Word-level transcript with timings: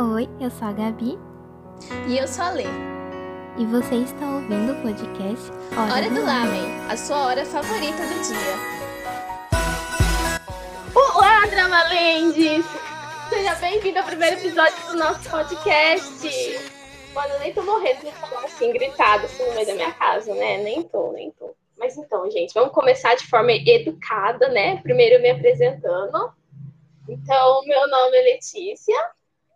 Oi, 0.00 0.26
eu 0.40 0.50
sou 0.50 0.66
a 0.66 0.72
Gabi. 0.72 1.18
E 2.08 2.16
eu 2.16 2.26
sou 2.26 2.42
a 2.42 2.50
Lê. 2.52 2.64
E 3.58 3.66
você 3.66 3.96
está 3.96 4.34
ouvindo 4.34 4.72
o 4.72 4.80
podcast 4.80 5.52
Hora, 5.76 5.92
hora 5.92 6.08
do, 6.08 6.14
do 6.14 6.24
Lamen, 6.24 6.88
a 6.88 6.96
sua 6.96 7.26
hora 7.26 7.44
favorita 7.44 7.98
do 7.98 8.14
dia. 8.22 8.56
Olá, 10.94 11.44
Dramalendes! 11.50 12.64
Seja 13.28 13.54
bem-vindo 13.56 13.98
ao 13.98 14.06
primeiro 14.06 14.36
episódio 14.38 14.86
do 14.86 14.96
nosso 14.96 15.28
podcast. 15.28 16.70
Mano, 17.12 17.34
eu 17.34 17.40
nem 17.40 17.52
tô 17.52 17.62
morrendo 17.62 18.00
de 18.00 18.12
falar 18.12 18.44
assim, 18.44 18.72
gritado 18.72 19.26
assim 19.26 19.44
no 19.44 19.52
meio 19.52 19.66
da 19.66 19.74
minha 19.74 19.92
casa, 19.92 20.34
né? 20.34 20.62
Nem 20.62 20.82
tô, 20.82 21.12
nem 21.12 21.30
tô. 21.32 21.54
Mas 21.76 21.98
então, 21.98 22.30
gente, 22.30 22.54
vamos 22.54 22.72
começar 22.72 23.16
de 23.16 23.26
forma 23.26 23.52
educada, 23.52 24.48
né? 24.48 24.78
Primeiro 24.78 25.20
me 25.20 25.28
apresentando. 25.28 26.32
Então, 27.06 27.66
meu 27.66 27.86
nome 27.86 28.16
é 28.16 28.22
Letícia. 28.22 28.96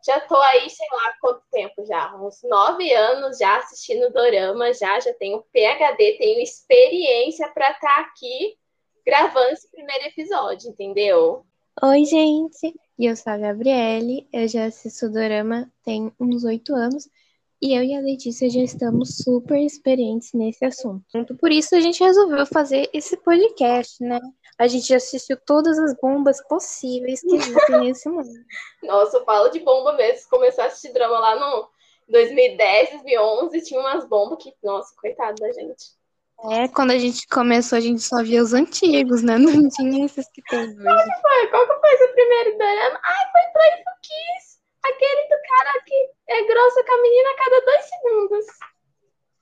Já 0.05 0.21
tô 0.21 0.37
aí, 0.37 0.69
sei 0.69 0.87
lá 0.93 1.15
quanto 1.19 1.43
tempo 1.51 1.87
já, 1.87 2.15
uns 2.17 2.41
nove 2.45 2.93
anos 2.93 3.39
já 3.39 3.57
assistindo 3.57 4.13
Dorama, 4.13 4.73
já, 4.75 5.01
já 5.01 5.15
tenho 5.15 5.43
PHD, 5.51 6.19
tenho 6.19 6.43
experiência 6.43 7.49
para 7.49 7.71
estar 7.71 7.81
tá 7.81 8.01
aqui 8.01 8.55
gravando 9.07 9.53
esse 9.53 9.71
primeiro 9.71 10.05
episódio, 10.05 10.71
entendeu? 10.71 11.47
Oi, 11.83 12.05
gente, 12.05 12.75
eu 12.99 13.17
sou 13.17 13.33
a 13.33 13.39
Gabriele, 13.39 14.29
eu 14.31 14.47
já 14.47 14.67
assisto 14.67 15.11
Dorama 15.11 15.73
tem 15.83 16.13
uns 16.21 16.45
oito 16.45 16.75
anos 16.75 17.09
e 17.63 17.75
eu 17.75 17.83
e 17.83 17.95
a 17.95 18.01
Letícia 18.01 18.51
já 18.51 18.61
estamos 18.61 19.17
super 19.17 19.59
experientes 19.59 20.35
nesse 20.35 20.67
assunto. 20.67 21.35
Por 21.41 21.51
isso 21.51 21.75
a 21.75 21.81
gente 21.81 22.05
resolveu 22.05 22.45
fazer 22.45 22.91
esse 22.93 23.17
podcast, 23.17 24.05
né? 24.05 24.21
A 24.59 24.67
gente 24.67 24.89
já 24.89 24.97
assistiu 24.97 25.37
todas 25.45 25.79
as 25.79 25.95
bombas 26.01 26.41
possíveis 26.47 27.21
que 27.21 27.35
existem 27.35 27.81
nesse 27.81 28.09
mundo. 28.09 28.29
Nossa, 28.83 29.19
eu 29.19 29.25
falo 29.25 29.49
de 29.49 29.61
bomba 29.61 29.95
mesmo. 29.95 30.29
Começou 30.31 30.65
a 30.65 30.67
assistir 30.69 30.93
drama 30.93 31.19
lá 31.19 31.35
no 31.37 31.69
2010, 32.09 32.91
2011, 32.91 33.63
tinha 33.63 33.81
umas 33.81 34.05
bombas 34.07 34.43
que, 34.43 34.53
nossa, 34.63 34.95
coitado 35.01 35.35
da 35.41 35.53
gente. 35.53 35.95
É, 36.51 36.69
quando 36.69 36.91
a 36.91 36.99
gente 36.99 37.27
começou, 37.29 37.79
a 37.79 37.81
gente 37.81 38.03
só 38.03 38.23
via 38.23 38.43
os 38.43 38.53
antigos, 38.53 39.23
né? 39.23 39.39
Não 39.39 39.69
tinha 39.71 40.05
esses 40.05 40.29
que 40.31 40.43
tem 40.43 40.61
hoje. 40.61 40.83
Qual 40.83 40.99
que 40.99 41.23
foi? 41.23 41.47
Qual 41.49 41.67
que 41.67 41.81
foi 41.81 42.07
o 42.07 42.13
primeiro 42.13 42.59
drama? 42.59 43.01
Ai, 43.03 43.31
foi 43.33 43.53
Playful 43.53 43.93
Kiss. 44.03 44.59
Aquele 44.85 45.23
do 45.23 45.37
cara 45.49 45.81
que 45.87 46.11
é 46.29 46.45
grossa 46.47 46.85
com 46.85 46.93
a 46.93 47.03
menina 47.03 47.31
a 47.31 47.37
cada 47.37 47.61
dois 47.65 47.85
segundos. 47.85 48.47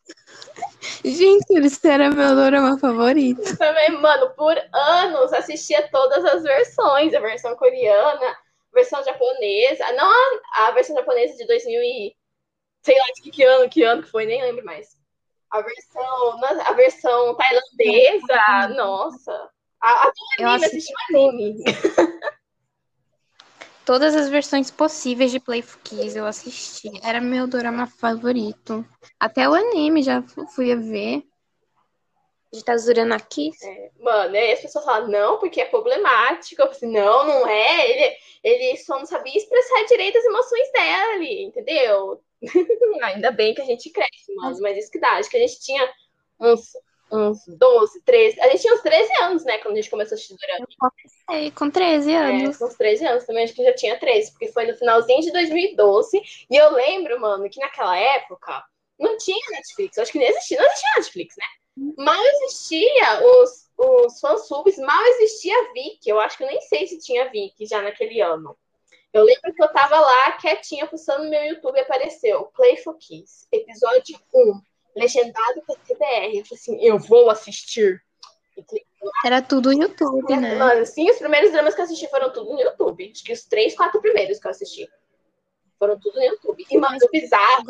Gente, 1.05 1.53
esse 1.55 1.89
era 1.89 2.11
meu 2.11 2.35
dorama 2.35 2.79
favorito. 2.79 3.57
Também, 3.57 3.91
mano, 4.01 4.31
por 4.31 4.57
anos 4.73 5.33
assistia 5.33 5.89
todas 5.91 6.25
as 6.25 6.43
versões. 6.43 7.15
A 7.15 7.21
versão 7.21 7.57
coreana, 7.57 8.27
a 8.27 8.75
versão 8.75 9.03
japonesa. 9.05 9.93
Não 9.93 10.09
a, 10.09 10.69
a 10.69 10.71
versão 10.73 10.97
japonesa 10.97 11.37
de 11.37 11.47
2000 11.47 11.81
e... 11.81 12.17
Sei 12.85 12.99
lá 12.99 13.05
de 13.15 13.31
que 13.31 13.43
ano, 13.45 13.71
que 13.71 13.83
ano 13.85 14.03
que 14.03 14.11
foi, 14.11 14.27
nem 14.27 14.43
lembro 14.43 14.65
mais. 14.65 14.97
A 15.51 15.61
versão, 15.61 16.45
a 16.67 16.73
versão 16.73 17.37
tailandesa, 17.37 18.75
nossa. 18.75 19.51
A, 19.81 20.07
a 20.09 20.11
do 20.11 20.47
anime, 20.47 20.65
assisti 20.67 20.93
anime. 21.11 21.65
Todas 23.93 24.17
as 24.17 24.31
versões 24.31 24.71
possíveis 24.71 25.31
de 25.31 25.39
Playful 25.39 25.79
Kiss 25.85 26.17
eu 26.17 26.25
assisti. 26.25 26.89
Era 27.05 27.21
meu 27.21 27.47
drama 27.47 27.87
favorito. 27.87 28.83
Até 29.21 29.47
o 29.47 29.53
anime 29.53 30.03
já 30.03 30.23
fui 30.55 30.73
a 30.73 30.77
ver. 30.77 31.23
De 32.51 32.65
Tazurana 32.65 33.21
Kiss. 33.21 33.63
É, 33.63 33.91
mano, 34.01 34.35
aí 34.35 34.53
as 34.53 34.61
pessoas 34.61 34.87
falam, 34.87 35.09
não, 35.09 35.39
porque 35.39 35.61
é 35.61 35.67
problemático. 35.67 36.63
Eu 36.63 36.73
falei, 36.73 36.77
assim, 36.79 36.91
não, 36.91 37.27
não 37.27 37.47
é. 37.47 37.91
Ele, 37.91 38.17
ele 38.43 38.77
só 38.79 38.99
não 38.99 39.05
sabia 39.05 39.37
expressar 39.37 39.85
direito 39.85 40.17
as 40.17 40.25
emoções 40.25 40.73
dele, 40.73 41.43
entendeu? 41.43 42.23
Ainda 43.05 43.31
bem 43.31 43.53
que 43.53 43.61
a 43.61 43.67
gente 43.67 43.91
cresce, 43.91 44.35
mano. 44.35 44.57
Mas 44.63 44.79
isso 44.79 44.91
que 44.91 45.01
dá. 45.01 45.19
Acho 45.19 45.29
que 45.29 45.37
a 45.37 45.41
gente 45.41 45.61
tinha 45.61 45.87
uns 46.41 46.73
uns 47.13 47.47
12, 47.47 48.01
13. 48.03 48.41
A 48.41 48.49
gente 48.49 48.63
tinha 48.63 48.75
uns 48.75 48.81
13 48.81 49.13
anos, 49.23 49.45
né? 49.45 49.59
Quando 49.59 49.75
a 49.75 49.77
gente 49.77 49.91
começou 49.91 50.15
a 50.15 50.17
assistir 50.17 50.35
Dorama. 50.37 50.67
Eu 50.71 50.91
comecei 50.91 51.51
com 51.51 51.71
13 51.71 52.15
anos. 52.15 52.57
É, 52.57 52.59
com 52.59 52.65
uns 52.65 52.75
13 52.75 53.07
anos 53.07 53.25
também, 53.25 53.45
acho 53.45 53.55
que 53.55 53.65
já 53.65 53.75
tinha 53.75 53.99
13, 53.99 54.31
porque 54.33 54.49
foi 54.49 54.67
no 54.67 54.75
finalzinho 54.75 55.21
de 55.21 55.31
2012. 55.31 56.23
E 56.51 56.57
eu 56.57 56.73
lembro, 56.73 57.21
mano, 57.21 57.49
que 57.51 57.61
naquela 57.61 57.97
época 57.97 58.65
não 58.99 59.17
tinha 59.19 59.51
Netflix. 59.51 59.97
Eu 59.97 60.03
acho 60.03 60.13
que 60.13 60.19
nem 60.19 60.29
existia, 60.29 60.59
não 60.59 60.67
existia 60.67 60.91
Netflix, 60.97 61.35
né? 61.37 61.45
Mal 61.99 62.23
existia 62.23 63.21
os, 63.25 63.71
os 63.79 64.21
fansubs, 64.21 64.79
mal 64.79 65.05
existia 65.05 65.55
a 65.59 65.73
Viki. 65.73 66.09
Eu 66.09 66.21
acho 66.21 66.37
que 66.37 66.45
eu 66.45 66.49
nem 66.49 66.61
sei 66.63 66.87
se 66.87 66.99
tinha 66.99 67.31
Viki 67.31 67.67
já 67.67 67.83
naquele 67.83 68.21
ano. 68.21 68.57
Eu 69.13 69.25
lembro 69.25 69.53
que 69.53 69.63
eu 69.63 69.69
tava 69.69 70.01
lá 70.01 70.33
quietinha, 70.33 70.87
pulsando 70.87 71.25
no 71.25 71.31
meu 71.31 71.45
YouTube 71.45 71.77
e 71.77 71.81
apareceu 71.81 72.45
Playful 72.55 72.95
Kiss, 72.95 73.47
episódio 73.53 74.19
1 74.35 74.63
legendado 74.95 75.63
com 75.67 75.75
TBR. 75.75 76.37
Eu 76.37 76.45
falei 76.45 76.47
assim, 76.53 76.85
eu 76.85 76.99
vou 76.99 77.31
assistir. 77.31 78.03
Era 79.25 79.41
tudo 79.41 79.73
no 79.73 79.83
YouTube, 79.83 80.37
né? 80.37 80.57
Mano, 80.57 80.85
sim, 80.85 81.11
os 81.11 81.19
primeiros 81.19 81.53
dramas 81.53 81.75
que 81.75 81.81
eu 81.81 81.85
assisti 81.85 82.09
foram 82.09 82.33
tudo 82.33 82.53
no 82.53 82.61
YouTube. 82.61 83.11
Acho 83.13 83.25
que 83.25 83.33
os 83.33 83.45
três, 83.45 83.75
quatro 83.75 84.01
primeiros 84.01 84.39
que 84.39 84.47
eu 84.47 84.51
assisti. 84.51 84.89
Foram 85.79 85.99
tudo 85.99 86.17
no 86.17 86.25
YouTube. 86.25 86.65
E, 86.71 86.79
mano, 86.79 86.99
o 87.03 87.11
bizarro 87.11 87.65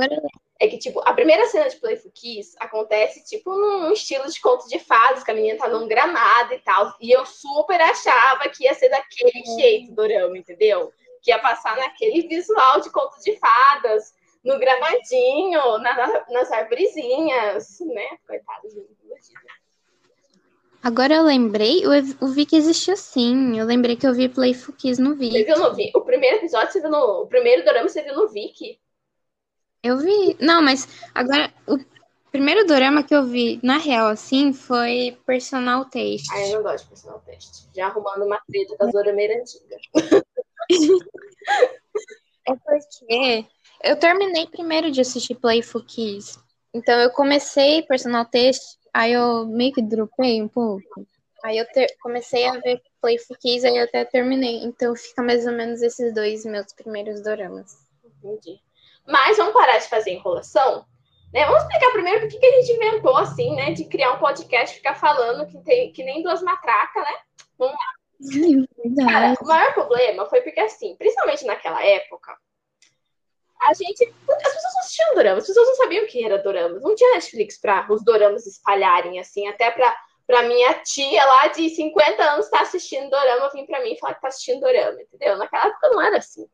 é 0.61 0.69
que, 0.69 0.79
tipo, 0.79 1.01
a 1.01 1.15
primeira 1.15 1.47
cena 1.47 1.69
de 1.69 1.77
Playful 1.77 2.13
Kiss 2.13 2.55
acontece, 2.59 3.25
tipo, 3.25 3.51
num 3.51 3.93
estilo 3.93 4.29
de 4.29 4.41
conto 4.41 4.69
de 4.69 4.79
fadas, 4.79 5.23
que 5.25 5.31
a 5.31 5.35
menina 5.35 5.59
tá 5.59 5.69
num 5.69 5.89
gramado 5.89 6.53
e 6.53 6.59
tal. 6.59 6.95
E 7.01 7.11
eu 7.11 7.25
super 7.25 7.81
achava 7.81 8.49
que 8.49 8.65
ia 8.65 8.75
ser 8.75 8.89
daquele 8.89 9.41
é. 9.41 9.61
jeito, 9.61 9.93
Dorama, 9.93 10.37
entendeu? 10.37 10.93
Que 11.23 11.31
ia 11.31 11.39
passar 11.39 11.77
naquele 11.77 12.29
visual 12.29 12.81
de 12.81 12.91
conto 12.91 13.21
de 13.23 13.37
fadas 13.39 14.15
no 14.45 14.59
gramadinho, 14.59 15.79
na, 15.79 16.25
nas 16.31 16.51
arvorezinhas, 16.51 17.79
né? 17.81 18.09
Coitado 18.27 18.69
de 18.69 18.87
Agora 20.83 21.15
eu 21.15 21.23
lembrei, 21.23 21.85
eu, 21.85 21.93
eu 21.93 22.29
vi 22.29 22.45
que 22.45 22.57
existia 22.57 22.97
sim. 22.97 23.57
Eu 23.57 23.65
lembrei 23.65 23.95
que 23.95 24.05
eu 24.05 24.13
vi 24.13 24.29
Playful 24.29 24.75
Kiss 24.75 25.01
no 25.01 25.15
Viki. 25.15 25.39
Você 25.39 25.45
viu 25.45 25.59
no 25.59 25.73
Viki? 25.75 25.97
O 25.97 26.01
primeiro 26.01 26.39
episódio 26.39 26.73
você 26.73 26.81
viu 26.81 26.91
no. 26.91 27.23
O 27.23 27.27
primeiro 27.29 27.65
dorama 27.65 27.89
você 27.89 28.03
viu 28.03 28.17
no 28.17 28.29
Viki? 28.29 28.81
Eu 29.81 29.99
vi. 29.99 30.37
Não, 30.41 30.61
mas 30.61 30.89
agora. 31.15 31.53
O 31.69 31.79
primeiro 32.33 32.67
dorama 32.67 33.05
que 33.05 33.15
eu 33.15 33.25
vi, 33.25 33.61
na 33.63 33.77
real, 33.77 34.09
assim, 34.09 34.53
foi 34.55 35.17
Personal 35.25 35.85
Taste. 35.85 36.33
Ah, 36.33 36.49
eu 36.49 36.57
não 36.57 36.63
gosto 36.63 36.85
de 36.85 36.89
Personal 36.89 37.23
Taste. 37.27 37.69
Já 37.77 37.87
arrumando 37.87 38.25
uma 38.25 38.41
treta 38.51 38.75
com 38.77 38.85
a 38.85 38.91
Zora 38.91 39.13
Meira 39.13 39.39
antiga. 39.39 39.77
é 42.49 42.55
porque 42.57 43.47
eu 43.83 43.97
terminei 43.97 44.47
primeiro 44.47 44.91
de 44.91 45.01
assistir 45.01 45.35
Playful 45.35 45.85
Kiss. 45.85 46.39
Então 46.75 46.99
eu 47.01 47.11
comecei 47.11 47.83
Personal 47.83 48.25
Test, 48.25 48.63
aí 48.93 49.13
eu 49.13 49.47
meio 49.47 49.73
que 49.73 49.83
dropei 49.83 50.41
um 50.43 50.49
pouco. 50.49 51.07
Aí 51.45 51.59
eu 51.59 51.67
ter, 51.67 51.95
comecei 52.01 52.47
a 52.47 52.53
ver 52.53 52.81
Playful 53.01 53.37
Kiss, 53.41 53.67
aí 53.67 53.77
eu 53.77 53.85
até 53.85 54.05
terminei. 54.05 54.65
Então 54.65 54.95
fica 54.95 55.23
mais 55.23 55.47
ou 55.47 55.53
menos 55.53 55.83
esses 55.83 56.15
dois 56.15 56.45
meus 56.45 56.73
primeiros 56.73 57.23
doramas. 57.23 57.77
Entendi. 58.05 58.61
Mas 59.07 59.37
vamos 59.37 59.53
parar 59.53 59.79
de 59.79 59.89
fazer 59.89 60.13
enrolação? 60.13 60.87
Né? 61.33 61.45
Vamos 61.47 61.63
explicar 61.63 61.93
primeiro 61.93 62.21
por 62.21 62.29
que 62.29 62.47
a 62.47 62.61
gente 62.61 62.73
inventou 62.73 63.17
assim, 63.17 63.55
né? 63.57 63.73
De 63.73 63.85
criar 63.87 64.13
um 64.13 64.19
podcast 64.19 64.75
e 64.75 64.79
ficar 64.79 64.95
falando 64.95 65.47
que, 65.47 65.59
tem, 65.63 65.93
que 65.93 66.05
nem 66.05 66.23
duas 66.23 66.43
matracas, 66.43 67.03
né? 67.03 67.19
Vamos 67.59 67.75
lá. 67.75 69.05
Cara, 69.05 69.35
o 69.41 69.47
maior 69.47 69.75
problema 69.75 70.27
foi 70.27 70.43
porque, 70.43 70.61
assim, 70.61 70.95
principalmente 70.97 71.45
naquela 71.45 71.85
época, 71.85 72.37
a 73.69 73.75
gente. 73.75 74.03
As 74.05 74.55
pessoas 74.55 74.75
não 74.75 74.81
assistiam 74.81 75.15
doramas, 75.15 75.43
as 75.45 75.49
pessoas 75.49 75.69
não 75.69 75.75
sabiam 75.77 76.05
o 76.05 76.07
que 76.07 76.25
era 76.25 76.39
doramas. 76.39 76.83
Não 76.83 76.95
tinha 76.95 77.15
Netflix 77.15 77.61
para 77.61 77.87
os 77.93 78.05
doramas 78.05 78.47
espalharem, 78.47 79.19
assim, 79.19 79.47
até 79.49 79.71
para 79.71 79.97
pra 80.27 80.45
minha 80.45 80.73
tia 80.85 81.25
lá 81.25 81.49
de 81.49 81.69
50 81.69 82.23
anos 82.23 82.49
tá 82.49 82.61
assistindo 82.61 83.11
dorama, 83.11 83.51
vir 83.51 83.67
pra 83.67 83.83
mim 83.83 83.93
e 83.93 83.99
falar 83.99 84.15
que 84.15 84.21
tá 84.21 84.29
assistindo 84.29 84.61
dorama, 84.61 85.01
entendeu? 85.03 85.37
Naquela 85.37 85.67
época 85.67 85.91
não 85.91 86.01
era 86.01 86.19
assim. 86.19 86.47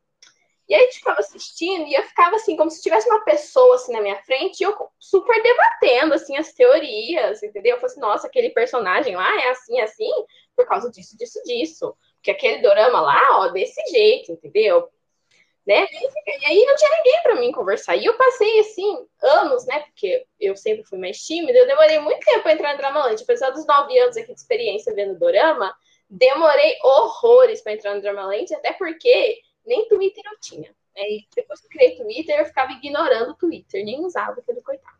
E 0.67 0.75
aí 0.75 0.81
a 0.81 0.85
gente 0.85 0.99
ficava 0.99 1.19
assistindo 1.19 1.87
e 1.87 1.95
eu 1.95 2.03
ficava 2.03 2.35
assim, 2.35 2.55
como 2.55 2.69
se 2.69 2.81
tivesse 2.81 3.09
uma 3.09 3.23
pessoa 3.23 3.75
assim 3.75 3.91
na 3.91 4.01
minha 4.01 4.17
frente 4.17 4.61
e 4.61 4.63
eu 4.63 4.75
super 4.99 5.41
debatendo 5.41 6.13
assim 6.13 6.37
as 6.37 6.53
teorias, 6.53 7.41
entendeu? 7.41 7.75
Eu 7.75 7.79
falei 7.79 7.91
assim, 7.91 8.01
nossa, 8.01 8.27
aquele 8.27 8.51
personagem 8.51 9.15
lá 9.15 9.35
é 9.41 9.49
assim, 9.49 9.79
assim, 9.81 10.11
por 10.55 10.67
causa 10.67 10.91
disso, 10.91 11.17
disso, 11.17 11.41
disso. 11.43 11.97
Porque 12.15 12.31
aquele 12.31 12.61
dorama 12.61 13.01
lá, 13.01 13.39
ó, 13.39 13.47
desse 13.47 13.81
jeito, 13.89 14.31
entendeu? 14.31 14.87
Né? 15.69 15.85
E 15.91 16.45
aí 16.47 16.65
não 16.65 16.75
tinha 16.75 16.97
ninguém 16.97 17.21
para 17.21 17.35
mim 17.35 17.51
conversar. 17.51 17.95
E 17.95 18.03
eu 18.03 18.17
passei, 18.17 18.59
assim, 18.59 19.05
anos, 19.21 19.67
né? 19.67 19.81
Porque 19.81 20.25
eu 20.39 20.55
sempre 20.55 20.83
fui 20.83 20.97
mais 20.97 21.19
tímida, 21.19 21.59
eu 21.59 21.67
demorei 21.67 21.99
muito 21.99 22.25
tempo 22.25 22.41
para 22.41 22.53
entrar 22.53 22.71
no 22.71 22.79
Dramalante. 22.79 23.21
Apesar 23.21 23.51
dos 23.51 23.67
nove 23.67 23.95
anos 23.99 24.17
aqui 24.17 24.33
de 24.33 24.39
experiência 24.39 24.95
vendo 24.95 25.19
Dorama, 25.19 25.71
demorei 26.09 26.75
horrores 26.83 27.61
para 27.61 27.73
entrar 27.73 27.93
no 27.93 28.01
Dramalante, 28.01 28.55
até 28.55 28.73
porque 28.73 29.41
nem 29.63 29.87
Twitter 29.87 30.23
eu 30.25 30.39
tinha. 30.41 30.75
Aí 30.97 31.27
depois 31.35 31.61
que 31.61 31.67
eu 31.67 31.71
criei 31.71 31.95
Twitter, 31.95 32.39
eu 32.39 32.45
ficava 32.45 32.71
ignorando 32.71 33.31
o 33.31 33.35
Twitter, 33.35 33.85
nem 33.85 34.03
usava 34.03 34.39
aquele 34.39 34.61
coitado. 34.61 34.97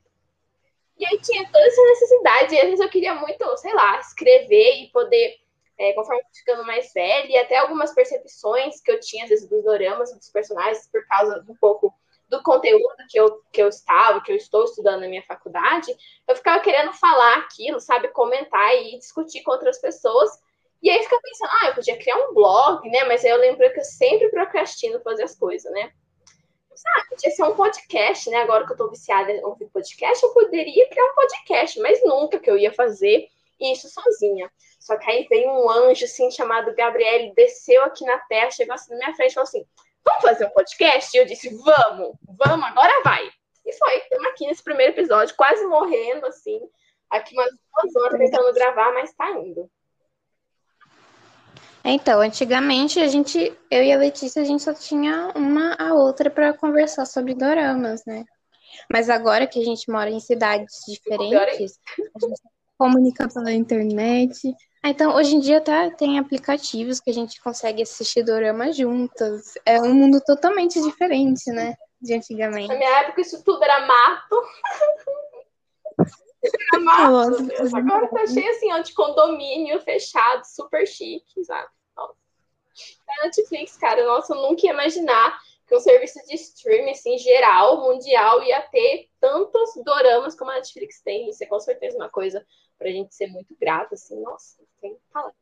E 1.00 1.06
aí 1.06 1.20
tinha 1.20 1.50
toda 1.52 1.66
essa 1.66 1.82
necessidade, 1.82 2.54
e 2.54 2.60
às 2.60 2.66
vezes 2.66 2.80
eu 2.80 2.90
queria 2.90 3.16
muito, 3.16 3.58
sei 3.58 3.74
lá, 3.74 4.00
escrever 4.00 4.84
e 4.84 4.88
poder 4.92 5.36
é, 5.80 5.94
conforme 5.94 6.22
ficando 6.34 6.66
mais 6.66 6.92
velha, 6.94 7.32
e 7.32 7.38
até 7.38 7.58
algumas 7.58 7.94
percepções 7.94 8.82
que 8.82 8.92
eu 8.92 9.00
tinha, 9.00 9.24
às 9.24 9.30
vezes, 9.30 9.50
dos 9.50 9.64
doramas, 9.64 10.14
dos 10.14 10.30
personagens, 10.30 10.90
por 10.92 11.06
causa 11.08 11.44
um 11.48 11.56
pouco 11.56 11.94
do 12.28 12.44
conteúdo 12.44 12.98
que 13.10 13.20
eu, 13.20 13.42
que 13.52 13.64
eu 13.64 13.70
estava, 13.70 14.22
que 14.22 14.32
eu 14.32 14.36
estou 14.36 14.66
estudando 14.66 15.02
na 15.02 15.08
minha 15.08 15.24
faculdade, 15.24 15.96
eu 16.28 16.36
ficava 16.36 16.60
querendo 16.60 16.94
falar 16.94 17.40
aquilo, 17.40 17.80
sabe, 17.80 18.10
comentar 18.10 18.76
e 18.76 19.00
discutir 19.00 19.42
com 19.42 19.52
outras 19.52 19.80
pessoas. 19.80 20.30
E 20.84 20.90
aí 20.90 21.02
fica 21.02 21.20
pensando, 21.22 21.50
ah, 21.62 21.68
eu 21.68 21.76
podia 21.76 21.98
criar 21.98 22.18
um 22.18 22.34
blog, 22.34 22.88
né? 22.90 23.06
Mas 23.06 23.26
aí 23.26 23.32
eu 23.32 23.38
lembro 23.38 23.72
que 23.74 23.80
eu 23.80 23.84
sempre 23.84 24.30
procrastino 24.30 25.02
fazer 25.02 25.24
as 25.24 25.36
coisas, 25.36 25.72
né? 25.72 25.92
Ah, 26.88 27.06
podia 27.10 27.32
ser 27.32 27.44
um 27.44 27.56
podcast, 27.56 28.30
né? 28.30 28.38
Agora 28.38 28.66
que 28.66 28.72
eu 28.72 28.78
tô 28.78 28.90
viciada 28.90 29.32
em 29.32 29.44
ouvir 29.44 29.66
podcast, 29.68 30.24
eu 30.24 30.34
poderia 30.34 30.88
criar 30.88 31.06
um 31.06 31.16
podcast, 31.16 31.80
mas 31.80 32.02
nunca 32.06 32.40
que 32.40 32.50
eu 32.50 32.58
ia 32.58 32.72
fazer 32.72 33.28
isso 33.60 33.90
sozinha. 33.90 34.52
Só 34.80 34.98
que 34.98 35.10
aí 35.10 35.28
veio 35.30 35.50
um 35.50 35.70
anjo, 35.70 36.06
assim, 36.06 36.32
chamado 36.32 36.74
Gabriel, 36.76 37.34
desceu 37.36 37.84
aqui 37.84 38.06
na 38.06 38.18
terra, 38.20 38.52
chegou 38.52 38.74
assim 38.74 38.92
na 38.92 38.98
minha 38.98 39.16
frente 39.16 39.32
e 39.32 39.34
falou 39.34 39.48
assim: 39.48 39.66
Vamos 40.06 40.22
fazer 40.24 40.46
um 40.46 40.52
podcast? 40.52 41.16
E 41.16 41.20
eu 41.20 41.26
disse: 41.26 41.50
Vamos, 41.50 42.16
vamos, 42.38 42.66
agora 42.68 43.02
vai. 43.04 43.30
E 43.66 43.74
foi, 43.74 43.98
estamos 43.98 44.26
aqui 44.28 44.48
nesse 44.48 44.64
primeiro 44.64 44.94
episódio, 44.94 45.36
quase 45.36 45.66
morrendo, 45.68 46.26
assim, 46.26 46.60
aqui 47.10 47.36
umas 47.36 47.52
duas 47.52 47.96
horas 47.96 48.20
tentando 48.20 48.54
gravar, 48.54 48.94
mas 48.94 49.14
tá 49.14 49.30
indo. 49.32 49.70
Então, 51.84 52.20
antigamente 52.20 53.00
a 53.00 53.08
gente, 53.08 53.58
eu 53.72 53.84
e 53.84 53.92
a 53.92 53.98
Letícia, 53.98 54.42
a 54.42 54.46
gente 54.46 54.64
só 54.64 54.74
tinha 54.74 55.32
uma 55.36 55.76
a 55.76 55.94
outra 55.94 56.30
para 56.30 56.54
conversar 56.54 57.06
sobre 57.06 57.34
doramas, 57.34 58.04
né? 58.06 58.26
Mas 58.92 59.10
agora 59.10 59.48
que 59.48 59.60
a 59.60 59.64
gente 59.64 59.90
mora 59.90 60.10
em 60.10 60.20
cidades 60.20 60.76
diferentes, 60.88 61.80
a 62.16 62.28
gente 62.28 62.42
comunica 62.80 63.28
pela 63.28 63.52
internet. 63.52 64.56
Ah, 64.82 64.90
então, 64.90 65.14
hoje 65.14 65.36
em 65.36 65.42
dia 65.42 65.60
tá, 65.60 65.92
tem 65.92 66.18
aplicativos 66.18 67.02
que 67.02 67.10
a 67.10 67.14
gente 67.14 67.42
consegue 67.42 67.84
assistir 67.84 68.24
dorama 68.24 68.72
juntas. 68.72 69.56
É 69.66 69.82
um 69.82 69.94
mundo 69.94 70.22
totalmente 70.26 70.82
diferente, 70.82 71.52
né? 71.52 71.76
De 72.02 72.14
antigamente. 72.14 72.70
Na 72.70 72.78
minha 72.78 73.00
época, 73.02 73.20
isso 73.20 73.44
tudo 73.44 73.62
era 73.62 73.86
mato. 73.86 74.36
era 76.74 76.82
mato. 76.82 77.50
Agora 77.76 78.08
tá 78.08 78.26
cheio 78.26 78.50
assim, 78.52 78.72
ó, 78.72 78.80
de 78.80 78.94
condomínio 78.94 79.82
fechado, 79.82 80.46
super 80.46 80.88
chique, 80.88 81.44
sabe? 81.44 81.68
Nossa. 81.98 82.16
A 83.10 83.26
Netflix, 83.26 83.76
cara, 83.76 84.06
nossa, 84.06 84.34
eu 84.34 84.42
nunca 84.42 84.66
ia 84.66 84.72
imaginar 84.72 85.38
que 85.68 85.76
um 85.76 85.80
serviço 85.82 86.18
de 86.26 86.36
streaming, 86.36 86.92
assim, 86.92 87.18
geral, 87.18 87.82
mundial, 87.82 88.42
ia 88.42 88.62
ter 88.62 89.10
tantos 89.20 89.72
doramas 89.84 90.36
como 90.36 90.52
a 90.52 90.56
Netflix 90.56 91.02
tem. 91.02 91.30
Isso 91.30 91.44
é 91.44 91.48
com 91.48 91.60
certeza 91.60 91.98
uma 91.98 92.10
coisa 92.10 92.46
pra 92.80 92.90
gente 92.90 93.14
ser 93.14 93.28
muito 93.28 93.56
grato, 93.60 93.94
assim, 93.94 94.20
nossa, 94.22 94.58
tem 94.82 94.98
falar. 95.12 95.34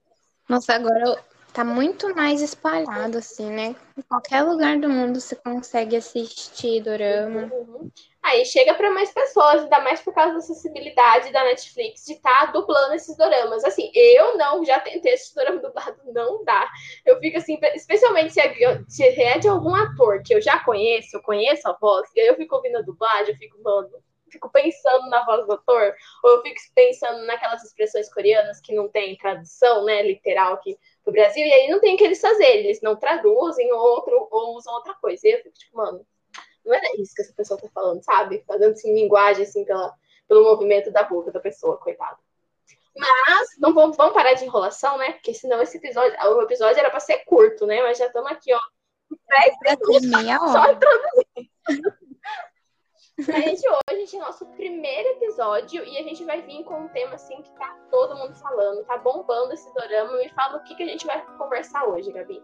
Nossa, 0.50 0.74
agora 0.74 1.24
tá 1.54 1.64
muito 1.64 2.14
mais 2.16 2.42
espalhado, 2.42 3.18
assim, 3.18 3.50
né? 3.50 3.76
Em 3.98 4.02
qualquer 4.02 4.44
lugar 4.44 4.78
do 4.80 4.90
mundo 4.90 5.20
você 5.20 5.36
consegue 5.36 5.96
assistir 5.96 6.82
dorama. 6.82 7.52
Uhum. 7.54 7.92
Aí 8.22 8.46
chega 8.46 8.74
para 8.74 8.92
mais 8.92 9.12
pessoas, 9.14 9.64
ainda 9.64 9.80
mais 9.80 10.02
por 10.02 10.14
causa 10.14 10.34
da 10.34 10.40
acessibilidade 10.40 11.32
da 11.32 11.44
Netflix 11.46 12.06
de 12.06 12.14
estar 12.14 12.48
tá 12.48 12.52
dublando 12.52 12.94
esses 12.94 13.16
doramas. 13.16 13.64
Assim, 13.64 13.90
eu 13.96 14.38
não, 14.38 14.66
já 14.66 14.80
tentei 14.80 15.14
esse 15.14 15.34
dorama 15.34 15.60
dublado, 15.62 15.98
não 16.14 16.44
dá. 16.44 16.70
Eu 17.06 17.20
fico 17.20 17.38
assim, 17.38 17.58
especialmente 17.74 18.34
se 18.34 18.42
é, 18.42 18.84
se 18.88 19.04
é 19.04 19.40
de 19.40 19.48
algum 19.48 19.74
ator 19.74 20.22
que 20.24 20.36
eu 20.36 20.42
já 20.42 20.60
conheço, 20.60 21.16
eu 21.16 21.22
conheço 21.22 21.68
a 21.68 21.74
voz, 21.74 22.10
e 22.16 22.20
aí 22.20 22.28
eu 22.28 22.36
fico 22.36 22.56
ouvindo 22.56 22.78
a 22.78 22.82
dublagem, 22.82 23.34
eu 23.34 23.38
fico, 23.38 23.62
mano, 23.64 23.90
fico 24.32 24.50
pensando 24.50 25.10
na 25.10 25.24
voz 25.26 25.46
do 25.46 25.54
ator, 25.54 25.96
ou 26.24 26.32
eu 26.32 26.42
fico 26.42 26.60
pensando 26.76 27.26
naquelas 27.26 27.64
expressões 27.64 28.12
coreanas 28.14 28.60
que 28.60 28.74
não 28.74 28.88
tem 28.88 29.18
tradução, 29.18 29.86
né, 29.86 30.02
literal 30.04 30.54
aqui 30.54 30.78
do 31.06 31.12
Brasil, 31.12 31.46
e 31.46 31.54
aí 31.54 31.70
não 31.70 31.80
tem 31.80 31.96
o 31.96 31.98
que 31.98 32.04
eles 32.04 32.22
fazerem, 32.22 32.66
eles 32.66 32.82
não 32.82 32.96
traduzem 32.96 33.72
outro, 33.72 34.28
ou 34.32 34.56
usam 34.56 34.74
outra 34.74 34.94
coisa. 34.96 35.28
E 35.28 35.32
eu 35.32 35.38
fico 35.40 35.58
tipo, 35.58 35.78
mano, 35.78 36.06
não 36.66 36.76
é 36.76 36.82
isso 36.98 37.16
que 37.16 37.22
essa 37.22 37.34
pessoa 37.34 37.60
tá 37.60 37.68
falando, 37.74 38.04
sabe? 38.04 38.44
Fazendo 38.46 38.74
assim, 38.74 38.94
linguagem 38.94 39.44
assim 39.44 39.64
pela, 39.64 39.94
pelo 40.28 40.44
movimento 40.44 40.92
da 40.92 41.04
boca 41.04 41.32
da 41.32 41.40
pessoa, 41.40 41.78
coitada. 41.78 42.18
Mas 42.96 43.50
não 43.60 43.74
vamos, 43.74 43.96
vamos 43.96 44.14
parar 44.14 44.34
de 44.34 44.44
enrolação, 44.44 44.98
né? 44.98 45.14
Porque 45.14 45.34
senão 45.34 45.62
esse 45.62 45.78
episódio, 45.78 46.18
o 46.20 46.42
episódio 46.42 46.80
era 46.80 46.90
para 46.90 47.00
ser 47.00 47.20
curto, 47.26 47.66
né? 47.66 47.82
Mas 47.82 47.98
já 47.98 48.08
estamos 48.08 48.32
aqui, 48.32 48.54
ó. 48.54 48.60
10 49.10 49.56
minutos 49.62 50.52
só 50.52 50.72
introduzindo. 50.72 52.08
A 53.20 53.40
gente 53.40 53.68
hoje, 53.68 53.82
a 53.90 53.94
gente 53.96 54.16
é 54.16 54.20
nosso 54.20 54.46
primeiro 54.46 55.10
episódio 55.10 55.84
e 55.84 55.98
a 55.98 56.04
gente 56.04 56.24
vai 56.24 56.40
vir 56.44 56.64
com 56.64 56.82
um 56.82 56.88
tema 56.90 57.16
assim 57.16 57.42
que 57.42 57.50
tá 57.58 57.76
todo 57.90 58.16
mundo 58.16 58.36
falando, 58.36 58.86
tá 58.86 58.96
bombando 59.00 59.54
esse 59.54 59.74
dorama. 59.74 60.18
Me 60.18 60.30
fala 60.30 60.58
o 60.58 60.64
que, 60.64 60.76
que 60.76 60.84
a 60.84 60.86
gente 60.86 61.04
vai 61.04 61.26
conversar 61.36 61.84
hoje, 61.86 62.12
Gabi. 62.12 62.40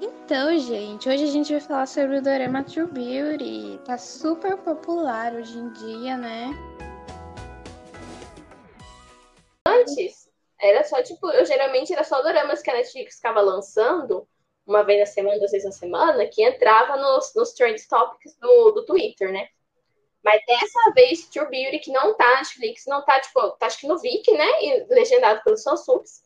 Então, 0.00 0.56
gente, 0.56 1.08
hoje 1.08 1.24
a 1.24 1.26
gente 1.26 1.50
vai 1.50 1.60
falar 1.60 1.86
sobre 1.86 2.18
o 2.18 2.22
dorama 2.22 2.62
True 2.62 2.86
Beauty. 2.86 3.80
Tá 3.84 3.98
super 3.98 4.56
popular 4.58 5.34
hoje 5.34 5.58
em 5.58 5.72
dia, 5.72 6.16
né? 6.16 6.50
Antes, 9.66 10.30
era 10.60 10.84
só 10.84 11.02
tipo, 11.02 11.28
eu 11.30 11.44
geralmente 11.44 11.92
era 11.92 12.04
só 12.04 12.22
doramas 12.22 12.62
que 12.62 12.70
a 12.70 12.74
Netflix 12.74 13.16
ficava 13.16 13.40
lançando 13.40 14.28
uma 14.66 14.82
vez 14.82 15.00
na 15.00 15.06
semana, 15.06 15.38
duas 15.38 15.52
vezes 15.52 15.64
na 15.64 15.72
semana, 15.72 16.26
que 16.26 16.42
entrava 16.42 16.96
nos, 16.96 17.32
nos 17.34 17.52
trend 17.52 17.80
topics 17.88 18.36
do, 18.36 18.72
do 18.72 18.84
Twitter, 18.84 19.32
né? 19.32 19.48
Mas 20.24 20.40
dessa 20.44 20.92
vez, 20.92 21.28
True 21.28 21.48
Beauty, 21.48 21.78
que 21.78 21.92
não 21.92 22.14
tá 22.16 22.26
na 22.26 22.38
Netflix, 22.38 22.84
não 22.86 23.04
tá, 23.04 23.20
tipo, 23.20 23.50
tá 23.52 23.66
acho 23.66 23.78
que 23.78 23.86
no 23.86 23.98
Viki, 23.98 24.32
né? 24.32 24.48
E 24.60 24.86
legendado 24.92 25.40
pelos 25.44 25.62
Samsungs, 25.62 26.22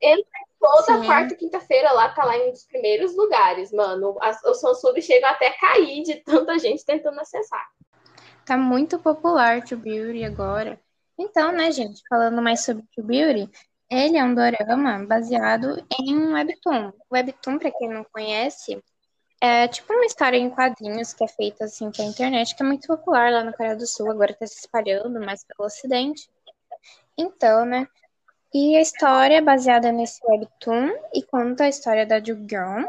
entra 0.00 0.24
toda 0.60 1.00
Sim. 1.00 1.06
quarta 1.06 1.34
e 1.34 1.36
quinta-feira 1.36 1.92
lá, 1.92 2.08
tá 2.08 2.24
lá 2.24 2.36
em 2.36 2.48
um 2.48 2.50
dos 2.50 2.64
primeiros 2.64 3.14
lugares, 3.16 3.70
mano. 3.72 4.16
As, 4.20 4.42
os 4.44 4.60
Samsung 4.60 5.00
chegam 5.00 5.28
até 5.28 5.48
a 5.48 5.58
cair 5.58 6.02
de 6.02 6.16
tanta 6.16 6.58
gente 6.58 6.84
tentando 6.84 7.20
acessar. 7.20 7.64
Tá 8.44 8.56
muito 8.56 8.98
popular 8.98 9.62
True 9.62 9.80
Beauty 9.80 10.24
agora. 10.24 10.80
Então, 11.18 11.52
né, 11.52 11.70
gente, 11.70 12.02
falando 12.08 12.42
mais 12.42 12.64
sobre 12.64 12.84
True 12.94 13.06
Beauty, 13.06 13.50
ele 13.90 14.16
é 14.16 14.24
um 14.24 14.34
dorama 14.34 15.04
baseado 15.06 15.84
em 16.00 16.16
um 16.16 16.32
webtoon. 16.34 16.92
Webtoon, 17.12 17.58
para 17.58 17.70
quem 17.70 17.88
não 17.88 18.04
conhece, 18.04 18.82
é 19.40 19.68
tipo 19.68 19.92
uma 19.92 20.06
história 20.06 20.36
em 20.36 20.50
quadrinhos 20.50 21.12
que 21.12 21.24
é 21.24 21.28
feita 21.28 21.64
assim 21.64 21.90
pela 21.90 22.08
internet, 22.08 22.56
que 22.56 22.62
é 22.62 22.66
muito 22.66 22.86
popular 22.86 23.30
lá 23.30 23.44
na 23.44 23.52
Coreia 23.52 23.76
do 23.76 23.86
Sul, 23.86 24.10
agora 24.10 24.32
está 24.32 24.46
se 24.46 24.60
espalhando 24.60 25.20
mais 25.20 25.44
pelo 25.44 25.66
Ocidente. 25.66 26.28
Então, 27.16 27.64
né? 27.64 27.86
E 28.52 28.76
a 28.76 28.80
história 28.80 29.36
é 29.36 29.40
baseada 29.40 29.90
nesse 29.92 30.20
webtoon 30.26 30.88
e 31.12 31.22
conta 31.24 31.64
a 31.64 31.68
história 31.68 32.06
da 32.06 32.20
Jugyeon, 32.20 32.84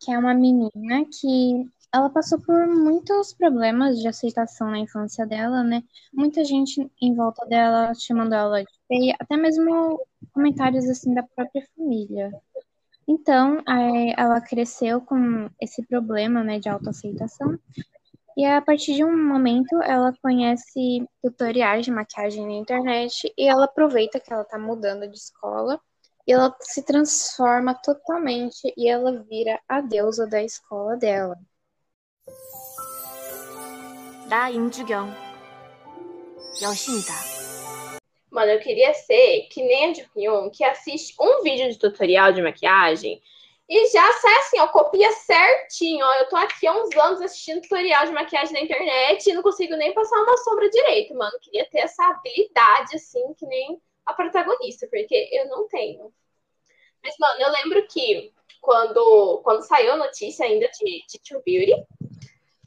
que 0.00 0.10
é 0.10 0.18
uma 0.18 0.34
menina 0.34 1.04
que 1.20 1.66
ela 1.94 2.08
passou 2.08 2.40
por 2.40 2.66
muitos 2.66 3.34
problemas 3.34 3.98
de 4.00 4.08
aceitação 4.08 4.70
na 4.70 4.78
infância 4.78 5.26
dela, 5.26 5.62
né? 5.62 5.82
Muita 6.12 6.42
gente 6.44 6.90
em 7.00 7.14
volta 7.14 7.44
dela 7.46 7.92
chamando 7.94 8.34
ela 8.34 8.62
de 8.62 8.72
feia, 8.88 9.14
até 9.20 9.36
mesmo 9.36 10.00
comentários 10.32 10.88
assim 10.88 11.14
da 11.14 11.22
própria 11.22 11.66
família. 11.76 12.32
Então, 13.06 13.62
ela 14.16 14.40
cresceu 14.40 15.00
com 15.00 15.48
esse 15.60 15.82
problema 15.86 16.42
né, 16.42 16.58
de 16.58 16.68
autoaceitação. 16.68 17.58
E 18.36 18.46
a 18.46 18.62
partir 18.62 18.94
de 18.94 19.04
um 19.04 19.16
momento, 19.16 19.82
ela 19.82 20.14
conhece 20.22 21.06
tutoriais 21.22 21.84
de 21.84 21.90
maquiagem 21.90 22.46
na 22.46 22.52
internet 22.52 23.32
e 23.36 23.46
ela 23.46 23.66
aproveita 23.66 24.18
que 24.18 24.32
ela 24.32 24.42
está 24.42 24.58
mudando 24.58 25.06
de 25.06 25.16
escola 25.16 25.78
e 26.26 26.32
ela 26.32 26.54
se 26.60 26.82
transforma 26.82 27.74
totalmente 27.74 28.72
e 28.76 28.88
ela 28.88 29.22
vira 29.24 29.60
a 29.68 29.80
deusa 29.80 30.26
da 30.26 30.42
escola 30.42 30.96
dela. 30.96 31.36
Da 34.28 34.46
Yin 34.46 34.72
Jugyong, 34.72 35.12
Yoshida. 36.62 37.31
Mano, 38.32 38.50
eu 38.50 38.60
queria 38.60 38.94
ser 38.94 39.42
que 39.50 39.62
nem 39.62 39.90
a 39.90 39.94
Jupyong, 39.94 40.50
que 40.50 40.64
assiste 40.64 41.14
um 41.20 41.42
vídeo 41.42 41.68
de 41.68 41.78
tutorial 41.78 42.32
de 42.32 42.40
maquiagem 42.40 43.22
e 43.68 43.86
já 43.88 44.10
sai 44.14 44.36
assim, 44.38 44.58
ó, 44.58 44.68
copia 44.68 45.12
certinho. 45.12 46.04
Ó, 46.04 46.14
eu 46.14 46.28
tô 46.30 46.36
aqui 46.36 46.66
há 46.66 46.72
uns 46.72 46.96
anos 46.96 47.20
assistindo 47.20 47.60
tutorial 47.60 48.06
de 48.06 48.12
maquiagem 48.12 48.54
na 48.54 48.62
internet 48.62 49.26
e 49.26 49.34
não 49.34 49.42
consigo 49.42 49.76
nem 49.76 49.92
passar 49.92 50.16
uma 50.22 50.38
sombra 50.38 50.70
direito, 50.70 51.14
mano. 51.14 51.38
Queria 51.42 51.68
ter 51.68 51.80
essa 51.80 52.02
habilidade, 52.06 52.96
assim, 52.96 53.34
que 53.34 53.44
nem 53.44 53.78
a 54.06 54.14
protagonista, 54.14 54.88
porque 54.90 55.28
eu 55.30 55.48
não 55.48 55.68
tenho. 55.68 56.10
Mas, 57.02 57.14
mano, 57.20 57.38
eu 57.38 57.52
lembro 57.52 57.86
que 57.86 58.32
quando, 58.62 59.42
quando 59.44 59.60
saiu 59.62 59.92
a 59.92 59.96
notícia 59.98 60.46
ainda 60.46 60.68
de, 60.68 61.04
de 61.06 61.18
True 61.20 61.42
Beauty, 61.44 61.84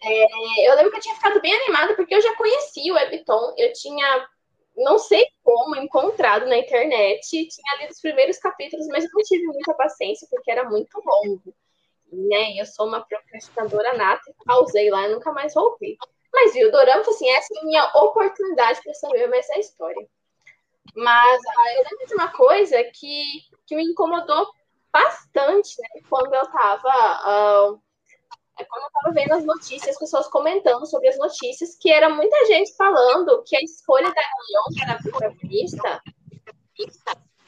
é, 0.03 0.69
eu 0.69 0.75
lembro 0.75 0.91
que 0.91 0.98
eu 0.98 1.01
tinha 1.01 1.15
ficado 1.15 1.41
bem 1.41 1.55
animada, 1.55 1.95
porque 1.95 2.13
eu 2.13 2.22
já 2.22 2.36
conhecia 2.36 2.93
o 2.93 2.95
Webton, 2.95 3.55
eu 3.57 3.74
tinha 3.74 4.27
não 4.75 5.00
sei 5.00 5.25
como, 5.44 5.75
encontrado 5.75 6.46
na 6.46 6.58
internet. 6.58 7.22
Tinha 7.29 7.82
lido 7.82 7.91
os 7.91 8.01
primeiros 8.01 8.38
capítulos, 8.38 8.88
mas 8.88 9.05
não 9.12 9.24
tive 9.24 9.46
muita 9.46 9.74
paciência, 9.74 10.27
porque 10.29 10.51
era 10.51 10.70
muito 10.70 11.01
longo. 11.05 11.53
Né? 12.12 12.60
Eu 12.60 12.65
sou 12.65 12.88
uma 12.88 13.01
procrastinadora 13.01 13.94
nata 13.94 14.34
pausei 14.46 14.89
lá 14.89 15.08
e 15.08 15.13
nunca 15.13 15.32
mais 15.32 15.53
voltei. 15.53 15.98
Mas 16.34 16.53
viu, 16.53 16.72
Dorama, 16.72 17.01
assim, 17.01 17.29
essa 17.29 17.48
é 17.55 17.60
a 17.60 17.65
minha 17.65 17.91
oportunidade 17.96 18.82
para 18.84 18.94
saber 18.94 19.27
mais 19.27 19.50
a 19.51 19.60
história. 19.60 20.08
Mas 20.96 21.41
ah, 21.46 21.74
eu 21.74 21.84
lembro 21.89 22.08
de 22.08 22.13
uma 22.13 22.32
coisa 22.32 22.84
que, 22.94 23.24
que 23.65 23.75
me 23.75 23.84
incomodou 23.84 24.48
bastante, 24.91 25.75
né? 25.82 26.01
Quando 26.10 26.34
eu 26.34 26.46
tava. 26.48 27.72
Uh, 27.72 27.85
quando 28.63 28.83
eu 28.83 28.89
tava 28.91 29.13
vendo 29.13 29.33
as 29.33 29.43
notícias, 29.43 29.89
as 29.89 30.00
pessoas 30.00 30.27
comentando 30.27 30.85
sobre 30.85 31.09
as 31.09 31.17
notícias, 31.17 31.75
que 31.75 31.91
era 31.91 32.09
muita 32.09 32.45
gente 32.45 32.74
falando 32.75 33.43
que 33.45 33.55
a 33.55 33.62
escolha 33.62 34.07
da 34.07 34.21
Leon 34.21 34.85
para 34.85 35.00
protagonista 35.01 36.01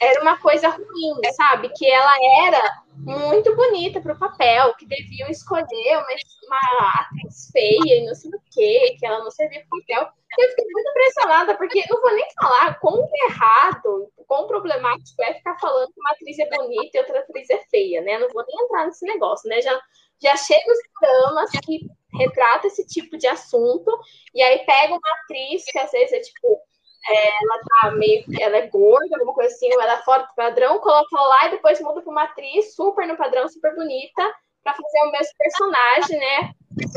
era 0.00 0.22
uma 0.22 0.38
coisa 0.38 0.68
ruim, 0.68 1.20
sabe? 1.34 1.70
Que 1.70 1.90
ela 1.90 2.12
era 2.46 2.82
muito 2.96 3.54
bonita 3.56 4.00
para 4.00 4.14
o 4.14 4.18
papel, 4.18 4.74
que 4.76 4.86
deviam 4.86 5.28
escolher 5.28 5.96
uma, 5.96 6.06
uma 6.46 7.00
atriz 7.00 7.50
feia 7.52 7.98
e 7.98 8.06
não 8.06 8.14
sei 8.14 8.30
o 8.30 8.40
quê, 8.52 8.96
que 8.98 9.06
ela 9.06 9.20
não 9.20 9.30
servia 9.30 9.64
para 9.68 9.76
o 9.76 9.80
papel. 9.80 10.12
Eu 10.38 10.48
fiquei 10.50 10.64
muito 10.70 10.90
impressionada, 10.90 11.56
porque 11.56 11.84
não 11.90 12.00
vou 12.00 12.14
nem 12.14 12.26
falar 12.40 12.78
quão 12.78 13.08
errado, 13.28 14.12
quão 14.26 14.46
problemático 14.46 15.22
é 15.22 15.34
ficar 15.34 15.58
falando 15.58 15.92
que 15.92 16.00
uma 16.00 16.10
atriz 16.10 16.38
é 16.38 16.48
bonita 16.48 16.96
e 16.96 17.00
outra 17.00 17.20
atriz 17.20 17.50
é 17.50 17.58
feia, 17.70 18.00
né? 18.02 18.18
Não 18.18 18.28
vou 18.28 18.44
nem 18.46 18.64
entrar 18.64 18.86
nesse 18.86 19.04
negócio, 19.04 19.48
né? 19.48 19.60
Já, 19.60 19.80
já 20.22 20.36
chega 20.36 20.72
os 20.72 20.78
dramas 21.00 21.50
que 21.64 21.80
retrata 22.18 22.66
esse 22.66 22.86
tipo 22.86 23.16
de 23.16 23.26
assunto, 23.26 23.90
e 24.34 24.42
aí 24.42 24.58
pega 24.64 24.94
uma 24.94 25.00
atriz 25.22 25.64
que 25.64 25.78
às 25.78 25.90
vezes 25.90 26.12
é 26.12 26.20
tipo 26.20 26.60
é, 27.08 27.28
ela 27.28 27.60
tá 27.68 27.90
meio. 27.92 28.24
Ela 28.40 28.56
é 28.58 28.66
gorda, 28.66 29.16
alguma 29.16 29.34
coisa 29.34 29.54
assim, 29.54 29.72
ela 29.72 29.94
é 29.94 30.02
fora 30.02 30.24
do 30.24 30.34
padrão, 30.34 30.78
coloca 30.80 31.20
lá 31.20 31.46
e 31.46 31.50
depois 31.52 31.80
muda 31.80 32.02
pra 32.02 32.10
uma 32.10 32.24
atriz 32.24 32.74
super 32.74 33.06
no 33.06 33.16
padrão, 33.16 33.48
super 33.48 33.74
bonita, 33.74 34.34
pra 34.62 34.74
fazer 34.74 35.00
o 35.06 35.10
mesmo 35.10 35.32
personagem, 35.38 36.18
né? 36.18 36.52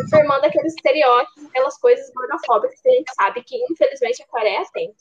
Formando 0.10 0.46
aqueles 0.46 0.76
estereótipos, 0.76 1.46
aquelas 1.46 1.78
coisas 1.80 2.12
gordofóbicas 2.14 2.82
que 2.82 2.90
a 2.90 2.94
gente 2.94 3.14
sabe 3.14 3.44
que, 3.44 3.56
infelizmente, 3.72 4.22
a 4.22 4.28
Coreia 4.28 4.64
tem. 4.74 4.94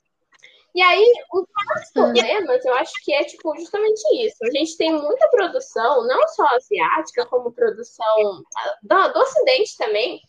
E 0.75 0.83
aí, 0.83 1.05
os 1.33 1.91
problemas, 1.93 2.65
eu 2.65 2.75
acho 2.75 2.93
que 3.05 3.13
é, 3.13 3.25
tipo, 3.25 3.57
justamente 3.57 4.03
isso. 4.25 4.37
A 4.45 4.51
gente 4.51 4.77
tem 4.77 4.93
muita 4.93 5.29
produção, 5.29 6.07
não 6.07 6.29
só 6.29 6.47
asiática, 6.55 7.27
como 7.27 7.53
produção 7.53 8.43
do, 8.83 9.09
do 9.13 9.19
Ocidente 9.19 9.77
também, 9.77 10.21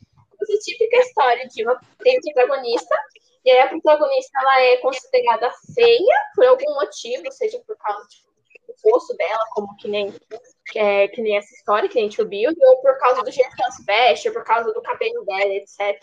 essa 0.41 0.57
típica 0.63 0.97
história 0.97 1.47
de 1.47 1.63
uma, 1.63 1.79
tem 1.99 2.17
um 2.17 2.33
protagonista 2.33 2.95
e 3.43 3.49
aí 3.49 3.59
a 3.59 3.67
protagonista 3.69 4.39
ela 4.39 4.61
é 4.61 4.77
considerada 4.77 5.51
feia 5.73 6.15
por 6.35 6.45
algum 6.45 6.73
motivo, 6.75 7.31
seja 7.31 7.59
por 7.65 7.75
causa 7.77 8.07
do 8.67 8.91
rosto 8.91 9.15
dela, 9.17 9.45
como 9.53 9.75
que 9.77 9.87
nem, 9.87 10.13
é, 10.75 11.07
que 11.07 11.21
nem 11.21 11.37
essa 11.37 11.53
história 11.55 11.89
que 11.89 11.97
a 11.97 12.01
gente 12.01 12.21
ouviu, 12.21 12.51
ou 12.55 12.81
por 12.81 12.97
causa 12.99 13.23
do 13.23 13.31
jeito 13.31 13.55
que 13.55 13.61
ela 13.61 13.71
se 13.71 13.83
veste, 13.83 14.27
ou 14.27 14.33
por 14.33 14.43
causa 14.43 14.71
do 14.71 14.81
cabelo 14.81 15.25
dela, 15.25 15.53
etc. 15.55 15.99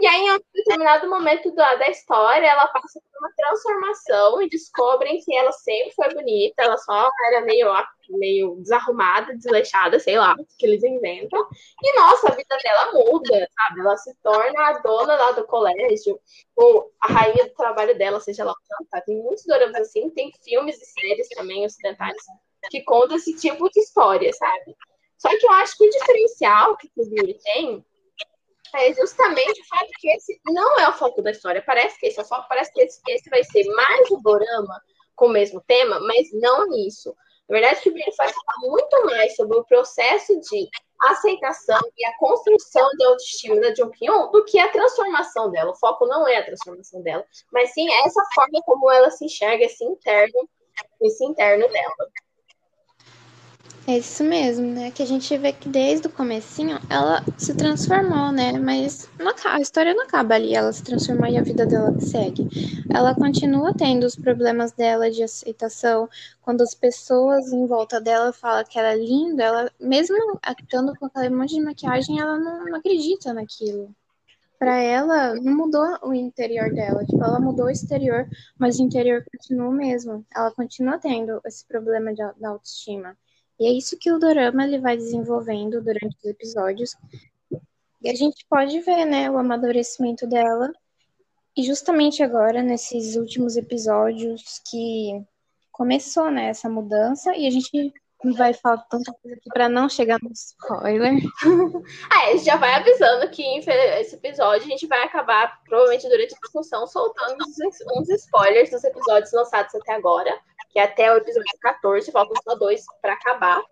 E 0.00 0.06
aí, 0.06 0.22
em 0.22 0.32
um 0.32 0.40
determinado 0.54 1.10
momento 1.10 1.54
da, 1.54 1.74
da 1.74 1.88
história, 1.90 2.46
ela 2.46 2.66
passa 2.68 2.98
por 3.00 3.18
uma 3.20 3.30
transformação 3.36 4.40
e 4.40 4.48
descobrem 4.48 5.20
que 5.22 5.36
ela 5.36 5.52
sempre 5.52 5.92
foi 5.92 6.08
bonita, 6.14 6.62
ela 6.62 6.78
só 6.78 7.10
era 7.26 7.42
meio, 7.42 7.68
meio 8.08 8.56
desarrumada, 8.56 9.36
desleixada, 9.36 9.98
sei 9.98 10.18
lá, 10.18 10.34
que 10.58 10.66
eles 10.66 10.82
inventam. 10.82 11.46
E, 11.82 12.00
nossa, 12.00 12.28
a 12.28 12.34
vida 12.34 12.56
dela 12.64 12.92
muda, 12.92 13.46
sabe? 13.54 13.80
Ela 13.80 13.96
se 13.98 14.14
torna 14.22 14.68
a 14.68 14.78
dona 14.78 15.16
lá 15.16 15.32
do 15.32 15.46
colégio, 15.46 16.18
ou 16.56 16.90
a 17.02 17.12
rainha 17.12 17.44
do 17.44 17.54
trabalho 17.54 17.96
dela, 17.98 18.20
seja 18.20 18.42
lá 18.42 18.52
o 18.52 18.54
que 18.54 19.02
Tem 19.04 19.22
muitos 19.22 19.44
doramas 19.44 19.76
assim, 19.76 20.08
tem 20.10 20.32
filmes 20.42 20.80
e 20.80 20.86
séries 20.86 21.28
também 21.28 21.66
ocidentais 21.66 22.16
que 22.70 22.82
contam 22.82 23.16
esse 23.16 23.36
tipo 23.36 23.68
de 23.68 23.80
história, 23.80 24.32
sabe? 24.32 24.74
Só 25.18 25.28
que 25.28 25.44
eu 25.44 25.50
acho 25.52 25.76
que 25.76 25.86
o 25.86 25.90
diferencial 25.90 26.76
que 26.78 26.90
o 26.96 27.02
Yuri 27.02 27.38
tem 27.42 27.84
é 28.74 28.92
justamente 28.94 29.60
o 29.60 29.68
fato 29.68 29.88
que 29.98 30.08
esse 30.10 30.40
não 30.46 30.78
é 30.78 30.88
o 30.88 30.92
foco 30.92 31.22
da 31.22 31.30
história. 31.30 31.62
Parece 31.64 31.98
que 31.98 32.06
esse 32.06 32.18
é 32.18 32.22
o 32.22 32.26
foco, 32.26 32.48
parece 32.48 32.72
que 32.72 32.80
esse, 32.82 33.00
esse 33.08 33.28
vai 33.30 33.42
ser 33.44 33.64
mais 33.74 34.10
um 34.10 34.20
dorama 34.22 34.80
com 35.14 35.26
o 35.26 35.30
mesmo 35.30 35.60
tema, 35.66 36.00
mas 36.00 36.28
não 36.32 36.68
nisso. 36.68 37.14
Na 37.48 37.58
verdade, 37.58 37.88
o 37.88 37.92
Billy 37.92 38.12
vai 38.16 38.28
falar 38.28 38.70
muito 38.70 39.06
mais 39.06 39.34
sobre 39.34 39.58
o 39.58 39.64
processo 39.64 40.38
de 40.40 40.68
aceitação 41.00 41.80
e 41.96 42.06
a 42.06 42.16
construção 42.16 42.88
de 42.96 43.04
autoestima 43.04 43.60
da 43.60 43.74
Jung 43.74 43.90
Kyun 43.90 44.30
do 44.30 44.44
que 44.44 44.58
a 44.58 44.70
transformação 44.70 45.50
dela. 45.50 45.72
O 45.72 45.76
foco 45.76 46.06
não 46.06 46.28
é 46.28 46.36
a 46.36 46.44
transformação 46.44 47.02
dela, 47.02 47.24
mas 47.52 47.72
sim 47.72 47.92
essa 48.04 48.22
forma 48.34 48.62
como 48.64 48.90
ela 48.90 49.10
se 49.10 49.24
enxerga, 49.24 49.64
esse 49.64 49.84
interno, 49.84 50.48
esse 51.02 51.24
interno 51.24 51.68
dela. 51.68 52.10
É 53.90 53.98
isso 53.98 54.22
mesmo, 54.22 54.68
né? 54.68 54.92
Que 54.92 55.02
a 55.02 55.06
gente 55.06 55.36
vê 55.36 55.52
que 55.52 55.68
desde 55.68 56.06
o 56.06 56.12
comecinho 56.12 56.78
ela 56.88 57.24
se 57.36 57.52
transformou, 57.56 58.30
né? 58.30 58.52
Mas 58.52 59.10
não, 59.18 59.34
a 59.44 59.60
história 59.60 59.92
não 59.92 60.04
acaba 60.04 60.36
ali, 60.36 60.54
ela 60.54 60.72
se 60.72 60.84
transformou 60.84 61.26
e 61.26 61.36
a 61.36 61.42
vida 61.42 61.66
dela 61.66 61.98
segue. 61.98 62.46
Ela 62.94 63.16
continua 63.16 63.74
tendo 63.74 64.06
os 64.06 64.14
problemas 64.14 64.70
dela 64.70 65.10
de 65.10 65.24
aceitação, 65.24 66.08
quando 66.40 66.62
as 66.62 66.72
pessoas 66.72 67.52
em 67.52 67.66
volta 67.66 68.00
dela 68.00 68.32
falam 68.32 68.62
que 68.62 68.78
ela 68.78 68.92
é 68.92 68.96
linda, 68.96 69.42
ela, 69.42 69.72
mesmo 69.80 70.16
estando 70.60 70.96
com 70.96 71.06
aquele 71.06 71.34
monte 71.34 71.56
de 71.56 71.60
maquiagem, 71.60 72.20
ela 72.20 72.38
não, 72.38 72.66
não 72.66 72.76
acredita 72.76 73.34
naquilo. 73.34 73.92
Para 74.56 74.76
ela, 74.80 75.34
não 75.34 75.56
mudou 75.56 75.98
o 76.04 76.14
interior 76.14 76.72
dela. 76.72 77.04
Tipo, 77.04 77.24
ela 77.24 77.40
mudou 77.40 77.66
o 77.66 77.70
exterior, 77.70 78.28
mas 78.56 78.78
o 78.78 78.84
interior 78.84 79.24
continua 79.32 79.68
o 79.68 79.72
mesmo. 79.72 80.24
Ela 80.32 80.52
continua 80.52 80.96
tendo 80.96 81.40
esse 81.44 81.66
problema 81.66 82.14
de, 82.14 82.22
da 82.38 82.50
autoestima. 82.50 83.16
E 83.60 83.66
é 83.66 83.70
isso 83.72 83.98
que 83.98 84.10
o 84.10 84.18
dorama 84.18 84.64
ele 84.64 84.78
vai 84.78 84.96
desenvolvendo 84.96 85.82
durante 85.82 86.16
os 86.16 86.24
episódios. 86.24 86.96
E 88.02 88.08
a 88.08 88.14
gente 88.14 88.46
pode 88.48 88.80
ver, 88.80 89.04
né, 89.04 89.30
o 89.30 89.36
amadurecimento 89.36 90.26
dela. 90.26 90.72
E 91.54 91.62
justamente 91.62 92.22
agora, 92.22 92.62
nesses 92.62 93.16
últimos 93.16 93.58
episódios, 93.58 94.62
que 94.70 95.22
começou, 95.70 96.30
né, 96.30 96.46
essa 96.46 96.70
mudança, 96.70 97.36
e 97.36 97.46
a 97.46 97.50
gente 97.50 97.92
vai 98.34 98.54
falar 98.54 98.78
tanta 98.88 99.12
coisa 99.12 99.36
aqui 99.36 99.50
para 99.52 99.68
não 99.68 99.90
chegar 99.90 100.18
no 100.22 100.32
spoiler. 100.32 101.20
ah, 102.10 102.28
a 102.28 102.32
gente 102.32 102.44
já 102.44 102.56
vai 102.56 102.72
avisando 102.76 103.28
que 103.28 103.42
esse 103.58 104.14
episódio 104.14 104.66
a 104.66 104.70
gente 104.70 104.86
vai 104.86 105.04
acabar, 105.04 105.60
provavelmente 105.64 106.08
durante 106.08 106.34
a 106.34 106.38
discussão, 106.38 106.86
soltando 106.86 107.44
uns 107.98 108.08
spoilers 108.08 108.70
dos 108.70 108.84
episódios 108.84 109.32
lançados 109.34 109.74
até 109.74 109.92
agora 109.92 110.34
que 110.70 110.78
até 110.78 111.12
o 111.12 111.16
episódio 111.16 111.58
14, 111.60 112.10
faltam 112.12 112.40
só 112.42 112.54
dois 112.54 112.84
para 113.02 113.14
acabar. 113.14 113.62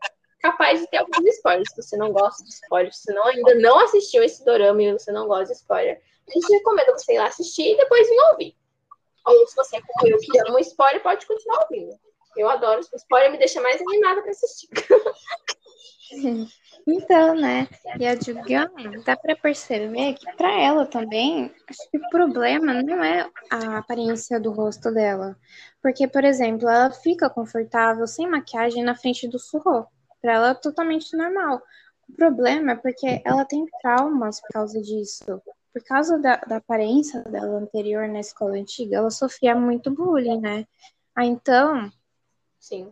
Capaz 0.40 0.80
de 0.80 0.86
ter 0.88 0.98
alguns 0.98 1.24
spoilers. 1.34 1.68
Se 1.70 1.82
você 1.82 1.96
não 1.96 2.12
gosta 2.12 2.44
de 2.44 2.50
spoilers, 2.50 2.98
se 2.98 3.12
não, 3.12 3.24
ainda 3.26 3.54
não 3.56 3.78
assistiu 3.80 4.22
esse 4.22 4.44
dorama 4.44 4.82
e 4.82 4.92
você 4.92 5.10
não 5.10 5.26
gosta 5.26 5.46
de 5.46 5.60
spoiler, 5.60 6.00
a 6.28 6.30
gente 6.30 6.52
recomenda 6.52 6.92
você 6.92 7.14
ir 7.14 7.18
lá 7.18 7.26
assistir 7.26 7.72
e 7.72 7.76
depois 7.76 8.08
vir 8.08 8.20
ouvir. 8.32 8.56
Ou 9.26 9.46
se 9.46 9.56
você, 9.56 9.80
como 9.80 10.08
eu, 10.08 10.18
que 10.18 10.40
ama 10.48 10.60
spoiler, 10.60 11.02
pode 11.02 11.26
continuar 11.26 11.62
ouvindo. 11.62 11.98
Eu 12.36 12.48
adoro. 12.48 12.80
Spoiler 12.80 13.32
me 13.32 13.38
deixa 13.38 13.60
mais 13.60 13.80
animada 13.80 14.22
para 14.22 14.30
assistir. 14.30 14.68
Então, 16.90 17.34
né? 17.34 17.68
E 18.00 18.06
a 18.06 18.18
Juliana, 18.18 19.02
dá 19.04 19.14
para 19.14 19.36
perceber 19.36 20.14
que 20.14 20.32
para 20.36 20.58
ela 20.58 20.86
também, 20.86 21.52
acho 21.68 21.90
que 21.90 21.98
o 21.98 22.08
problema 22.08 22.82
não 22.82 23.04
é 23.04 23.30
a 23.50 23.76
aparência 23.76 24.40
do 24.40 24.50
rosto 24.50 24.90
dela. 24.90 25.36
Porque, 25.82 26.08
por 26.08 26.24
exemplo, 26.24 26.66
ela 26.66 26.90
fica 26.90 27.28
confortável 27.28 28.06
sem 28.06 28.26
maquiagem 28.26 28.82
na 28.82 28.94
frente 28.94 29.28
do 29.28 29.38
surro. 29.38 29.86
Para 30.22 30.32
ela 30.32 30.50
é 30.50 30.54
totalmente 30.54 31.14
normal. 31.14 31.60
O 32.08 32.12
problema 32.14 32.72
é 32.72 32.76
porque 32.76 33.20
ela 33.22 33.44
tem 33.44 33.66
traumas 33.82 34.40
por 34.40 34.48
causa 34.48 34.80
disso. 34.80 35.42
Por 35.70 35.84
causa 35.84 36.18
da, 36.18 36.36
da 36.36 36.56
aparência 36.56 37.22
dela 37.24 37.58
anterior 37.58 38.08
na 38.08 38.20
escola 38.20 38.56
antiga, 38.56 38.96
ela 38.96 39.10
sofria 39.10 39.54
muito 39.54 39.90
bullying, 39.90 40.40
né? 40.40 40.66
Ah, 41.14 41.26
então. 41.26 41.92
Sim 42.58 42.90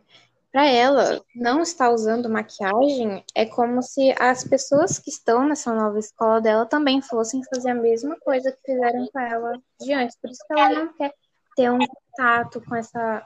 para 0.56 0.70
ela, 0.70 1.22
não 1.34 1.60
estar 1.60 1.90
usando 1.90 2.30
maquiagem 2.30 3.22
é 3.34 3.44
como 3.44 3.82
se 3.82 4.14
as 4.18 4.42
pessoas 4.42 4.98
que 4.98 5.10
estão 5.10 5.46
nessa 5.46 5.74
nova 5.74 5.98
escola 5.98 6.40
dela 6.40 6.64
também 6.64 7.02
fossem 7.02 7.42
fazer 7.44 7.72
a 7.72 7.74
mesma 7.74 8.16
coisa 8.20 8.50
que 8.50 8.72
fizeram 8.72 9.06
com 9.12 9.20
ela 9.20 9.52
de 9.78 9.92
antes. 9.92 10.16
Por 10.18 10.30
isso 10.30 10.42
que 10.46 10.58
ela 10.58 10.70
não 10.70 10.94
quer 10.94 11.12
ter 11.54 11.70
um 11.70 11.78
contato 11.78 12.62
com 12.66 12.74
essa 12.74 13.22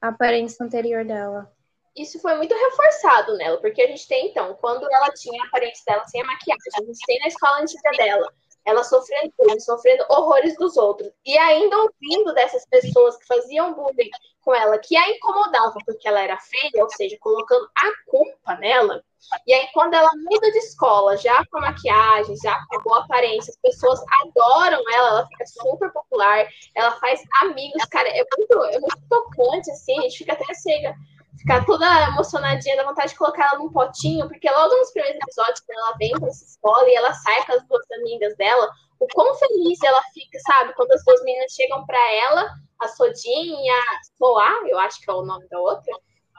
aparência 0.00 0.64
anterior 0.64 1.04
dela. 1.04 1.52
Isso 1.96 2.20
foi 2.20 2.36
muito 2.36 2.54
reforçado 2.54 3.36
nela, 3.36 3.60
porque 3.60 3.82
a 3.82 3.88
gente 3.88 4.06
tem, 4.06 4.28
então, 4.28 4.54
quando 4.60 4.84
ela 4.88 5.10
tinha 5.10 5.42
a 5.42 5.46
aparência 5.48 5.82
dela 5.84 6.06
sem 6.06 6.22
a 6.22 6.26
maquiagem, 6.26 6.62
a 6.76 6.84
gente 6.84 7.06
tem 7.06 7.18
na 7.18 7.26
escola 7.26 7.60
antiga 7.60 7.90
dela 7.96 8.32
ela 8.64 8.84
sofrendo 8.84 9.32
sofrendo 9.60 10.04
horrores 10.08 10.56
dos 10.56 10.76
outros. 10.76 11.10
E 11.24 11.36
ainda 11.38 11.76
ouvindo 11.76 12.34
dessas 12.34 12.66
pessoas 12.66 13.16
que 13.16 13.26
faziam 13.26 13.74
bullying 13.74 14.10
com 14.42 14.54
ela, 14.54 14.78
que 14.78 14.96
a 14.96 15.10
incomodavam 15.10 15.78
porque 15.84 16.08
ela 16.08 16.20
era 16.20 16.38
feia, 16.38 16.82
ou 16.82 16.90
seja, 16.90 17.16
colocando 17.20 17.68
a 17.76 18.10
culpa 18.10 18.54
nela. 18.56 19.02
E 19.46 19.52
aí, 19.52 19.66
quando 19.74 19.94
ela 19.94 20.10
muda 20.14 20.50
de 20.52 20.58
escola, 20.58 21.16
já 21.16 21.44
com 21.50 21.60
maquiagem, 21.60 22.36
já 22.42 22.58
com 22.66 22.78
a 22.78 22.82
boa 22.82 23.04
aparência, 23.04 23.50
as 23.50 23.60
pessoas 23.60 24.00
adoram 24.22 24.82
ela, 24.92 25.08
ela 25.08 25.26
fica 25.26 25.46
super 25.46 25.92
popular, 25.92 26.46
ela 26.74 26.92
faz 26.92 27.20
amigos, 27.42 27.84
cara, 27.90 28.08
é 28.08 28.24
muito, 28.36 28.64
é 28.64 28.78
muito 28.78 29.02
tocante, 29.08 29.70
assim, 29.70 29.98
a 29.98 30.02
gente 30.02 30.18
fica 30.18 30.32
até 30.34 30.54
cega 30.54 30.94
ficar 31.38 31.64
toda 31.64 32.08
emocionadinha, 32.08 32.76
dá 32.76 32.84
vontade 32.84 33.12
de 33.12 33.18
colocar 33.18 33.46
ela 33.46 33.58
num 33.58 33.72
potinho, 33.72 34.28
porque 34.28 34.50
logo 34.50 34.74
nos 34.76 34.90
primeiros 34.90 35.20
episódios, 35.22 35.60
quando 35.60 35.78
ela 35.78 35.96
vem 35.96 36.12
pra 36.12 36.28
essa 36.28 36.44
escola 36.44 36.88
e 36.88 36.94
ela 36.94 37.12
sai 37.14 37.46
com 37.46 37.52
as 37.52 37.66
duas 37.66 37.90
amigas 37.92 38.36
dela, 38.36 38.68
o 38.98 39.06
quão 39.14 39.34
feliz 39.36 39.82
ela 39.82 40.02
fica, 40.12 40.38
sabe? 40.40 40.74
Quando 40.74 40.92
as 40.92 41.04
duas 41.04 41.22
meninas 41.22 41.52
chegam 41.52 41.86
para 41.86 42.12
ela, 42.14 42.50
a 42.80 42.88
Sodin 42.88 43.64
e 43.64 43.70
a 43.70 43.82
Soa, 44.16 44.68
eu 44.68 44.78
acho 44.78 45.00
que 45.00 45.08
é 45.08 45.12
o 45.12 45.22
nome 45.22 45.48
da 45.48 45.60
outra, 45.60 45.92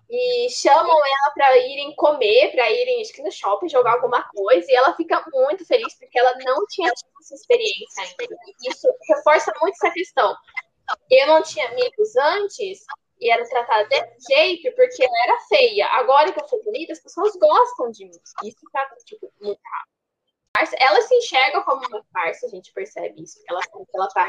e 0.10 0.50
chamam 0.50 0.98
ela 0.98 1.34
para 1.34 1.58
irem 1.58 1.96
comer, 1.96 2.52
para 2.52 2.70
irem 2.70 3.02
acho 3.02 3.14
que 3.14 3.22
no 3.22 3.32
shopping 3.32 3.70
jogar 3.70 3.94
alguma 3.94 4.24
coisa, 4.24 4.66
e 4.70 4.76
ela 4.76 4.96
fica 4.96 5.24
muito 5.32 5.66
feliz 5.66 5.98
porque 5.98 6.20
ela 6.20 6.34
não 6.44 6.66
tinha 6.68 6.92
tido 6.92 7.10
essa 7.22 7.36
experiência 7.36 8.04
ainda. 8.04 8.36
Isso 8.68 8.88
reforça 9.08 9.54
muito 9.62 9.76
essa 9.76 9.94
questão. 9.94 10.36
Eu 11.12 11.28
não 11.28 11.44
tinha 11.44 11.68
amigos 11.68 12.16
antes 12.16 12.80
e 13.20 13.32
era 13.32 13.48
tratada 13.48 13.88
desse 13.88 14.34
jeito 14.34 14.76
porque 14.76 15.04
eu 15.04 15.10
era 15.24 15.40
feia. 15.42 15.88
Agora 15.88 16.32
que 16.32 16.42
eu 16.42 16.48
sou 16.48 16.64
bonita, 16.64 16.94
as 16.94 17.00
pessoas 17.00 17.36
gostam 17.36 17.92
de 17.92 18.06
mim. 18.06 18.20
Isso 18.44 18.60
tá 18.72 18.88
tipo, 19.06 19.32
muito 19.42 19.60
rápido 19.64 20.00
ela 20.78 21.02
se 21.02 21.16
enxerga 21.16 21.62
como 21.62 21.86
uma 21.88 22.04
farsa, 22.12 22.46
a 22.46 22.50
gente 22.50 22.74
percebe 22.74 23.22
isso, 23.22 23.42
ela, 23.50 23.62
ela 23.94 24.08
tá 24.10 24.28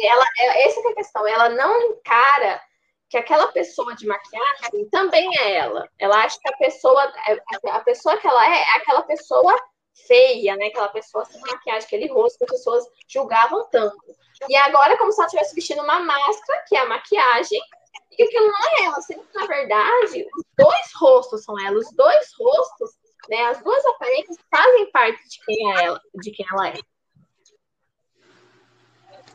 ela, 0.00 0.24
essa 0.38 0.80
é 0.80 0.92
a 0.92 0.94
questão, 0.94 1.26
ela 1.26 1.48
não 1.50 1.90
encara 1.90 2.60
que 3.08 3.16
aquela 3.16 3.48
pessoa 3.48 3.94
de 3.94 4.06
maquiagem 4.06 4.88
também 4.90 5.28
é 5.38 5.54
ela. 5.56 5.88
Ela 5.98 6.24
acha 6.24 6.38
que 6.40 6.52
a 6.52 6.56
pessoa, 6.56 7.12
a 7.70 7.80
pessoa 7.80 8.16
que 8.16 8.26
ela 8.26 8.46
é, 8.46 8.62
é 8.62 8.76
aquela 8.76 9.02
pessoa 9.02 9.54
feia, 10.06 10.56
né? 10.56 10.66
Aquela 10.66 10.88
pessoa 10.88 11.24
sem 11.24 11.40
maquiagem, 11.40 11.86
aquele 11.86 12.08
rosto 12.08 12.38
que 12.38 12.44
as 12.44 12.50
pessoas 12.50 12.84
julgavam 13.06 13.68
tanto. 13.70 13.96
E 14.48 14.56
agora 14.56 14.94
é 14.94 14.96
como 14.96 15.12
se 15.12 15.20
ela 15.20 15.26
estivesse 15.26 15.54
vestindo 15.54 15.82
uma 15.82 16.00
máscara, 16.00 16.64
que 16.66 16.76
é 16.76 16.80
a 16.80 16.86
maquiagem, 16.86 17.60
e 18.18 18.22
aquilo 18.22 18.46
não 18.46 18.54
é 18.54 18.84
ela. 18.84 19.00
Sendo 19.02 19.22
que, 19.24 19.38
na 19.38 19.46
verdade, 19.46 20.26
os 20.36 20.44
dois 20.56 20.92
rostos 21.00 21.44
são 21.44 21.58
ela. 21.60 21.76
Os 21.76 21.90
dois 21.92 22.26
rostos, 22.38 22.90
né? 23.28 23.44
As 23.46 23.62
duas 23.62 23.84
aparências 23.86 24.36
fazem 24.50 24.90
parte 24.90 25.28
de 25.28 25.44
quem 25.44 25.72
é 25.72 25.84
ela, 25.84 26.00
de 26.14 26.30
quem 26.30 26.46
ela 26.50 26.68
é. 26.68 26.74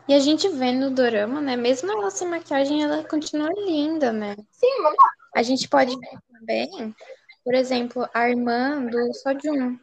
E 0.08 0.14
a 0.14 0.20
gente 0.20 0.50
vê 0.50 0.72
no 0.72 0.90
dorama, 0.92 1.40
né? 1.40 1.56
Mesmo 1.56 1.92
ela 1.92 2.10
sem 2.10 2.28
maquiagem, 2.28 2.84
ela 2.84 3.04
continua 3.04 3.50
linda, 3.66 4.12
né? 4.12 4.36
Sim, 4.52 4.82
vamos 4.82 4.98
A 5.36 5.44
gente 5.44 5.70
pode 5.70 5.98
ver 5.98 6.20
também, 6.34 6.96
por 7.44 7.54
exemplo, 7.54 8.10
a 8.14 8.30
irmã 8.30 8.84
do 8.86 9.14
Sojun. 9.14 9.78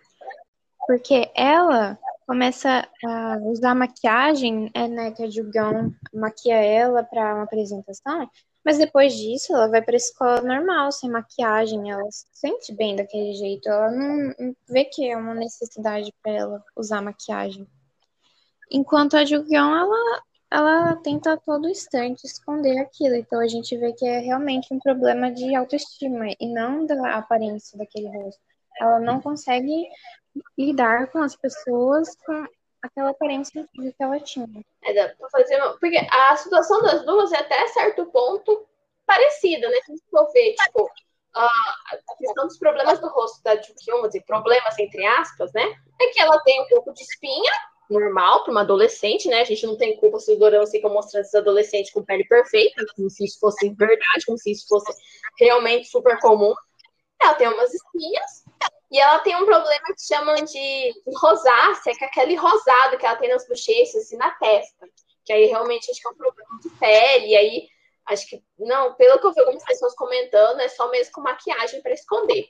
Porque 0.86 1.30
ela 1.34 1.98
começa 2.26 2.86
a 3.06 3.38
usar 3.44 3.74
maquiagem, 3.74 4.70
é, 4.74 4.86
né, 4.86 5.12
que 5.12 5.22
a 5.22 5.30
Jugão 5.30 5.94
maquia 6.12 6.56
ela 6.56 7.02
para 7.02 7.34
uma 7.34 7.44
apresentação, 7.44 8.28
mas 8.68 8.76
depois 8.76 9.14
disso 9.14 9.54
ela 9.54 9.66
vai 9.66 9.80
para 9.80 9.96
escola 9.96 10.42
normal, 10.42 10.92
sem 10.92 11.08
maquiagem, 11.08 11.90
ela 11.90 12.04
se 12.10 12.26
sente 12.34 12.74
bem 12.74 12.94
daquele 12.94 13.32
jeito, 13.32 13.66
ela 13.66 13.90
não, 13.90 14.54
vê 14.68 14.84
que 14.84 15.10
é 15.10 15.16
uma 15.16 15.34
necessidade 15.34 16.12
para 16.22 16.32
ela 16.32 16.64
usar 16.76 17.00
maquiagem. 17.00 17.66
Enquanto 18.70 19.16
a 19.16 19.24
Jugyeon, 19.24 19.74
ela, 19.74 20.22
ela 20.50 20.96
tenta 20.96 21.32
a 21.32 21.36
todo 21.38 21.66
instante 21.66 22.26
esconder 22.26 22.78
aquilo. 22.78 23.14
Então 23.14 23.40
a 23.40 23.48
gente 23.48 23.74
vê 23.74 23.94
que 23.94 24.04
é 24.04 24.18
realmente 24.18 24.68
um 24.70 24.78
problema 24.78 25.32
de 25.32 25.54
autoestima 25.54 26.26
e 26.38 26.52
não 26.52 26.84
da 26.84 27.16
aparência 27.16 27.78
daquele 27.78 28.08
rosto. 28.08 28.42
Ela 28.78 29.00
não 29.00 29.18
consegue 29.18 29.88
lidar 30.58 31.10
com 31.10 31.22
as 31.22 31.34
pessoas 31.34 32.14
com 32.16 32.46
aquela 32.82 33.10
aparência 33.10 33.68
que 33.72 33.94
ela 33.98 34.20
tinha. 34.20 34.46
É, 34.84 35.14
fazer 35.30 35.60
porque 35.80 35.98
a 36.10 36.36
situação 36.36 36.82
das 36.82 37.04
duas 37.04 37.32
é 37.32 37.38
até 37.38 37.66
certo 37.68 38.06
ponto 38.06 38.66
parecida, 39.06 39.68
né? 39.68 39.76
Se 39.84 39.92
a 39.92 39.96
for 40.10 40.32
ver, 40.32 40.54
tipo, 40.54 40.90
a 41.34 42.16
questão 42.18 42.46
dos 42.46 42.58
problemas 42.58 42.98
do 43.00 43.08
rosto 43.08 43.42
da 43.42 43.56
Jukyun, 43.60 44.06
dizer, 44.06 44.24
problemas 44.26 44.78
entre 44.78 45.04
aspas, 45.06 45.52
né? 45.52 45.74
É 46.00 46.06
que 46.08 46.20
ela 46.20 46.38
tem 46.40 46.62
um 46.62 46.68
pouco 46.68 46.92
de 46.92 47.02
espinha, 47.02 47.52
normal 47.90 48.44
para 48.44 48.50
uma 48.50 48.60
adolescente, 48.60 49.28
né? 49.28 49.40
A 49.40 49.44
gente 49.44 49.66
não 49.66 49.76
tem 49.76 49.96
culpa 49.96 50.18
se 50.18 50.32
o 50.32 50.38
Dorama 50.38 50.66
fica 50.66 50.88
mostrando 50.88 51.22
esses 51.22 51.34
adolescentes 51.34 51.92
com 51.92 52.04
pele 52.04 52.24
perfeita, 52.24 52.84
como 52.94 53.08
se 53.08 53.24
isso 53.24 53.38
fosse 53.40 53.70
verdade, 53.70 54.26
como 54.26 54.38
se 54.38 54.52
isso 54.52 54.66
fosse 54.68 54.92
realmente 55.38 55.88
super 55.88 56.18
comum. 56.20 56.54
Ela 57.20 57.34
tem 57.34 57.48
umas 57.48 57.72
espinhas 57.72 58.44
e 58.90 58.98
ela 58.98 59.18
tem 59.20 59.36
um 59.36 59.44
problema 59.44 59.86
que 59.94 60.02
chamam 60.02 60.34
de 60.36 60.94
rosácea, 61.16 61.94
que 61.94 62.04
é 62.04 62.06
aquele 62.06 62.36
rosado 62.36 62.96
que 62.96 63.04
ela 63.04 63.16
tem 63.16 63.28
nas 63.28 63.46
bochechas 63.46 64.10
e 64.10 64.16
na 64.16 64.30
testa. 64.32 64.86
Que 65.24 65.32
aí 65.32 65.44
realmente 65.46 65.90
acho 65.90 66.00
que 66.00 66.08
é 66.08 66.10
um 66.10 66.16
problema 66.16 66.58
de 66.62 66.70
pele. 66.70 67.26
E 67.26 67.36
aí 67.36 67.68
acho 68.06 68.26
que, 68.26 68.42
não, 68.58 68.94
pelo 68.94 69.20
que 69.20 69.26
eu 69.26 69.32
vi 69.32 69.40
algumas 69.40 69.64
pessoas 69.64 69.94
comentando, 69.94 70.60
é 70.60 70.68
só 70.68 70.90
mesmo 70.90 71.12
com 71.12 71.20
maquiagem 71.20 71.82
para 71.82 71.92
esconder. 71.92 72.46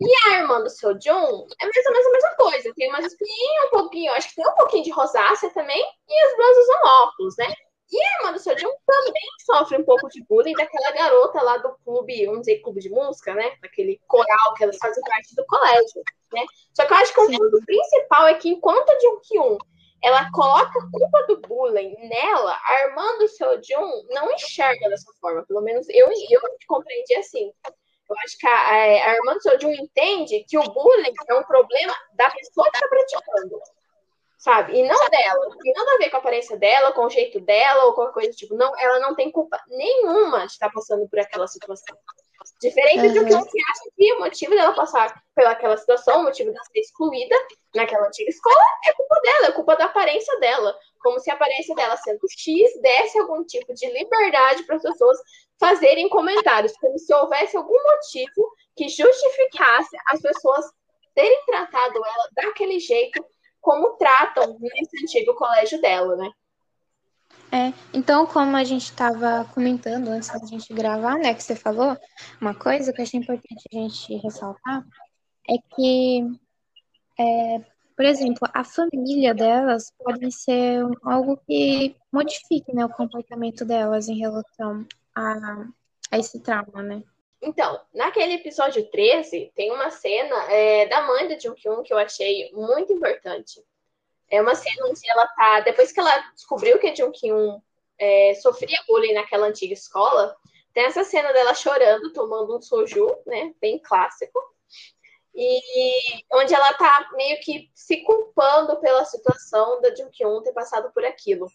E 0.00 0.28
a 0.28 0.38
irmã 0.38 0.60
do 0.62 0.70
seu 0.70 0.94
John 0.94 1.46
é 1.60 1.64
mais 1.64 1.86
ou 1.86 1.92
menos 1.92 2.06
a 2.06 2.12
mesma 2.12 2.30
coisa. 2.36 2.72
Tem 2.74 2.88
umas 2.88 3.04
espinhas, 3.04 3.66
um 3.66 3.70
pouquinho, 3.70 4.12
acho 4.12 4.28
que 4.30 4.36
tem 4.36 4.48
um 4.48 4.54
pouquinho 4.54 4.84
de 4.84 4.90
rosácea 4.90 5.50
também, 5.50 5.84
e 6.08 6.20
as 6.24 6.36
duas 6.36 6.58
usam 6.58 6.80
óculos, 6.84 7.34
né? 7.38 7.54
E 7.94 8.26
a 8.26 8.38
seu 8.38 8.56
John 8.56 8.74
também 8.84 9.22
sofre 9.46 9.78
um 9.78 9.84
pouco 9.84 10.08
de 10.08 10.20
bullying 10.24 10.54
daquela 10.54 10.90
garota 10.90 11.40
lá 11.40 11.58
do 11.58 11.76
clube, 11.84 12.26
vamos 12.26 12.40
dizer, 12.40 12.58
clube 12.58 12.80
de 12.80 12.90
música, 12.90 13.32
né? 13.34 13.56
Daquele 13.62 14.00
coral 14.08 14.54
que 14.56 14.64
elas 14.64 14.76
fazem 14.78 15.00
parte 15.04 15.32
do 15.36 15.46
colégio, 15.46 16.02
né? 16.32 16.44
Só 16.72 16.84
que 16.84 16.92
eu 16.92 16.96
acho 16.96 17.14
que 17.14 17.20
o 17.20 17.26
ponto 17.30 17.64
principal 17.64 18.26
é 18.26 18.34
que 18.34 18.48
enquanto 18.48 18.90
a 18.90 18.98
Jung 18.98 19.58
ela 20.02 20.28
coloca 20.32 20.76
a 20.76 20.90
culpa 20.90 21.26
do 21.28 21.40
bullying 21.42 21.94
nela, 22.08 22.58
a 22.64 22.82
irmã 22.82 23.16
do 23.18 23.28
seu 23.28 23.62
Jun 23.62 24.06
não 24.10 24.32
enxerga 24.32 24.88
dessa 24.88 25.10
forma. 25.20 25.46
Pelo 25.46 25.60
menos 25.60 25.88
eu, 25.88 26.08
eu 26.30 26.40
compreendi 26.66 27.14
assim. 27.14 27.52
Eu 28.10 28.16
acho 28.24 28.36
que 28.38 28.46
a, 28.46 28.70
a 28.70 29.14
irmã 29.14 29.34
do 29.34 29.42
Sojun 29.42 29.70
entende 29.70 30.44
que 30.46 30.58
o 30.58 30.62
bullying 30.62 31.14
é 31.28 31.34
um 31.34 31.42
problema 31.44 31.96
da 32.14 32.28
pessoa 32.28 32.70
que 32.70 32.76
está 32.76 32.88
praticando, 32.88 33.60
sabe? 34.44 34.76
E 34.76 34.82
não 34.86 35.08
dela. 35.08 35.48
Não 35.48 35.56
tem 35.56 35.72
nada 35.72 35.94
a 35.94 35.98
ver 35.98 36.10
com 36.10 36.16
a 36.16 36.18
aparência 36.18 36.56
dela, 36.58 36.92
com 36.92 37.06
o 37.06 37.10
jeito 37.10 37.40
dela, 37.40 37.86
ou 37.86 37.94
qualquer 37.94 38.12
coisa 38.12 38.30
tipo. 38.32 38.54
Não, 38.54 38.78
ela 38.78 39.00
não 39.00 39.14
tem 39.14 39.32
culpa 39.32 39.58
nenhuma 39.68 40.40
de 40.40 40.52
estar 40.52 40.70
passando 40.70 41.08
por 41.08 41.18
aquela 41.18 41.46
situação. 41.46 41.96
Diferente 42.60 43.06
uhum. 43.06 43.14
do 43.14 43.24
que 43.24 43.32
você 43.32 43.58
acha 43.70 43.90
que 43.96 44.12
o 44.12 44.20
motivo 44.20 44.54
dela 44.54 44.74
passar 44.74 45.22
pelaquela 45.34 45.78
situação, 45.78 46.20
o 46.20 46.24
motivo 46.24 46.52
dela 46.52 46.64
ser 46.64 46.78
excluída 46.78 47.34
naquela 47.74 48.06
antiga 48.06 48.28
escola, 48.28 48.62
é 48.86 48.92
culpa 48.92 49.20
dela, 49.22 49.46
é 49.46 49.52
culpa 49.52 49.76
da 49.76 49.86
aparência 49.86 50.38
dela. 50.40 50.76
Como 51.00 51.18
se 51.20 51.30
a 51.30 51.34
aparência 51.34 51.74
dela 51.74 51.96
sendo 51.96 52.20
X 52.30 52.80
desse 52.82 53.18
algum 53.18 53.42
tipo 53.44 53.72
de 53.72 53.86
liberdade 53.90 54.62
para 54.64 54.76
as 54.76 54.82
pessoas 54.82 55.18
fazerem 55.58 56.06
comentários, 56.10 56.76
como 56.76 56.98
se 56.98 57.14
houvesse 57.14 57.56
algum 57.56 57.82
motivo 57.82 58.54
que 58.76 58.90
justificasse 58.90 59.96
as 60.08 60.20
pessoas 60.20 60.66
terem 61.14 61.46
tratado 61.46 61.96
ela 61.96 62.28
daquele 62.34 62.78
jeito 62.78 63.24
como 63.64 63.96
tratam 63.96 64.58
nesse 64.60 65.02
antigo 65.02 65.34
colégio 65.34 65.80
dela, 65.80 66.14
né? 66.16 66.30
É, 67.50 67.72
então, 67.94 68.26
como 68.26 68.56
a 68.56 68.62
gente 68.62 68.84
estava 68.84 69.48
comentando 69.54 70.08
antes 70.08 70.28
da 70.28 70.46
gente 70.46 70.72
gravar, 70.74 71.16
né, 71.16 71.32
que 71.32 71.42
você 71.42 71.56
falou, 71.56 71.96
uma 72.40 72.54
coisa 72.54 72.92
que 72.92 73.00
eu 73.00 73.04
achei 73.04 73.18
importante 73.18 73.64
a 73.72 73.76
gente 73.76 74.16
ressaltar 74.16 74.84
é 75.48 75.54
que, 75.74 76.38
é, 77.18 77.60
por 77.96 78.04
exemplo, 78.04 78.46
a 78.52 78.64
família 78.64 79.32
delas 79.32 79.90
pode 79.98 80.30
ser 80.30 80.84
algo 81.02 81.38
que 81.46 81.96
modifique 82.12 82.74
né, 82.74 82.84
o 82.84 82.90
comportamento 82.90 83.64
delas 83.64 84.08
em 84.08 84.18
relação 84.18 84.86
a, 85.14 85.66
a 86.10 86.18
esse 86.18 86.40
trauma, 86.40 86.82
né? 86.82 87.02
Então, 87.44 87.78
naquele 87.92 88.34
episódio 88.34 88.88
13, 88.90 89.52
tem 89.54 89.70
uma 89.70 89.90
cena 89.90 90.34
é, 90.50 90.86
da 90.86 91.02
mãe 91.02 91.28
da 91.28 91.38
Jung-kyun 91.38 91.82
que 91.82 91.92
eu 91.92 91.98
achei 91.98 92.50
muito 92.54 92.90
importante. 92.90 93.62
É 94.30 94.40
uma 94.40 94.54
cena 94.54 94.86
onde 94.86 95.00
ela 95.10 95.26
tá. 95.26 95.60
Depois 95.60 95.92
que 95.92 96.00
ela 96.00 96.16
descobriu 96.34 96.78
que 96.78 96.86
a 96.86 96.94
Jung-kyun 96.94 97.60
é, 97.98 98.34
sofria 98.36 98.78
bullying 98.88 99.12
naquela 99.12 99.46
antiga 99.46 99.74
escola, 99.74 100.34
tem 100.72 100.86
essa 100.86 101.04
cena 101.04 101.32
dela 101.34 101.52
chorando, 101.52 102.14
tomando 102.14 102.56
um 102.56 102.62
soju, 102.62 103.14
né? 103.26 103.52
Bem 103.60 103.78
clássico. 103.78 104.40
E 105.34 106.24
onde 106.32 106.54
ela 106.54 106.72
tá 106.74 107.10
meio 107.12 107.38
que 107.40 107.70
se 107.74 107.98
culpando 108.04 108.80
pela 108.80 109.04
situação 109.04 109.82
da 109.82 109.94
Jung-kyun 109.94 110.42
ter 110.42 110.52
passado 110.52 110.90
por 110.92 111.04
aquilo. 111.04 111.46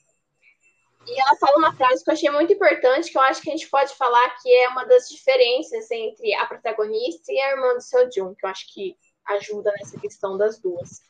E 1.09 1.19
ela 1.19 1.35
fala 1.37 1.57
uma 1.57 1.75
frase 1.75 2.03
que 2.03 2.09
eu 2.09 2.13
achei 2.13 2.29
muito 2.29 2.53
importante, 2.53 3.11
que 3.11 3.17
eu 3.17 3.21
acho 3.21 3.41
que 3.41 3.49
a 3.49 3.53
gente 3.53 3.67
pode 3.67 3.95
falar 3.95 4.29
que 4.41 4.53
é 4.53 4.69
uma 4.69 4.85
das 4.85 5.09
diferenças 5.09 5.89
entre 5.89 6.35
a 6.35 6.45
protagonista 6.45 7.31
e 7.31 7.39
a 7.39 7.51
irmã 7.51 7.73
do 7.73 7.81
seu 7.81 8.09
Jun, 8.11 8.35
que 8.35 8.45
eu 8.45 8.49
acho 8.49 8.71
que 8.71 8.95
ajuda 9.25 9.71
nessa 9.79 9.99
questão 9.99 10.37
das 10.37 10.59
duas. 10.59 11.01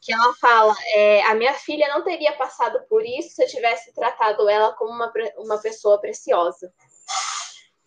Que 0.00 0.12
ela 0.12 0.32
fala: 0.34 0.72
é, 0.94 1.22
a 1.24 1.34
minha 1.34 1.54
filha 1.54 1.88
não 1.88 2.04
teria 2.04 2.32
passado 2.36 2.80
por 2.88 3.04
isso 3.04 3.30
se 3.34 3.42
eu 3.42 3.48
tivesse 3.48 3.92
tratado 3.92 4.48
ela 4.48 4.72
como 4.74 4.92
uma, 4.92 5.12
uma 5.38 5.58
pessoa 5.58 6.00
preciosa. 6.00 6.72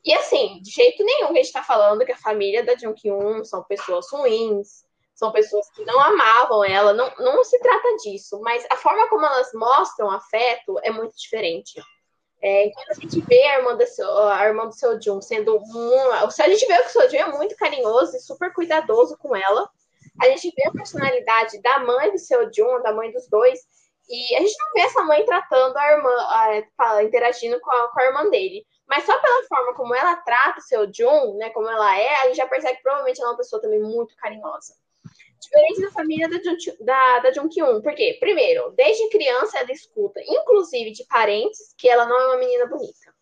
E 0.04 0.14
assim, 0.14 0.62
de 0.62 0.72
jeito 0.72 1.04
nenhum 1.04 1.28
que 1.28 1.34
a 1.34 1.44
gente 1.44 1.46
está 1.46 1.64
falando 1.64 2.06
que 2.06 2.12
a 2.12 2.18
família 2.18 2.64
da 2.64 2.76
Jung 2.78 2.94
Kyun 2.94 3.44
são 3.46 3.64
pessoas 3.64 4.10
ruins, 4.12 4.87
são 5.18 5.32
pessoas 5.32 5.68
que 5.72 5.84
não 5.84 6.00
amavam 6.00 6.64
ela, 6.64 6.94
não, 6.94 7.12
não 7.18 7.44
se 7.44 7.58
trata 7.60 7.96
disso, 8.04 8.40
mas 8.42 8.64
a 8.70 8.76
forma 8.76 9.10
como 9.10 9.26
elas 9.26 9.52
mostram 9.52 10.12
afeto 10.12 10.80
é 10.84 10.92
muito 10.92 11.18
diferente. 11.18 11.82
É, 12.40 12.68
enquanto 12.68 12.92
a 12.92 12.94
gente 12.94 13.20
vê 13.22 13.42
a 13.48 13.58
irmã, 13.58 13.76
do 13.76 13.88
seu, 13.88 14.16
a 14.28 14.46
irmã 14.46 14.68
do 14.68 14.76
seu 14.76 15.02
Jun 15.02 15.20
sendo 15.20 15.58
um. 15.58 16.30
Se 16.30 16.44
a 16.44 16.48
gente 16.48 16.68
vê 16.68 16.78
que 16.78 16.90
o 16.90 16.90
seu 16.90 17.10
Jun 17.10 17.18
é 17.18 17.32
muito 17.36 17.56
carinhoso 17.56 18.16
e 18.16 18.20
super 18.20 18.54
cuidadoso 18.54 19.18
com 19.18 19.36
ela, 19.36 19.68
a 20.22 20.28
gente 20.28 20.54
vê 20.56 20.68
a 20.68 20.72
personalidade 20.72 21.60
da 21.64 21.80
mãe 21.80 22.12
do 22.12 22.20
seu 22.20 22.54
Jun, 22.54 22.80
da 22.84 22.94
mãe 22.94 23.12
dos 23.12 23.28
dois, 23.28 23.60
E 24.08 24.36
a 24.36 24.40
gente 24.40 24.56
não 24.60 24.74
vê 24.74 24.82
essa 24.82 25.04
mãe 25.04 25.26
tratando 25.26 25.76
a 25.78 25.92
irmã, 25.94 26.16
a, 26.78 27.04
interagindo 27.04 27.60
com 27.60 27.72
a, 27.72 27.88
com 27.88 28.00
a 28.02 28.06
irmã 28.06 28.30
dele. 28.30 28.64
Mas 28.88 29.04
só 29.04 29.20
pela 29.20 29.48
forma 29.48 29.74
como 29.74 29.96
ela 29.96 30.16
trata 30.18 30.60
o 30.60 30.62
seu 30.62 30.94
Jun, 30.94 31.38
né, 31.38 31.50
como 31.50 31.68
ela 31.68 31.98
é, 31.98 32.22
a 32.22 32.26
gente 32.28 32.38
já 32.38 32.48
percebe 32.48 32.78
que 32.78 32.84
provavelmente 32.84 33.20
ela 33.20 33.30
é 33.30 33.32
uma 33.32 33.38
pessoa 33.38 33.60
também 33.60 33.82
muito 33.82 34.16
carinhosa. 34.16 34.76
Diferente 35.40 35.82
da 35.82 35.92
família 35.92 36.28
da, 36.28 36.38
Jun, 36.38 36.76
da, 36.80 37.20
da. 37.20 37.32
Por 37.82 37.96
quê? 37.96 38.18
Primeiro, 38.20 38.72
desde 38.72 39.10
criança 39.10 39.60
ela 39.60 39.72
escuta, 39.72 40.20
inclusive 40.26 40.92
de 40.92 41.06
parentes, 41.06 41.74
que 41.78 41.88
ela 41.88 42.06
não 42.06 42.20
é 42.20 42.28
uma 42.28 42.38
menina 42.38 42.66
bonita. 42.66 43.14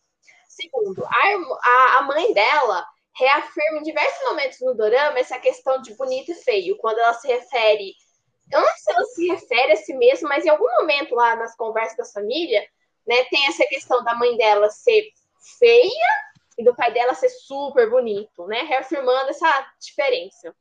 Segundo, 0.47 1.03
a, 1.05 1.69
a, 1.69 1.97
a 1.99 2.01
mãe 2.03 2.33
dela 2.33 2.85
reafirma 3.17 3.79
em 3.79 3.83
diversos 3.83 4.27
momentos 4.27 4.59
no 4.61 4.73
dorama 4.73 5.19
essa 5.19 5.37
questão 5.39 5.81
de 5.81 5.93
bonito 5.95 6.31
e 6.31 6.35
feio, 6.35 6.77
quando 6.77 6.99
ela 6.99 7.13
se 7.13 7.27
refere 7.27 7.93
eu 8.51 8.61
não 8.61 8.67
sei 8.67 8.77
se 8.77 8.91
ela 8.91 9.05
se 9.05 9.27
refere 9.27 9.71
a 9.71 9.75
si 9.75 9.93
mesma, 9.93 10.29
mas 10.29 10.45
em 10.45 10.49
algum 10.49 10.69
momento 10.79 11.15
lá 11.15 11.35
nas 11.35 11.55
conversas 11.55 11.97
da 11.97 12.05
família, 12.05 12.61
né, 13.07 13.23
tem 13.25 13.47
essa 13.47 13.65
questão 13.65 14.03
da 14.03 14.15
mãe 14.15 14.37
dela 14.37 14.69
ser 14.69 15.09
feia 15.59 16.25
e 16.57 16.63
do 16.63 16.75
pai 16.75 16.93
dela 16.93 17.13
ser 17.13 17.29
super 17.29 17.89
bonito, 17.89 18.47
né? 18.47 18.61
Reafirmando 18.61 19.29
essa 19.29 19.73
diferença. 19.79 20.55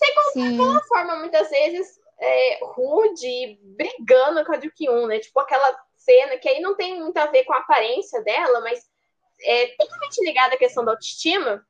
Sem 0.00 0.14
contar 0.14 0.48
aquela 0.48 0.82
forma, 0.84 1.16
muitas 1.16 1.50
vezes, 1.50 2.00
é, 2.18 2.58
rude, 2.62 3.58
brigando 3.62 4.44
com 4.44 4.52
a 4.52 4.60
Jukyun, 4.60 5.06
né? 5.06 5.18
Tipo 5.18 5.40
aquela 5.40 5.78
cena 5.96 6.38
que 6.38 6.48
aí 6.48 6.60
não 6.60 6.74
tem 6.74 6.98
muito 6.98 7.16
a 7.18 7.26
ver 7.26 7.44
com 7.44 7.52
a 7.52 7.58
aparência 7.58 8.22
dela, 8.22 8.60
mas 8.60 8.88
é 9.42 9.66
totalmente 9.78 10.24
ligada 10.24 10.54
à 10.54 10.58
questão 10.58 10.84
da 10.84 10.92
autoestima, 10.92 11.64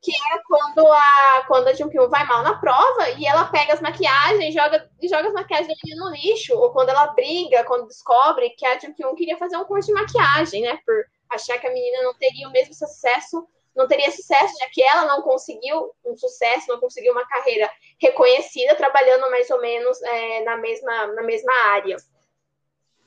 que 0.00 0.10
é 0.10 0.38
quando 0.48 0.84
a, 0.90 1.44
quando 1.46 1.68
a 1.68 1.72
Junkyun 1.72 2.08
vai 2.08 2.26
mal 2.26 2.42
na 2.42 2.58
prova 2.58 3.10
e 3.10 3.24
ela 3.24 3.44
pega 3.44 3.72
as 3.72 3.80
maquiagens 3.80 4.52
e 4.52 4.58
joga, 4.58 4.90
e 5.00 5.08
joga 5.08 5.28
as 5.28 5.34
maquiagens 5.34 5.78
no 5.96 6.10
lixo, 6.10 6.54
ou 6.54 6.72
quando 6.72 6.88
ela 6.88 7.06
briga, 7.08 7.64
quando 7.64 7.86
descobre 7.86 8.50
que 8.50 8.66
a 8.66 8.78
Junkyun 8.78 9.14
queria 9.14 9.38
fazer 9.38 9.56
um 9.56 9.64
curso 9.64 9.88
de 9.88 9.94
maquiagem, 9.94 10.62
né, 10.62 10.78
por 10.84 11.04
achar 11.30 11.58
que 11.58 11.68
a 11.68 11.72
menina 11.72 12.02
não 12.02 12.14
teria 12.14 12.48
o 12.48 12.52
mesmo 12.52 12.74
sucesso, 12.74 13.46
não 13.74 13.88
teria 13.88 14.10
sucesso, 14.10 14.54
já 14.58 14.66
que 14.70 14.82
ela 14.82 15.04
não 15.06 15.22
conseguiu 15.22 15.92
um 16.04 16.16
sucesso, 16.16 16.68
não 16.68 16.80
conseguiu 16.80 17.12
uma 17.12 17.26
carreira 17.26 17.70
reconhecida, 18.00 18.74
trabalhando 18.74 19.30
mais 19.30 19.48
ou 19.50 19.60
menos 19.60 20.00
é, 20.02 20.40
na, 20.44 20.56
mesma, 20.56 21.06
na 21.08 21.22
mesma 21.22 21.52
área. 21.66 21.96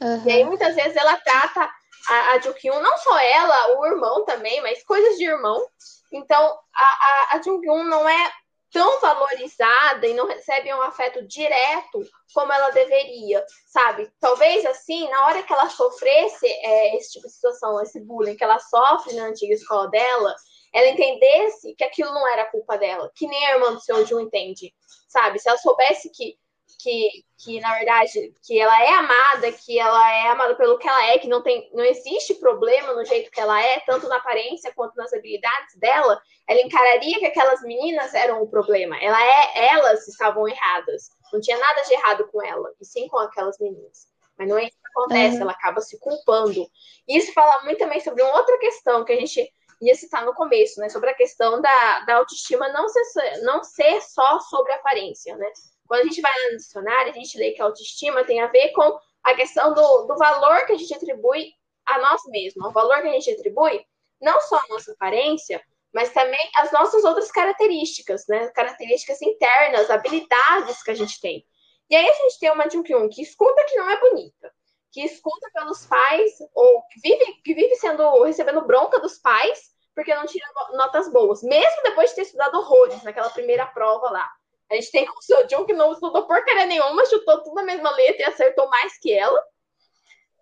Uhum. 0.01 0.23
E 0.25 0.31
aí, 0.31 0.43
muitas 0.43 0.75
vezes, 0.75 0.95
ela 0.95 1.17
trata 1.17 1.69
a, 2.09 2.31
a 2.31 2.39
Jukyun, 2.39 2.79
não 2.81 2.97
só 2.97 3.17
ela, 3.19 3.79
o 3.79 3.85
irmão 3.85 4.25
também, 4.25 4.61
mas 4.61 4.83
coisas 4.83 5.17
de 5.17 5.25
irmão, 5.25 5.65
então, 6.11 6.59
a, 6.73 6.85
a, 6.85 7.35
a 7.35 7.41
Jung-un 7.41 7.83
não 7.83 8.07
é 8.07 8.31
tão 8.71 8.99
valorizada 8.99 10.07
e 10.07 10.13
não 10.13 10.27
recebe 10.27 10.73
um 10.73 10.81
afeto 10.81 11.25
direto 11.27 12.03
como 12.33 12.51
ela 12.51 12.71
deveria, 12.71 13.43
sabe? 13.67 14.11
Talvez 14.19 14.65
assim, 14.65 15.09
na 15.09 15.27
hora 15.27 15.43
que 15.43 15.53
ela 15.53 15.69
sofresse 15.69 16.45
é, 16.45 16.97
esse 16.97 17.13
tipo 17.13 17.27
de 17.27 17.33
situação, 17.33 17.81
esse 17.81 18.01
bullying 18.01 18.35
que 18.35 18.43
ela 18.43 18.59
sofre 18.59 19.13
na 19.13 19.27
antiga 19.27 19.53
escola 19.53 19.89
dela, 19.89 20.35
ela 20.75 20.89
entendesse 20.89 21.73
que 21.75 21.83
aquilo 21.85 22.13
não 22.13 22.27
era 22.27 22.51
culpa 22.51 22.77
dela, 22.77 23.09
que 23.15 23.25
nem 23.25 23.45
a 23.47 23.53
irmã 23.53 23.73
do 23.73 23.79
seu 23.79 24.05
Jun 24.05 24.19
entende, 24.19 24.73
sabe? 25.07 25.39
Se 25.39 25.47
ela 25.47 25.57
soubesse 25.57 26.11
que 26.11 26.37
que, 26.79 27.25
que 27.39 27.59
na 27.59 27.73
verdade 27.75 28.33
que 28.43 28.59
ela 28.59 28.83
é 28.83 28.89
amada, 28.89 29.51
que 29.51 29.79
ela 29.79 30.11
é 30.11 30.27
amada 30.27 30.55
pelo 30.55 30.77
que 30.77 30.87
ela 30.87 31.03
é, 31.07 31.17
que 31.17 31.27
não 31.27 31.41
tem, 31.41 31.69
não 31.73 31.83
existe 31.83 32.35
problema 32.35 32.93
no 32.93 33.05
jeito 33.05 33.31
que 33.31 33.39
ela 33.39 33.59
é, 33.59 33.79
tanto 33.79 34.07
na 34.07 34.17
aparência 34.17 34.73
quanto 34.75 34.95
nas 34.95 35.11
habilidades 35.13 35.75
dela, 35.77 36.21
ela 36.47 36.61
encararia 36.61 37.17
que 37.19 37.25
aquelas 37.25 37.61
meninas 37.61 38.13
eram 38.13 38.41
o 38.41 38.47
problema. 38.47 38.97
Ela 39.01 39.19
é, 39.19 39.69
elas 39.69 40.07
estavam 40.07 40.47
erradas. 40.47 41.09
Não 41.33 41.41
tinha 41.41 41.57
nada 41.57 41.81
de 41.83 41.93
errado 41.93 42.27
com 42.31 42.43
ela, 42.43 42.71
e 42.79 42.85
sim 42.85 43.07
com 43.07 43.17
aquelas 43.17 43.57
meninas. 43.59 44.07
Mas 44.37 44.47
não 44.47 44.57
é 44.57 44.65
isso 44.65 44.77
que 44.77 44.87
acontece, 44.89 45.37
uhum. 45.37 45.41
ela 45.43 45.51
acaba 45.53 45.81
se 45.81 45.99
culpando. 45.99 46.67
E 47.07 47.17
isso 47.17 47.33
fala 47.33 47.63
muito 47.63 47.79
também 47.79 47.99
sobre 47.99 48.21
uma 48.21 48.37
outra 48.37 48.57
questão 48.59 49.03
que 49.05 49.13
a 49.13 49.19
gente 49.19 49.51
ia 49.81 49.95
citar 49.95 50.25
no 50.25 50.33
começo, 50.33 50.79
né? 50.79 50.89
Sobre 50.89 51.09
a 51.09 51.13
questão 51.13 51.61
da, 51.61 51.99
da 52.01 52.15
autoestima 52.15 52.69
não 52.69 52.87
ser, 52.87 53.41
não 53.41 53.63
ser 53.63 54.01
só 54.01 54.39
sobre 54.39 54.73
aparência, 54.73 55.35
né? 55.37 55.51
Quando 55.87 56.01
a 56.01 56.03
gente 56.05 56.21
vai 56.21 56.31
no 56.51 56.57
dicionário, 56.57 57.11
a 57.11 57.15
gente 57.15 57.37
lê 57.37 57.51
que 57.51 57.61
a 57.61 57.65
autoestima 57.65 58.23
tem 58.23 58.41
a 58.41 58.47
ver 58.47 58.71
com 58.71 58.99
a 59.23 59.35
questão 59.35 59.73
do, 59.73 60.05
do 60.05 60.17
valor 60.17 60.65
que 60.65 60.73
a 60.73 60.77
gente 60.77 60.93
atribui 60.93 61.51
a 61.85 61.99
nós 61.99 62.21
mesmos, 62.27 62.65
o 62.65 62.71
valor 62.71 63.01
que 63.01 63.07
a 63.07 63.11
gente 63.11 63.31
atribui 63.31 63.85
não 64.21 64.39
só 64.41 64.57
a 64.57 64.67
nossa 64.69 64.91
aparência, 64.93 65.61
mas 65.93 66.11
também 66.11 66.51
as 66.57 66.71
nossas 66.71 67.03
outras 67.03 67.31
características, 67.31 68.25
né? 68.27 68.47
Características 68.49 69.21
internas, 69.21 69.89
habilidades 69.89 70.81
que 70.83 70.91
a 70.91 70.95
gente 70.95 71.19
tem. 71.21 71.45
E 71.89 71.95
aí 71.95 72.07
a 72.07 72.13
gente 72.13 72.39
tem 72.39 72.51
uma 72.51 72.69
Junkyun 72.69 73.07
que 73.09 73.21
escuta 73.21 73.63
que 73.65 73.75
não 73.75 73.89
é 73.89 73.99
bonita, 73.99 74.51
que 74.95 75.03
escuta 75.03 75.51
pelos 75.53 75.85
pais, 75.85 76.31
ou 76.53 76.81
que 76.83 77.01
vive, 77.01 77.25
que 77.43 77.53
vive 77.53 77.75
sendo 77.75 78.23
recebendo 78.23 78.61
bronca 78.61 78.97
dos 78.97 79.17
pais 79.17 79.75
porque 79.93 80.15
não 80.15 80.25
tira 80.25 80.45
notas 80.73 81.11
boas, 81.11 81.43
mesmo 81.43 81.83
depois 81.83 82.09
de 82.09 82.15
ter 82.15 82.21
estudado 82.21 82.57
horrores 82.57 83.03
naquela 83.03 83.29
primeira 83.29 83.65
prova 83.65 84.09
lá. 84.09 84.29
A 84.71 84.75
gente 84.75 84.91
tem 84.91 85.07
o 85.09 85.21
seu 85.21 85.47
Jun 85.49 85.65
que 85.65 85.73
não 85.73 85.91
estudou 85.91 86.25
porcaria 86.25 86.65
nenhuma, 86.65 87.05
chutou 87.05 87.43
tudo 87.43 87.55
na 87.55 87.63
mesma 87.63 87.91
letra 87.91 88.21
e 88.21 88.25
acertou 88.25 88.69
mais 88.69 88.97
que 88.97 89.13
ela. 89.13 89.41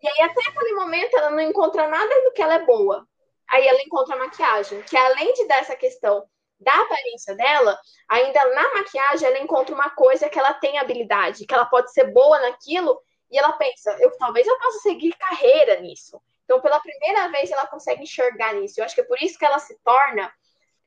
E 0.01 0.07
aí, 0.07 0.29
até 0.29 0.49
aquele 0.49 0.73
momento, 0.73 1.17
ela 1.17 1.31
não 1.31 1.41
encontra 1.41 1.87
nada 1.87 2.23
do 2.23 2.31
que 2.31 2.41
ela 2.41 2.55
é 2.55 2.65
boa. 2.65 3.07
Aí 3.49 3.67
ela 3.67 3.81
encontra 3.81 4.15
a 4.15 4.19
maquiagem, 4.19 4.81
que 4.83 4.97
além 4.97 5.33
de 5.33 5.47
dar 5.47 5.59
essa 5.59 5.75
questão 5.75 6.27
da 6.59 6.73
aparência 6.81 7.35
dela, 7.35 7.79
ainda 8.09 8.45
na 8.53 8.73
maquiagem 8.75 9.27
ela 9.27 9.39
encontra 9.39 9.73
uma 9.73 9.89
coisa 9.91 10.29
que 10.29 10.39
ela 10.39 10.53
tem 10.53 10.77
habilidade, 10.77 11.45
que 11.45 11.53
ela 11.53 11.65
pode 11.65 11.91
ser 11.91 12.11
boa 12.11 12.39
naquilo, 12.39 12.99
e 13.33 13.37
ela 13.37 13.51
pensa, 13.53 13.97
eu 13.99 14.15
talvez 14.15 14.45
eu 14.45 14.55
possa 14.59 14.77
seguir 14.79 15.11
carreira 15.17 15.79
nisso. 15.79 16.21
Então, 16.43 16.61
pela 16.61 16.79
primeira 16.79 17.29
vez, 17.29 17.49
ela 17.49 17.65
consegue 17.65 18.03
enxergar 18.03 18.53
nisso. 18.53 18.79
Eu 18.79 18.85
acho 18.85 18.93
que 18.93 19.01
é 19.01 19.05
por 19.05 19.19
isso 19.19 19.39
que 19.39 19.45
ela 19.45 19.57
se 19.57 19.75
torna, 19.83 20.31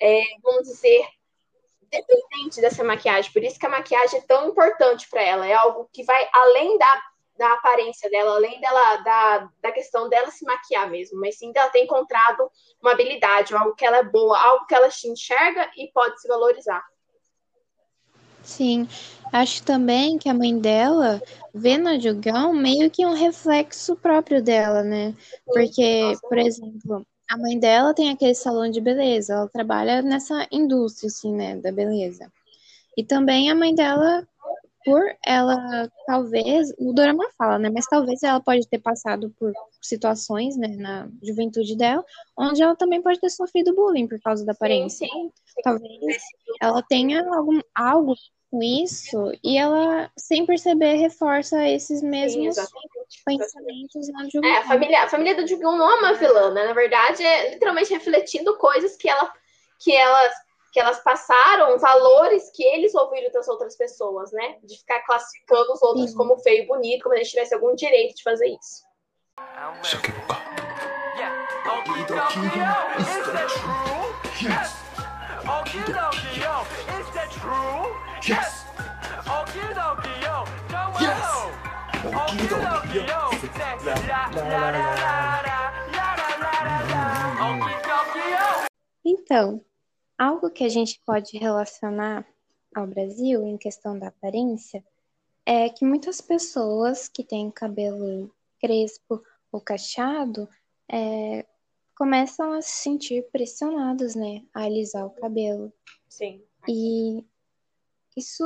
é, 0.01 0.23
vamos 0.41 0.63
dizer, 0.63 1.05
dependente 1.91 2.61
dessa 2.61 2.85
maquiagem. 2.85 3.33
Por 3.33 3.43
isso 3.43 3.59
que 3.59 3.67
a 3.67 3.71
maquiagem 3.71 4.21
é 4.21 4.23
tão 4.23 4.49
importante 4.49 5.09
para 5.11 5.23
ela. 5.23 5.45
É 5.45 5.55
algo 5.55 5.91
que 5.93 6.05
vai 6.05 6.29
além 6.33 6.79
da, 6.79 7.03
da 7.37 7.53
aparência 7.55 8.09
dela, 8.09 8.37
além 8.37 8.61
dela 8.61 8.97
da, 8.99 9.51
da 9.61 9.73
questão 9.73 10.09
dela 10.09 10.31
se 10.31 10.45
maquiar 10.45 10.89
mesmo, 10.89 11.19
mas 11.19 11.37
sim 11.37 11.51
dela 11.51 11.71
ter 11.71 11.83
encontrado 11.83 12.49
uma 12.81 12.93
habilidade, 12.93 13.57
algo 13.57 13.75
que 13.75 13.85
ela 13.85 13.97
é 13.97 14.05
boa, 14.05 14.39
algo 14.39 14.67
que 14.67 14.75
ela 14.75 14.89
se 14.89 15.09
enxerga 15.09 15.69
e 15.77 15.91
pode 15.91 16.21
se 16.21 16.29
valorizar. 16.29 16.85
Sim, 18.47 18.87
acho 19.33 19.63
também 19.65 20.17
que 20.19 20.29
a 20.29 20.35
mãe 20.35 20.57
dela 20.57 21.21
vê 21.53 21.77
na 21.77 21.99
Jugão 21.99 22.55
meio 22.55 22.89
que 22.89 23.05
um 23.05 23.13
reflexo 23.13 23.97
próprio 23.97 24.41
dela, 24.41 24.85
né? 24.85 25.13
Porque, 25.45 26.15
por 26.29 26.39
exemplo, 26.39 27.05
a 27.29 27.37
mãe 27.37 27.59
dela 27.59 27.93
tem 27.93 28.09
aquele 28.09 28.37
salão 28.37 28.71
de 28.71 28.81
beleza, 28.81 29.35
ela 29.35 29.49
trabalha 29.49 30.01
nessa 30.01 30.47
indústria, 30.51 31.09
assim, 31.09 31.35
né, 31.35 31.57
da 31.57 31.73
beleza. 31.73 32.33
E 32.97 33.05
também 33.05 33.51
a 33.51 33.55
mãe 33.55 33.75
dela, 33.75 34.27
por 34.85 35.03
ela, 35.27 35.91
talvez, 36.07 36.73
o 36.79 36.93
Dorama 36.93 37.29
fala, 37.37 37.59
né, 37.59 37.69
mas 37.69 37.85
talvez 37.87 38.23
ela 38.23 38.41
pode 38.41 38.67
ter 38.69 38.79
passado 38.79 39.35
por 39.41 39.53
situações, 39.83 40.57
né, 40.57 40.69
na 40.69 41.09
juventude 41.21 41.77
dela, 41.77 42.05
onde 42.39 42.63
ela 42.63 42.77
também 42.77 43.03
pode 43.03 43.19
ter 43.19 43.29
sofrido 43.29 43.75
bullying 43.75 44.07
por 44.07 44.21
causa 44.21 44.47
da 44.47 44.53
aparência. 44.53 45.07
Sim, 45.09 45.33
sim. 45.45 45.63
Talvez 45.65 46.23
ela 46.61 46.81
tenha 46.89 47.27
algum, 47.35 47.61
algo 47.75 48.15
isso 48.63 49.33
e 49.43 49.59
ela, 49.59 50.11
sem 50.17 50.47
perceber, 50.47 50.95
reforça 50.95 51.67
esses 51.69 52.03
mesmos 52.03 52.57
Sim, 52.57 52.65
pensamentos 53.25 54.09
na 54.09 54.29
Jugun. 54.29 54.47
É, 54.47 54.59
a 54.59 54.65
família, 54.65 55.03
a 55.03 55.09
família 55.09 55.35
do 55.35 55.47
Jugun 55.47 55.77
não 55.77 55.91
é 55.91 55.95
uma 55.97 56.15
vilã, 56.15 56.53
né? 56.53 56.67
Na 56.67 56.73
verdade, 56.73 57.23
é 57.23 57.55
literalmente 57.55 57.93
refletindo 57.93 58.57
coisas 58.59 58.97
que, 58.97 59.09
ela, 59.09 59.33
que, 59.81 59.93
elas, 59.95 60.35
que 60.73 60.81
elas 60.81 61.03
passaram, 61.03 61.79
valores 61.79 62.51
que 62.55 62.63
eles 62.63 62.95
ouviram 62.95 63.31
das 63.33 63.49
outras 63.49 63.77
pessoas, 63.77 64.33
né? 64.33 64.57
De 64.63 64.77
ficar 64.79 65.01
classificando 65.01 65.73
os 65.73 65.83
outros 65.83 66.11
Sim. 66.11 66.17
como 66.17 66.39
feio 66.39 66.65
e 66.65 66.67
bonito, 66.67 67.03
como 67.03 67.15
se 67.15 67.21
eles 67.21 67.31
tivessem 67.31 67.57
algum 67.57 67.75
direito 67.75 68.17
de 68.17 68.23
fazer 68.23 68.47
isso. 68.47 68.85
Yes! 74.43 74.87
Yes! 78.29 78.67
Então, 89.05 89.65
algo 90.19 90.51
que 90.51 90.65
a 90.65 90.69
gente 90.69 91.01
pode 91.07 91.39
relacionar 91.39 92.27
ao 92.75 92.89
Brasil 92.89 93.47
em 93.47 93.57
questão 93.57 93.97
da 93.97 94.09
aparência 94.09 94.85
é 95.45 95.69
que 95.69 95.85
muitas 95.85 96.21
pessoas 96.21 97.09
que 97.09 97.23
têm 97.23 97.49
cabelo 97.49 98.29
crespo 98.61 99.23
ou 99.53 99.61
cacheado 99.61 100.49
é, 100.91 101.47
começam 101.97 102.53
a 102.55 102.61
se 102.61 102.83
sentir 102.83 103.23
pressionadas, 103.31 104.17
né, 104.17 104.43
a 104.53 104.65
alisar 104.65 105.07
o 105.07 105.11
cabelo. 105.11 105.73
Sim. 106.09 106.43
E 106.69 107.25
isso 108.17 108.45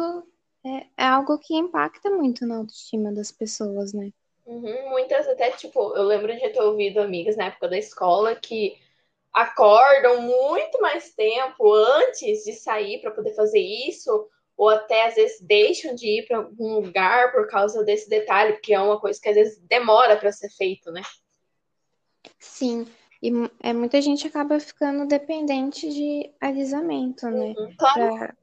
é, 0.65 0.87
é 0.97 1.05
algo 1.05 1.39
que 1.39 1.55
impacta 1.55 2.11
muito 2.11 2.47
na 2.47 2.57
autoestima 2.57 3.13
das 3.13 3.31
pessoas, 3.31 3.93
né? 3.93 4.11
Uhum, 4.45 4.91
muitas 4.91 5.29
até, 5.29 5.51
tipo, 5.53 5.95
eu 5.95 6.03
lembro 6.03 6.33
de 6.35 6.49
ter 6.49 6.61
ouvido 6.61 7.01
amigas 7.01 7.37
na 7.37 7.47
época 7.47 7.69
da 7.69 7.79
escola 7.79 8.35
que 8.35 8.77
acordam 9.33 10.23
muito 10.23 10.81
mais 10.81 11.15
tempo 11.15 11.73
antes 11.73 12.43
de 12.45 12.53
sair 12.55 13.01
para 13.01 13.13
poder 13.13 13.33
fazer 13.35 13.61
isso, 13.61 14.29
ou 14.57 14.69
até 14.69 15.07
às 15.07 15.15
vezes 15.15 15.41
deixam 15.41 15.95
de 15.95 16.19
ir 16.19 16.27
para 16.27 16.39
algum 16.39 16.81
lugar 16.81 17.33
por 17.33 17.49
causa 17.49 17.85
desse 17.85 18.11
detalhe, 18.11 18.55
porque 18.55 18.75
é 18.75 18.81
uma 18.81 19.01
coisa 19.01 19.21
que 19.21 19.29
às 19.29 19.37
vezes 19.37 19.59
demora 19.61 20.17
para 20.17 20.33
ser 20.33 20.51
feito, 20.51 20.91
né? 20.91 21.03
Sim, 22.39 22.87
e 23.23 23.31
é, 23.63 23.73
muita 23.73 24.03
gente 24.03 24.27
acaba 24.27 24.59
ficando 24.59 25.07
dependente 25.07 25.89
de 25.89 26.31
alisamento, 26.41 27.27
né? 27.29 27.55
Uhum, 27.57 27.75
claro. 27.79 28.35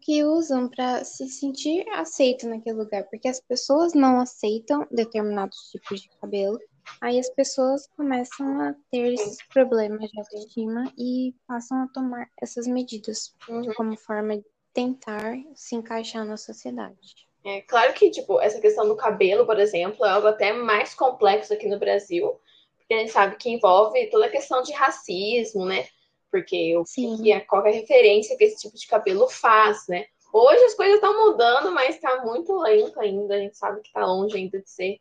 Que 0.00 0.24
usam 0.24 0.68
para 0.68 1.04
se 1.04 1.28
sentir 1.28 1.88
aceito 1.90 2.48
naquele 2.48 2.78
lugar, 2.78 3.04
porque 3.04 3.28
as 3.28 3.40
pessoas 3.40 3.94
não 3.94 4.20
aceitam 4.20 4.86
determinados 4.90 5.70
tipos 5.70 6.00
de 6.00 6.08
cabelo 6.20 6.58
Aí 7.00 7.18
as 7.18 7.28
pessoas 7.30 7.86
começam 7.96 8.60
a 8.60 8.74
ter 8.90 9.12
esses 9.12 9.38
problemas 9.48 10.10
de 10.10 10.18
autoestima 10.18 10.92
e 10.98 11.34
passam 11.46 11.82
a 11.82 11.88
tomar 11.88 12.28
essas 12.40 12.66
medidas 12.66 13.34
uhum. 13.48 13.72
como 13.74 13.96
forma 13.96 14.38
de 14.38 14.44
tentar 14.72 15.36
se 15.54 15.76
encaixar 15.76 16.24
na 16.24 16.36
sociedade. 16.36 17.28
É 17.44 17.60
claro 17.62 17.94
que, 17.94 18.10
tipo, 18.10 18.40
essa 18.40 18.60
questão 18.60 18.86
do 18.86 18.96
cabelo, 18.96 19.46
por 19.46 19.58
exemplo, 19.60 20.04
é 20.04 20.10
algo 20.10 20.26
até 20.26 20.52
mais 20.52 20.94
complexo 20.94 21.52
aqui 21.52 21.68
no 21.68 21.78
Brasil, 21.78 22.38
porque 22.76 22.94
a 22.94 22.98
gente 22.98 23.12
sabe 23.12 23.36
que 23.36 23.50
envolve 23.50 24.10
toda 24.10 24.26
a 24.26 24.30
questão 24.30 24.62
de 24.62 24.72
racismo, 24.72 25.64
né? 25.64 25.86
Porque 26.30 26.76
o 26.76 26.84
Sim. 26.84 27.22
que 27.22 27.32
é 27.32 27.40
qualquer 27.40 27.72
referência 27.72 28.36
que 28.36 28.44
esse 28.44 28.58
tipo 28.58 28.76
de 28.76 28.86
cabelo 28.86 29.28
faz, 29.28 29.86
né? 29.88 30.06
Hoje 30.32 30.62
as 30.64 30.74
coisas 30.74 30.96
estão 30.96 31.26
mudando, 31.26 31.70
mas 31.72 31.94
está 31.94 32.22
muito 32.22 32.54
lento 32.58 33.00
ainda. 33.00 33.34
A 33.34 33.38
gente 33.38 33.56
sabe 33.56 33.80
que 33.80 33.88
está 33.88 34.04
longe 34.04 34.36
ainda 34.36 34.60
de 34.60 34.70
ser 34.70 35.00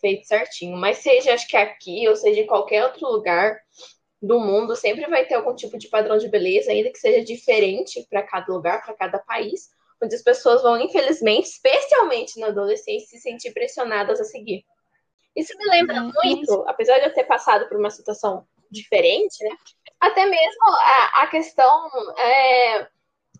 feito 0.00 0.26
certinho. 0.26 0.76
Mas 0.76 0.98
seja, 0.98 1.34
acho 1.34 1.46
que 1.46 1.56
aqui, 1.56 2.08
ou 2.08 2.16
seja, 2.16 2.40
em 2.40 2.46
qualquer 2.46 2.84
outro 2.84 3.06
lugar 3.08 3.60
do 4.20 4.40
mundo, 4.40 4.74
sempre 4.74 5.06
vai 5.08 5.24
ter 5.24 5.34
algum 5.34 5.54
tipo 5.54 5.78
de 5.78 5.88
padrão 5.88 6.18
de 6.18 6.28
beleza, 6.28 6.72
ainda 6.72 6.90
que 6.90 6.98
seja 6.98 7.24
diferente 7.24 8.04
para 8.10 8.22
cada 8.22 8.52
lugar, 8.52 8.82
para 8.84 8.94
cada 8.94 9.18
país, 9.18 9.70
onde 10.02 10.14
as 10.14 10.22
pessoas 10.22 10.62
vão, 10.62 10.80
infelizmente, 10.80 11.46
especialmente 11.46 12.38
na 12.40 12.48
adolescência, 12.48 13.08
se 13.08 13.20
sentir 13.20 13.52
pressionadas 13.52 14.20
a 14.20 14.24
seguir. 14.24 14.64
Isso 15.34 15.56
me 15.58 15.66
lembra 15.66 16.00
muito, 16.00 16.64
apesar 16.66 16.98
de 16.98 17.06
eu 17.06 17.14
ter 17.14 17.24
passado 17.24 17.68
por 17.68 17.78
uma 17.78 17.90
situação 17.90 18.46
diferente, 18.76 19.42
né? 19.44 19.56
Até 20.00 20.26
mesmo 20.26 20.64
a, 20.64 21.22
a 21.22 21.26
questão 21.28 21.88
é, 22.18 22.88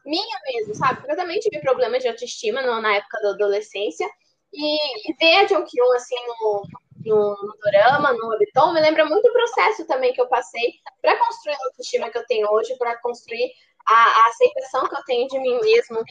minha 0.05 0.39
mesmo, 0.47 0.75
sabe? 0.75 1.03
Eu 1.09 1.17
também 1.17 1.39
tive 1.41 1.61
problemas 1.61 2.03
de 2.03 2.09
autoestima 2.09 2.63
na 2.63 2.97
época 2.97 3.21
da 3.21 3.31
adolescência. 3.31 4.09
E, 4.53 5.11
e 5.11 5.15
ver 5.15 5.37
a 5.37 5.47
Jungkyun, 5.47 5.93
assim, 5.95 6.17
no, 6.27 6.63
no, 7.05 7.31
no 7.31 7.57
Dorama, 7.63 8.13
no 8.13 8.29
Webtoon, 8.29 8.73
me 8.73 8.81
lembra 8.81 9.05
muito 9.05 9.29
o 9.29 9.33
processo 9.33 9.87
também 9.87 10.13
que 10.13 10.21
eu 10.21 10.29
passei 10.29 10.75
para 11.03 11.19
construir 11.19 11.55
a 11.55 11.65
autoestima 11.67 12.11
que 12.11 12.19
eu 12.19 12.27
tenho 12.27 12.51
hoje, 12.51 12.77
para 12.79 12.97
construir 13.01 13.53
a, 13.87 13.95
a, 13.95 14.27
aceitação 14.29 14.89
que 14.89 14.97
eu 14.97 15.05
tenho 15.05 15.29
de 15.29 15.39
mim 15.39 15.61
mesmo 15.61 16.03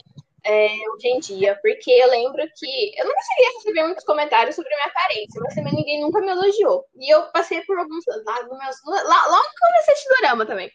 é, 0.46 0.68
hoje 0.92 1.08
em 1.08 1.18
dia. 1.18 1.58
Porque 1.60 1.90
eu 1.90 2.08
lembro 2.08 2.42
que 2.56 2.98
eu 2.98 3.04
nunca 3.04 3.20
cheguei 3.20 3.46
a 3.46 3.56
receber 3.56 3.82
muitos 3.82 4.04
comentários 4.04 4.54
sobre 4.54 4.72
a 4.72 4.76
minha 4.76 4.88
aparência, 4.88 5.40
mas 5.42 5.54
também 5.54 5.74
ninguém 5.74 6.00
nunca 6.00 6.20
me 6.20 6.30
elogiou. 6.30 6.84
E 6.94 7.12
eu 7.12 7.24
passei 7.32 7.60
por 7.62 7.78
alguns. 7.78 8.04
Lá, 8.24 8.42
no 8.44 8.56
meus, 8.56 8.76
lá, 8.86 9.26
logo 9.26 9.42
que 9.42 9.64
eu 9.64 9.68
comecei 9.68 9.92
a 9.92 9.92
assistir 9.92 10.08
Dorama 10.20 10.46
também. 10.46 10.70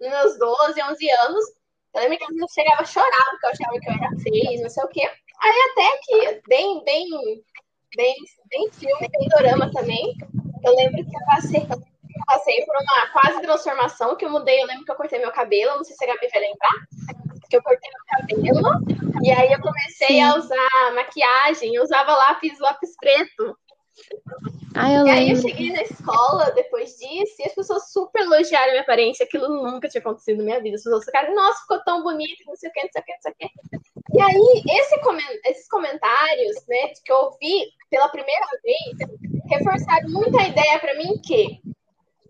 Nos 0.00 0.10
meus 0.10 0.38
12, 0.38 0.82
11 0.82 1.10
anos, 1.10 1.44
eu 1.94 2.00
lembro 2.02 2.18
que 2.18 2.24
eu 2.24 2.48
chegava 2.48 2.82
a 2.82 2.84
chorar 2.84 3.24
porque 3.30 3.46
eu 3.46 3.50
achava 3.50 3.80
que 3.80 3.88
eu 3.88 3.94
era 3.94 4.20
feia, 4.20 4.62
não 4.62 4.68
sei 4.68 4.84
o 4.84 4.88
quê. 4.88 5.10
Aí 5.40 5.70
até 5.70 5.98
que 6.02 6.42
bem, 6.48 6.84
bem, 6.84 7.08
bem, 7.96 8.14
bem 8.50 8.70
filme, 8.72 9.08
bem 9.08 9.28
dorama 9.28 9.70
também. 9.72 10.14
Eu 10.62 10.74
lembro 10.74 10.96
que 10.96 11.16
eu 11.16 11.26
passei, 11.26 11.62
eu 11.62 12.24
passei 12.26 12.64
por 12.66 12.76
uma 12.76 13.06
quase 13.08 13.40
transformação 13.40 14.16
que 14.16 14.26
eu 14.26 14.30
mudei. 14.30 14.60
Eu 14.62 14.66
lembro 14.66 14.84
que 14.84 14.92
eu 14.92 14.96
cortei 14.96 15.18
meu 15.18 15.32
cabelo, 15.32 15.76
não 15.76 15.84
sei 15.84 15.96
se 15.96 16.04
a 16.04 16.08
Gabi 16.08 16.28
vai 16.28 16.40
lembrar. 16.40 17.25
Que 17.48 17.56
eu 17.56 17.62
cortei 17.62 17.90
meu 17.90 18.04
cabelo. 18.08 19.22
E 19.22 19.30
aí 19.30 19.52
eu 19.52 19.60
comecei 19.60 20.08
Sim. 20.08 20.22
a 20.22 20.36
usar 20.36 20.94
maquiagem, 20.94 21.74
eu 21.74 21.82
usava 21.82 22.14
lápis, 22.14 22.58
lápis 22.58 22.94
preto. 22.98 23.56
Eu 24.76 25.06
e 25.06 25.10
aí 25.10 25.30
eu 25.30 25.36
cheguei 25.36 25.72
na 25.72 25.82
escola 25.82 26.50
depois 26.50 26.90
disso 26.96 27.34
e 27.38 27.44
as 27.44 27.54
pessoas 27.54 27.90
super 27.90 28.22
elogiaram 28.22 28.72
minha 28.72 28.82
aparência. 28.82 29.24
Aquilo 29.24 29.48
nunca 29.48 29.88
tinha 29.88 30.00
acontecido 30.00 30.38
na 30.38 30.44
minha 30.44 30.60
vida. 30.60 30.76
As 30.76 30.82
pessoas 30.82 31.04
ficaram, 31.04 31.34
nossa, 31.34 31.62
ficou 31.62 31.82
tão 31.82 32.02
bonito, 32.02 32.44
não 32.46 32.56
sei 32.56 32.68
o 32.68 32.72
que, 32.72 32.82
não 32.82 32.90
sei 32.92 33.00
o 33.00 33.04
que, 33.04 33.12
não 33.12 33.22
sei 33.22 33.32
o 33.32 33.34
que. 33.36 33.76
E 34.14 34.20
aí, 34.20 34.78
esse, 34.78 35.00
esses 35.46 35.68
comentários, 35.68 36.56
né, 36.68 36.88
que 37.04 37.10
eu 37.10 37.16
ouvi 37.16 37.70
pela 37.90 38.08
primeira 38.08 38.46
vez, 38.62 39.42
reforçaram 39.50 40.10
muito 40.10 40.38
a 40.38 40.46
ideia 40.46 40.78
para 40.78 40.94
mim 40.94 41.18
que 41.24 41.60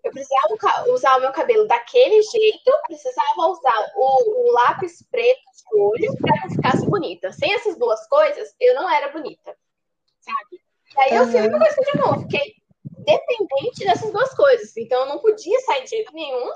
eu 0.07 0.11
precisava 0.11 0.91
usar 0.91 1.17
o 1.17 1.21
meu 1.21 1.31
cabelo 1.31 1.67
daquele 1.67 2.21
jeito, 2.21 2.71
precisava 2.87 3.47
usar 3.47 3.91
o, 3.95 4.47
o 4.47 4.51
lápis 4.51 5.03
preto 5.11 5.39
de 5.39 5.79
olho 5.79 6.17
para 6.17 6.41
que 6.41 6.47
eu 6.47 6.51
ficasse 6.51 6.85
bonita. 6.85 7.31
Sem 7.31 7.53
essas 7.53 7.77
duas 7.77 8.07
coisas, 8.07 8.55
eu 8.59 8.75
não 8.75 8.89
era 8.89 9.09
bonita, 9.09 9.55
sabe? 10.19 10.61
E 10.95 10.99
aí 10.99 11.15
eu 11.15 11.23
uhum. 11.23 11.47
uma 11.49 11.59
coisa 11.59 11.81
de 11.81 11.99
novo, 11.99 12.21
fiquei 12.21 12.55
dependente 12.99 13.85
dessas 13.85 14.11
duas 14.11 14.33
coisas. 14.33 14.75
Então 14.77 15.01
eu 15.01 15.05
não 15.07 15.19
podia 15.19 15.59
sair 15.61 15.83
de 15.83 15.89
jeito 15.89 16.13
nenhum 16.13 16.51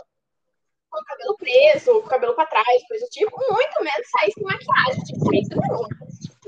com 0.89 0.99
o 0.99 1.05
cabelo 1.05 1.37
preso, 1.37 1.91
com 1.93 2.07
o 2.07 2.09
cabelo 2.09 2.35
para 2.35 2.47
trás, 2.47 2.87
coisa 2.87 3.05
do 3.05 3.09
tipo, 3.09 3.31
muito 3.31 3.83
menos 3.83 4.09
sair 4.09 4.31
sem 4.33 4.43
maquiagem, 4.43 5.03
de 5.03 5.29
jeito 5.31 5.59
nenhum. 5.61 5.87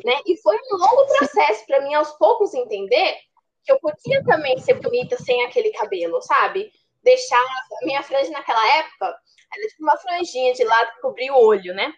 Né? 0.03 0.21
E 0.25 0.37
foi 0.41 0.57
um 0.69 0.77
longo 0.77 1.05
processo 1.17 1.65
para 1.65 1.79
mim, 1.81 1.93
aos 1.93 2.11
poucos, 2.17 2.53
entender 2.53 3.17
que 3.63 3.71
eu 3.71 3.79
podia 3.79 4.21
também 4.25 4.57
ser 4.59 4.73
bonita 4.75 5.17
sem 5.17 5.45
aquele 5.45 5.71
cabelo, 5.71 6.21
sabe? 6.21 6.71
Deixar 7.03 7.37
a 7.37 7.85
minha 7.85 8.01
franja 8.01 8.31
naquela 8.31 8.65
época, 8.77 9.17
era 9.53 9.67
tipo 9.67 9.83
uma 9.83 9.97
franjinha 9.97 10.53
de 10.53 10.63
lado 10.63 10.93
que 10.93 11.01
cobria 11.01 11.33
o 11.33 11.45
olho, 11.45 11.73
né? 11.73 11.93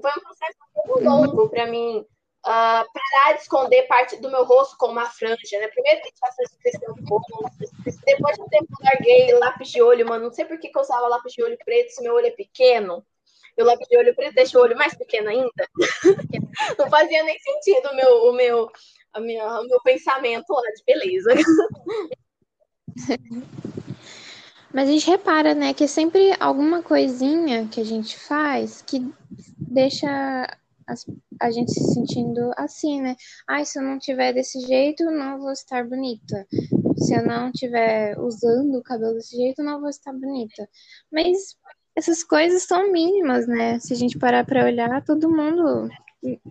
Foi 0.00 0.10
um 0.10 0.20
processo 0.20 0.58
muito 0.74 1.04
longo 1.04 1.48
para 1.48 1.66
mim 1.66 2.06
uh, 2.44 2.84
parar 2.92 3.32
de 3.34 3.42
esconder 3.42 3.86
parte 3.86 4.16
do 4.16 4.30
meu 4.30 4.44
rosto 4.44 4.76
com 4.76 4.88
uma 4.88 5.06
franja, 5.06 5.58
né? 5.58 5.68
Primeiro 5.68 6.02
que 6.02 6.12
fazer 6.18 6.44
crescer 6.60 6.90
um 6.90 7.04
pouco, 7.04 7.50
depois 8.04 8.36
de 8.36 8.42
um 8.42 8.48
tempo 8.48 8.66
eu 8.70 8.84
larguei 8.84 9.32
lápis 9.38 9.70
de 9.70 9.82
olho, 9.82 10.06
mano. 10.06 10.24
Não 10.24 10.32
sei 10.32 10.44
por 10.44 10.58
que, 10.58 10.68
que 10.68 10.78
eu 10.78 10.82
usava 10.82 11.08
lápis 11.08 11.32
de 11.32 11.42
olho 11.42 11.58
preto 11.64 11.90
se 11.90 12.02
meu 12.02 12.14
olho 12.14 12.26
é 12.26 12.30
pequeno. 12.30 13.04
E 13.56 13.62
o 13.62 13.66
lápis 13.66 13.88
de 13.88 13.96
olho 13.96 14.14
preto 14.14 14.34
deixa 14.34 14.58
o 14.58 14.62
olho 14.62 14.76
mais 14.76 14.96
pequeno 14.96 15.28
ainda. 15.28 15.68
Não 16.78 16.90
fazia 16.90 17.22
nem 17.22 17.38
sentido 17.38 17.90
o 17.90 17.94
meu, 17.94 18.16
o 18.24 18.32
meu, 18.32 18.70
a 19.12 19.20
minha, 19.20 19.60
o 19.60 19.66
meu 19.66 19.80
pensamento 19.82 20.52
lá 20.52 20.70
de 20.70 20.82
beleza. 20.84 21.34
Mas 24.74 24.88
a 24.88 24.92
gente 24.92 25.08
repara, 25.08 25.54
né, 25.54 25.72
que 25.72 25.84
é 25.84 25.86
sempre 25.86 26.34
alguma 26.40 26.82
coisinha 26.82 27.68
que 27.68 27.80
a 27.80 27.84
gente 27.84 28.18
faz 28.18 28.82
que 28.82 29.08
deixa 29.56 30.08
a 31.40 31.50
gente 31.50 31.72
se 31.72 31.94
sentindo 31.94 32.50
assim, 32.56 33.00
né? 33.00 33.16
Ai, 33.48 33.64
se 33.64 33.78
eu 33.78 33.82
não 33.82 33.98
tiver 33.98 34.32
desse 34.32 34.60
jeito, 34.60 35.04
não 35.04 35.38
vou 35.38 35.52
estar 35.52 35.86
bonita. 35.88 36.46
Se 36.98 37.14
eu 37.14 37.24
não 37.24 37.50
tiver 37.52 38.18
usando 38.18 38.76
o 38.76 38.82
cabelo 38.82 39.14
desse 39.14 39.36
jeito, 39.36 39.62
não 39.62 39.80
vou 39.80 39.88
estar 39.88 40.12
bonita. 40.12 40.68
Mas 41.10 41.56
essas 41.96 42.22
coisas 42.24 42.64
são 42.64 42.92
mínimas, 42.92 43.46
né? 43.46 43.78
Se 43.78 43.92
a 43.92 43.96
gente 43.96 44.18
parar 44.18 44.44
para 44.44 44.64
olhar, 44.64 45.02
todo 45.04 45.30
mundo 45.30 45.88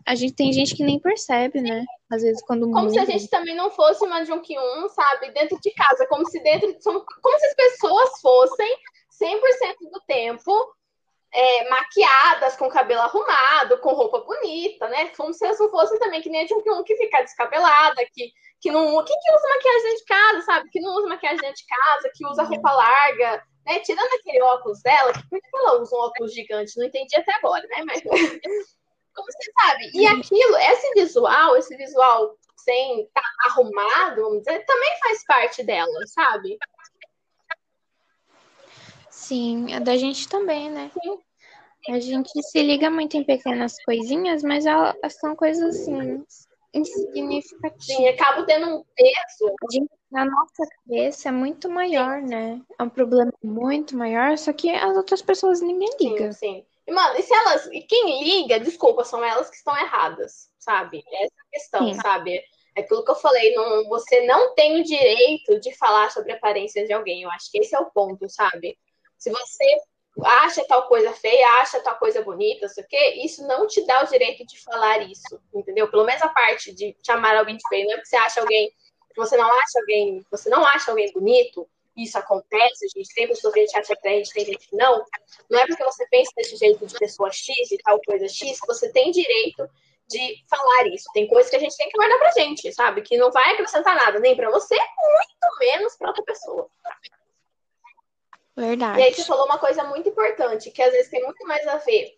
a 0.05 0.15
gente 0.15 0.33
tem 0.33 0.53
gente 0.53 0.75
que 0.75 0.83
nem 0.83 0.99
percebe, 0.99 1.61
né? 1.61 1.83
Às 2.11 2.21
vezes 2.21 2.41
quando 2.43 2.69
Como 2.71 2.89
se 2.89 2.99
a 2.99 3.05
gente 3.05 3.27
também 3.27 3.55
não 3.55 3.71
fosse 3.71 4.05
uma 4.05 4.21
1, 4.21 4.89
sabe? 4.89 5.31
Dentro 5.31 5.59
de 5.59 5.71
casa, 5.71 6.07
como 6.07 6.27
se 6.29 6.39
dentro 6.41 6.75
como 6.83 7.39
se 7.39 7.45
as 7.45 7.55
pessoas 7.55 8.21
fossem 8.21 8.77
100% 9.21 9.91
do 9.91 10.01
tempo 10.07 10.51
é, 11.33 11.69
maquiadas, 11.69 12.55
com 12.55 12.69
cabelo 12.69 13.01
arrumado, 13.01 13.79
com 13.79 13.93
roupa 13.93 14.19
bonita, 14.19 14.87
né? 14.89 15.09
Como 15.09 15.33
se 15.33 15.43
elas 15.43 15.59
não 15.59 15.69
fossem 15.69 15.97
também 15.97 16.21
que 16.21 16.29
nem 16.29 16.41
a 16.41 16.73
um 16.73 16.83
que 16.83 16.95
fica 16.95 17.23
descabelada, 17.23 18.01
que, 18.13 18.31
que 18.61 18.71
não. 18.71 19.03
Quem 19.03 19.19
que 19.19 19.35
usa 19.35 19.49
maquiagem 19.49 19.83
dentro 19.83 19.97
de 19.97 20.05
casa, 20.05 20.41
sabe? 20.41 20.69
Que 20.69 20.79
não 20.79 20.95
usa 20.95 21.07
maquiagem 21.07 21.39
dentro 21.39 21.55
de 21.55 21.65
casa, 21.65 22.11
que 22.13 22.25
usa 22.27 22.43
roupa 22.43 22.71
larga, 22.71 23.43
né? 23.65 23.79
Tirando 23.79 24.13
aquele 24.13 24.41
óculos 24.43 24.81
dela, 24.83 25.11
que 25.13 25.27
por 25.27 25.41
que 25.41 25.57
ela 25.57 25.81
usa 25.81 25.95
um 25.95 25.99
óculos 25.99 26.33
gigante? 26.33 26.77
Não 26.77 26.85
entendi 26.85 27.15
até 27.15 27.33
agora, 27.33 27.65
né? 27.67 27.83
Mas 27.83 28.03
como 29.13 29.27
você 29.31 29.51
sabe? 29.61 29.91
E 29.93 30.05
aquilo, 30.07 30.57
esse 30.57 30.93
visual, 30.93 31.55
esse 31.57 31.75
visual 31.75 32.37
sem 32.57 33.01
estar 33.03 33.21
tá 33.21 33.49
arrumado, 33.49 34.21
vamos 34.21 34.39
dizer, 34.39 34.65
também 34.65 34.89
faz 34.99 35.25
parte 35.25 35.63
dela, 35.63 36.07
sabe? 36.07 36.57
Sim, 39.09 39.73
a 39.73 39.79
da 39.79 39.95
gente 39.97 40.27
também, 40.27 40.69
né? 40.69 40.91
Sim. 41.01 41.19
A 41.89 41.99
gente 41.99 42.29
se 42.41 42.61
liga 42.61 42.89
muito 42.89 43.17
em 43.17 43.23
pequenas 43.23 43.75
coisinhas, 43.83 44.41
mas 44.41 44.65
elas 44.65 44.95
são 45.19 45.35
coisas 45.35 45.75
assim, 45.75 46.23
insignificativas. 46.73 47.85
Sim, 47.85 48.07
acaba 48.07 48.45
tendo 48.45 48.67
um 48.67 48.83
peso. 48.95 49.83
Na 50.09 50.25
nossa 50.25 50.63
cabeça 50.77 51.29
é 51.29 51.31
muito 51.31 51.69
maior, 51.69 52.21
sim. 52.21 52.27
né? 52.27 52.61
É 52.79 52.83
um 52.83 52.89
problema 52.89 53.31
muito 53.43 53.97
maior, 53.97 54.37
só 54.37 54.53
que 54.53 54.69
as 54.69 54.95
outras 54.95 55.21
pessoas 55.21 55.61
ninguém 55.61 55.89
liga. 55.99 56.31
Sim, 56.31 56.61
sim. 56.61 56.65
E, 56.85 56.91
mano, 56.91 57.17
e 57.17 57.23
se 57.23 57.33
elas. 57.33 57.65
E 57.67 57.81
quem 57.81 58.23
liga, 58.23 58.59
desculpa, 58.59 59.03
são 59.03 59.23
elas 59.23 59.49
que 59.49 59.55
estão 59.55 59.75
erradas, 59.77 60.49
sabe? 60.59 61.03
Essa 61.07 61.33
é 61.33 61.41
a 61.41 61.51
questão, 61.51 61.87
sim. 61.87 62.01
sabe? 62.01 62.43
É 62.75 62.81
aquilo 62.81 63.05
que 63.05 63.11
eu 63.11 63.15
falei, 63.15 63.53
não, 63.53 63.87
você 63.87 64.25
não 64.25 64.53
tem 64.55 64.79
o 64.79 64.83
direito 64.83 65.59
de 65.59 65.75
falar 65.75 66.11
sobre 66.11 66.31
a 66.31 66.35
aparência 66.35 66.85
de 66.85 66.91
alguém. 66.91 67.21
Eu 67.21 67.31
acho 67.31 67.51
que 67.51 67.59
esse 67.59 67.75
é 67.75 67.79
o 67.79 67.91
ponto, 67.91 68.27
sabe? 68.29 68.77
Se 69.17 69.29
você 69.29 69.81
acha 70.21 70.65
tal 70.65 70.87
coisa 70.87 71.11
feia, 71.13 71.61
acha 71.61 71.79
tal 71.81 71.97
coisa 71.97 72.21
bonita, 72.21 72.67
sei 72.67 72.83
o 72.83 72.87
quê, 72.87 73.21
isso 73.23 73.45
não 73.47 73.65
te 73.65 73.85
dá 73.85 74.03
o 74.03 74.07
direito 74.07 74.45
de 74.45 74.61
falar 74.61 75.01
isso, 75.09 75.41
entendeu? 75.53 75.89
Pelo 75.89 76.03
menos 76.03 76.21
a 76.21 76.29
parte 76.29 76.73
de 76.73 76.95
chamar 77.05 77.35
alguém 77.37 77.57
de 77.57 77.63
feio, 77.67 77.85
não 77.85 77.93
é 77.93 77.95
porque 77.95 78.09
você 78.09 78.15
acha 78.17 78.41
alguém, 78.41 78.71
você 79.15 79.37
não 79.37 79.51
acha 79.51 79.79
alguém, 79.79 80.25
você 80.29 80.49
não 80.49 80.65
acha 80.65 80.91
alguém 80.91 81.11
bonito, 81.13 81.67
isso 81.95 82.17
acontece, 82.17 82.85
a 82.85 82.97
gente 82.97 83.13
tem 83.13 83.27
pessoas 83.27 83.53
que 83.53 83.59
a 83.59 83.65
gente 83.65 83.77
acha 83.77 83.93
gente 84.03 84.33
tem 84.33 84.45
gente 84.45 84.67
que 84.67 84.75
não, 84.75 85.03
não 85.49 85.59
é 85.59 85.67
porque 85.67 85.83
você 85.83 86.07
pensa 86.07 86.31
desse 86.35 86.55
jeito 86.55 86.85
de 86.85 86.97
pessoa 86.97 87.31
X 87.31 87.71
e 87.71 87.77
tal 87.77 87.99
coisa 88.05 88.27
X 88.27 88.59
que 88.59 88.67
você 88.67 88.91
tem 88.91 89.11
direito 89.11 89.69
de 90.07 90.43
falar 90.49 90.87
isso. 90.87 91.05
Tem 91.13 91.27
coisas 91.27 91.49
que 91.49 91.55
a 91.55 91.59
gente 91.59 91.77
tem 91.77 91.89
que 91.89 91.97
guardar 91.97 92.17
pra 92.19 92.31
gente, 92.31 92.71
sabe? 92.73 93.01
Que 93.01 93.17
não 93.17 93.31
vai 93.31 93.53
acrescentar 93.53 93.95
nada, 93.95 94.19
nem 94.19 94.35
para 94.35 94.49
você, 94.49 94.75
muito 94.75 95.59
menos 95.59 95.95
para 95.95 96.09
outra 96.09 96.23
pessoa. 96.23 96.67
Verdade. 98.55 98.99
E 98.99 99.03
aí 99.03 99.13
você 99.13 99.23
falou 99.23 99.45
uma 99.45 99.57
coisa 99.57 99.83
muito 99.83 100.09
importante, 100.09 100.71
que 100.71 100.81
às 100.81 100.91
vezes 100.91 101.09
tem 101.09 101.23
muito 101.23 101.45
mais 101.47 101.65
a 101.67 101.77
ver 101.77 102.11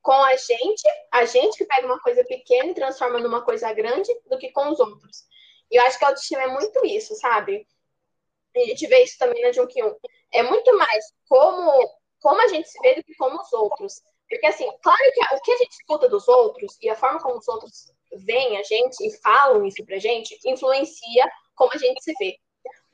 com 0.00 0.12
a 0.12 0.34
gente, 0.36 0.82
a 1.12 1.24
gente 1.24 1.56
que 1.56 1.64
pega 1.64 1.86
uma 1.86 2.00
coisa 2.00 2.24
pequena 2.24 2.70
e 2.70 2.74
transforma 2.74 3.20
numa 3.20 3.42
coisa 3.42 3.72
grande, 3.72 4.12
do 4.28 4.36
que 4.36 4.50
com 4.50 4.70
os 4.70 4.80
outros. 4.80 5.24
E 5.70 5.76
eu 5.76 5.82
acho 5.84 5.98
que 5.98 6.04
a 6.04 6.08
autoestima 6.08 6.42
é 6.42 6.48
muito 6.48 6.84
isso, 6.84 7.14
sabe? 7.14 7.66
A 8.54 8.60
gente 8.60 8.86
vê 8.86 9.02
isso 9.02 9.18
também 9.18 9.42
na 9.42 9.52
Junkyun. 9.52 9.94
É 10.32 10.42
muito 10.42 10.76
mais 10.76 11.04
como, 11.28 11.72
como 12.20 12.40
a 12.40 12.48
gente 12.48 12.68
se 12.68 12.80
vê 12.80 12.94
do 12.94 13.04
que 13.04 13.14
como 13.14 13.40
os 13.40 13.52
outros. 13.52 14.02
Porque, 14.28 14.46
assim, 14.46 14.68
claro 14.82 14.98
que 15.12 15.34
o 15.34 15.40
que 15.40 15.52
a 15.52 15.56
gente 15.58 15.72
escuta 15.72 16.08
dos 16.08 16.26
outros 16.26 16.78
e 16.80 16.88
a 16.88 16.96
forma 16.96 17.20
como 17.20 17.38
os 17.38 17.48
outros 17.48 17.92
veem 18.24 18.58
a 18.58 18.62
gente 18.62 19.00
e 19.06 19.16
falam 19.18 19.64
isso 19.66 19.84
pra 19.84 19.98
gente 19.98 20.38
influencia 20.44 21.30
como 21.54 21.70
a 21.74 21.78
gente 21.78 22.02
se 22.02 22.12
vê. 22.18 22.36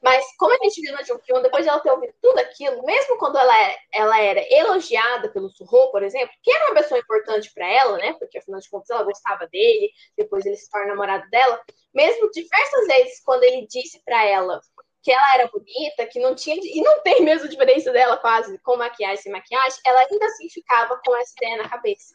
Mas 0.01 0.25
como 0.37 0.53
a 0.53 0.65
gente 0.65 0.81
viu 0.81 0.93
na 0.93 1.03
Junkyun, 1.03 1.43
depois 1.43 1.65
de 1.65 1.71
ela 1.71 1.81
ter 1.81 1.91
ouvido 1.91 2.15
tudo 2.23 2.39
aquilo, 2.39 2.85
mesmo 2.85 3.19
quando 3.19 3.37
ela, 3.37 3.69
é, 3.69 3.77
ela 3.93 4.21
era 4.21 4.41
elogiada 4.49 5.29
pelo 5.31 5.51
Surro, 5.51 5.91
por 5.91 6.03
exemplo, 6.05 6.31
que 6.43 6.53
era 6.53 6.67
uma 6.67 6.81
pessoa 6.81 7.01
importante 7.01 7.53
para 7.53 7.67
ela, 7.67 7.97
né? 7.99 8.15
Porque 8.15 8.39
afinal 8.39 8.61
de 8.61 8.71
contas 8.71 8.91
ela 8.91 9.03
gostava 9.03 9.47
dele, 9.49 9.91
depois 10.17 10.47
ele 10.47 10.57
se 10.57 10.71
torna 10.71 10.89
namorado 10.89 11.29
dela. 11.31 11.61
Mesmo 11.93 12.31
diversas 12.31 12.87
vezes, 12.87 13.21
quando 13.25 13.43
ele 13.43 13.67
disse 13.67 14.01
para 14.05 14.25
ela 14.25 14.61
que 15.03 15.13
ela 15.13 15.35
era 15.35 15.49
bonita, 15.49 16.07
que 16.07 16.19
não 16.19 16.35
tinha. 16.35 16.57
E 16.57 16.81
não 16.81 17.03
tem 17.03 17.23
mesmo 17.23 17.49
diferença 17.49 17.93
dela 17.93 18.17
quase 18.17 18.59
com 18.59 18.77
maquiagem 18.77 19.21
e 19.21 19.23
sem 19.23 19.33
maquiagem, 19.33 19.81
ela 19.85 20.01
ainda 20.01 20.27
assim 20.27 20.49
ficava 20.49 21.01
com 21.05 21.17
essa 21.17 21.33
ideia 21.37 21.63
na 21.63 21.69
cabeça, 21.69 22.15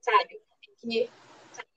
sabe? 0.00 0.40
Que, 0.80 1.10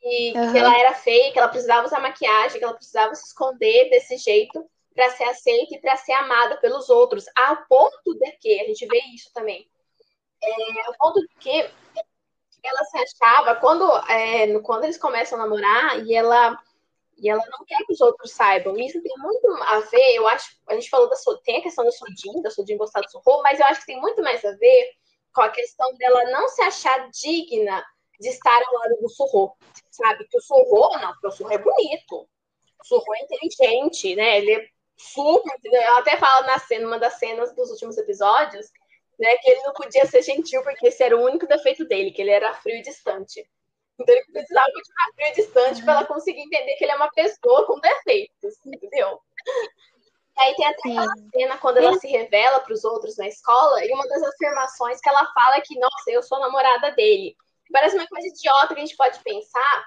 que, 0.01 0.33
uhum. 0.35 0.51
que 0.51 0.57
ela 0.57 0.79
era 0.79 0.93
feia, 0.93 1.31
que 1.31 1.39
ela 1.39 1.47
precisava 1.47 1.85
usar 1.85 1.99
maquiagem, 1.99 2.57
que 2.57 2.63
ela 2.63 2.73
precisava 2.73 3.13
se 3.15 3.27
esconder 3.27 3.89
desse 3.89 4.17
jeito 4.17 4.65
para 4.97 5.11
ser 5.11 5.25
aceita 5.25 5.75
e 5.75 5.79
para 5.79 5.95
ser 5.95 6.13
amada 6.13 6.57
pelos 6.57 6.89
outros, 6.89 7.25
ao 7.35 7.57
ponto 7.67 8.17
de 8.17 8.31
que, 8.41 8.59
a 8.59 8.65
gente 8.65 8.85
vê 8.87 8.99
isso 9.13 9.31
também, 9.31 9.69
é, 10.43 10.87
ao 10.87 10.93
ponto 10.97 11.19
de 11.21 11.35
que 11.39 11.69
ela 12.63 12.83
se 12.83 12.97
achava, 12.97 13.55
quando, 13.55 13.85
é, 14.09 14.59
quando 14.61 14.85
eles 14.85 14.97
começam 14.97 15.39
a 15.39 15.43
namorar, 15.43 16.03
e 16.05 16.15
ela, 16.15 16.59
e 17.17 17.29
ela 17.29 17.43
não 17.49 17.65
quer 17.65 17.77
que 17.85 17.93
os 17.93 18.01
outros 18.01 18.31
saibam, 18.31 18.77
isso 18.77 19.01
tem 19.01 19.13
muito 19.17 19.47
a 19.63 19.79
ver, 19.79 20.15
eu 20.15 20.27
acho, 20.27 20.55
a 20.67 20.75
gente 20.75 20.89
falou 20.89 21.09
da 21.09 21.15
tem 21.43 21.57
a 21.57 21.63
questão 21.63 21.83
do 21.83 21.91
Sodin, 21.91 22.41
da 22.41 22.51
Sodin 22.51 22.77
gostar 22.77 23.01
do 23.01 23.09
Sorro, 23.09 23.41
mas 23.41 23.59
eu 23.59 23.65
acho 23.65 23.79
que 23.81 23.87
tem 23.87 23.99
muito 23.99 24.21
mais 24.21 24.43
a 24.45 24.51
ver 24.51 24.91
com 25.33 25.41
a 25.41 25.49
questão 25.49 25.93
dela 25.95 26.31
não 26.31 26.47
se 26.49 26.61
achar 26.61 27.09
digna 27.09 27.83
de 28.19 28.29
estar 28.29 28.61
ao 28.63 28.73
lado 28.73 28.97
do 29.01 29.09
Sorro, 29.09 29.55
sabe? 29.91 30.27
Que 30.27 30.37
o 30.37 30.41
Sorro, 30.41 30.97
não, 30.99 31.11
porque 31.13 31.27
o 31.27 31.31
Sorro 31.31 31.53
é 31.53 31.57
bonito, 31.57 32.27
o 32.81 32.85
Sorro 32.85 33.15
é 33.15 33.23
inteligente, 33.23 34.15
né? 34.15 34.37
Ele 34.37 34.53
é 34.53 34.67
super? 34.97 35.55
Ela 35.65 35.99
até 35.99 36.17
fala 36.17 36.45
na 36.47 36.59
cena, 36.59 36.97
das 36.99 37.13
cenas 37.13 37.55
dos 37.55 37.69
últimos 37.71 37.97
episódios, 37.97 38.67
né, 39.19 39.35
que 39.37 39.49
ele 39.49 39.61
não 39.63 39.73
podia 39.73 40.05
ser 40.05 40.21
gentil 40.21 40.61
porque 40.63 40.87
esse 40.87 41.03
era 41.03 41.17
o 41.17 41.23
único 41.23 41.47
defeito 41.47 41.85
dele, 41.85 42.11
que 42.11 42.21
ele 42.21 42.31
era 42.31 42.53
frio 42.55 42.77
e 42.77 42.81
distante. 42.81 43.47
Então 43.99 44.15
ele 44.15 44.25
precisava 44.31 44.67
ficar 44.67 45.11
frio 45.15 45.27
e 45.27 45.33
distante 45.33 45.83
para 45.83 45.93
ela 45.93 46.05
conseguir 46.05 46.41
entender 46.41 46.75
que 46.75 46.85
ele 46.85 46.91
é 46.91 46.95
uma 46.95 47.11
pessoa 47.11 47.65
com 47.65 47.79
defeitos, 47.79 48.53
entendeu? 48.65 49.19
Aí 50.37 50.53
tem 50.55 50.67
até 50.67 50.89
aquela 50.89 51.13
cena 51.33 51.57
quando 51.57 51.77
ela 51.77 51.97
se 51.97 52.07
revela 52.07 52.59
para 52.59 52.73
os 52.73 52.83
outros 52.83 53.17
na 53.17 53.27
escola, 53.27 53.83
e 53.83 53.91
uma 53.91 54.07
das 54.07 54.21
afirmações 54.21 54.99
que 55.01 55.09
ela 55.09 55.25
fala 55.33 55.55
é 55.57 55.61
que, 55.61 55.79
nossa, 55.79 56.11
eu 56.11 56.21
sou 56.21 56.39
namorada 56.39 56.91
dele. 56.91 57.35
Parece 57.71 57.95
uma 57.95 58.07
coisa 58.07 58.27
idiota 58.27 58.75
que 58.75 58.81
a 58.81 58.85
gente 58.85 58.95
pode 58.95 59.19
pensar, 59.23 59.85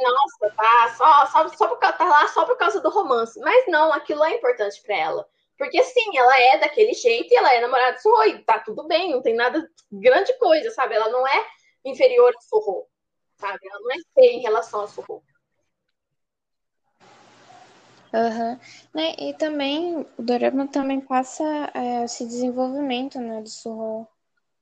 nossa, 0.00 0.54
tá 0.56 0.94
só, 0.96 1.26
só, 1.26 1.48
só 1.48 1.68
por, 1.68 1.76
tá 1.78 2.04
lá 2.04 2.26
só 2.28 2.46
por 2.46 2.56
causa 2.56 2.80
do 2.80 2.88
romance. 2.88 3.38
Mas 3.40 3.66
não, 3.68 3.92
aquilo 3.92 4.24
é 4.24 4.34
importante 4.34 4.80
para 4.82 4.96
ela. 4.96 5.28
Porque 5.58 5.82
sim, 5.82 6.16
ela 6.16 6.40
é 6.40 6.58
daquele 6.58 6.94
jeito 6.94 7.32
e 7.32 7.36
ela 7.36 7.52
é 7.52 7.60
namorada 7.60 7.92
do 7.92 8.00
Sorro, 8.00 8.42
tá 8.44 8.58
tudo 8.58 8.84
bem, 8.84 9.12
não 9.12 9.22
tem 9.22 9.34
nada 9.34 9.68
grande 9.92 10.36
coisa, 10.38 10.70
sabe? 10.70 10.94
Ela 10.94 11.10
não 11.10 11.26
é 11.26 11.46
inferior 11.84 12.32
ao 12.34 12.42
Sorro, 12.42 12.88
sabe? 13.38 13.58
Ela 13.68 13.80
não 13.80 13.90
é 13.92 13.98
feia 14.14 14.32
em 14.32 14.40
relação 14.40 14.80
ao 14.80 14.88
Sorro. 14.88 15.22
Uhum. 18.12 18.58
Né? 18.94 19.14
E 19.18 19.34
também 19.34 20.06
o 20.18 20.22
Dorama 20.22 20.68
também 20.68 21.00
passa 21.00 21.44
é, 21.74 22.04
esse 22.04 22.26
desenvolvimento 22.26 23.18
né, 23.18 23.40
do 23.40 23.48
Sorro, 23.48 24.06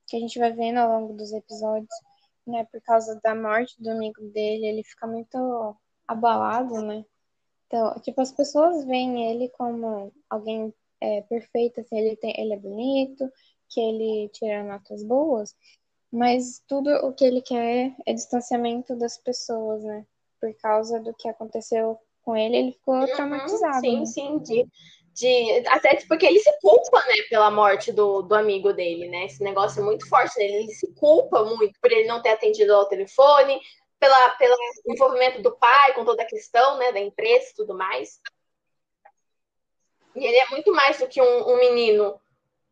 que 0.07 0.15
a 0.15 0.19
gente 0.19 0.39
vai 0.39 0.53
vendo 0.53 0.77
ao 0.77 1.01
longo 1.01 1.13
dos 1.13 1.33
episódios 1.33 1.93
né, 2.45 2.65
por 2.71 2.81
causa 2.81 3.19
da 3.23 3.35
morte 3.35 3.81
do 3.81 3.89
amigo 3.89 4.21
dele, 4.29 4.65
ele 4.65 4.83
fica 4.83 5.05
muito 5.07 5.75
abalado, 6.07 6.81
né? 6.81 7.05
Então, 7.67 7.93
tipo, 8.01 8.19
as 8.21 8.31
pessoas 8.31 8.85
veem 8.85 9.31
ele 9.31 9.49
como 9.49 10.11
alguém 10.29 10.73
é, 10.99 11.21
perfeito, 11.21 11.79
assim, 11.79 11.97
ele, 11.97 12.15
tem, 12.17 12.33
ele 12.37 12.53
é 12.53 12.57
bonito, 12.57 13.31
que 13.69 13.79
ele 13.79 14.29
tira 14.29 14.63
notas 14.63 15.03
boas, 15.03 15.55
mas 16.11 16.61
tudo 16.67 16.89
o 17.05 17.13
que 17.13 17.23
ele 17.23 17.41
quer 17.41 17.95
é 18.05 18.13
distanciamento 18.13 18.95
das 18.95 19.17
pessoas, 19.17 19.81
né? 19.83 20.05
Por 20.39 20.53
causa 20.55 20.99
do 20.99 21.13
que 21.13 21.29
aconteceu 21.29 21.97
com 22.23 22.35
ele, 22.35 22.57
ele 22.57 22.71
ficou 22.73 22.95
uhum, 22.95 23.05
traumatizado. 23.07 23.79
Sim, 23.79 23.99
né? 23.99 24.05
sim, 24.05 24.39
de, 24.39 24.67
de 25.13 25.67
até 25.67 25.95
porque 26.07 26.25
ele 26.25 26.39
se 26.39 26.51
culpa, 26.59 26.99
né, 27.05 27.15
pela 27.29 27.49
morte 27.49 27.91
do, 27.91 28.21
do 28.23 28.35
amigo 28.35 28.73
dele, 28.73 29.07
né? 29.07 29.25
Esse 29.25 29.41
negócio 29.41 29.81
é 29.81 29.85
muito 29.85 30.07
forte 30.09 30.37
nele. 30.37 30.63
Ele 30.63 30.73
se 30.73 30.93
culpa 30.95 31.43
muito 31.45 31.79
por 31.81 31.91
ele 31.91 32.07
não 32.07 32.21
ter 32.21 32.29
atendido 32.29 32.73
ao 32.73 32.89
telefone, 32.89 33.59
pela, 33.97 34.29
pelo 34.31 34.55
envolvimento 34.87 35.41
do 35.41 35.55
pai 35.55 35.93
com 35.93 36.03
toda 36.03 36.23
a 36.23 36.27
questão, 36.27 36.77
né, 36.77 36.91
da 36.91 36.99
empresa 36.99 37.51
e 37.51 37.55
tudo 37.55 37.73
mais. 37.73 38.19
E 40.13 40.25
ele 40.25 40.37
é 40.37 40.49
muito 40.49 40.73
mais 40.73 40.99
do 40.99 41.07
que 41.07 41.21
um, 41.21 41.53
um 41.53 41.57
menino 41.57 42.19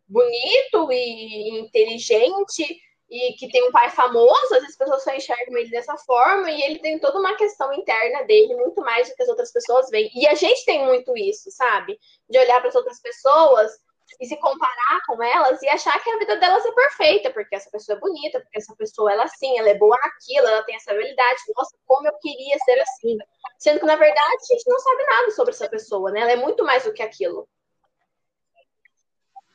bonito 0.07 0.91
e 0.91 1.59
inteligente 1.59 2.81
e 3.09 3.33
que 3.33 3.49
tem 3.49 3.67
um 3.67 3.71
pai 3.71 3.89
famoso, 3.89 4.55
as 4.55 4.75
pessoas 4.75 5.03
só 5.03 5.13
enxergam 5.13 5.57
ele 5.57 5.69
dessa 5.69 5.97
forma, 5.97 6.49
e 6.51 6.61
ele 6.61 6.79
tem 6.79 6.99
toda 6.99 7.19
uma 7.19 7.35
questão 7.35 7.73
interna 7.73 8.23
dele, 8.23 8.55
muito 8.55 8.81
mais 8.81 9.09
do 9.09 9.15
que 9.15 9.23
as 9.23 9.29
outras 9.29 9.51
pessoas 9.51 9.89
veem. 9.89 10.11
E 10.13 10.27
a 10.27 10.35
gente 10.35 10.63
tem 10.65 10.85
muito 10.85 11.15
isso, 11.17 11.49
sabe? 11.51 11.99
De 12.29 12.37
olhar 12.37 12.59
para 12.59 12.69
as 12.69 12.75
outras 12.75 13.01
pessoas 13.01 13.71
e 14.19 14.25
se 14.25 14.37
comparar 14.37 15.01
com 15.07 15.21
elas 15.23 15.61
e 15.61 15.67
achar 15.67 16.01
que 16.03 16.09
a 16.09 16.17
vida 16.17 16.37
delas 16.37 16.65
é 16.65 16.71
perfeita, 16.71 17.31
porque 17.31 17.55
essa 17.55 17.69
pessoa 17.69 17.97
é 17.97 17.99
bonita, 17.99 18.39
porque 18.39 18.57
essa 18.57 18.75
pessoa 18.75 19.11
ela 19.11 19.23
é 19.23 19.25
assim, 19.25 19.57
ela 19.57 19.69
é 19.69 19.75
boa 19.75 19.97
naquilo, 19.97 20.47
ela 20.47 20.63
tem 20.63 20.75
essa 20.75 20.91
habilidade. 20.91 21.41
Nossa, 21.55 21.77
como 21.85 22.07
eu 22.07 22.13
queria 22.19 22.57
ser 22.59 22.79
assim. 22.79 23.17
Sendo 23.57 23.79
que, 23.79 23.85
na 23.85 23.95
verdade, 23.95 24.37
a 24.41 24.53
gente 24.53 24.67
não 24.67 24.79
sabe 24.79 25.03
nada 25.03 25.31
sobre 25.31 25.51
essa 25.51 25.69
pessoa, 25.69 26.11
né? 26.11 26.21
Ela 26.21 26.31
é 26.31 26.35
muito 26.35 26.63
mais 26.63 26.83
do 26.83 26.93
que 26.93 27.03
aquilo. 27.03 27.47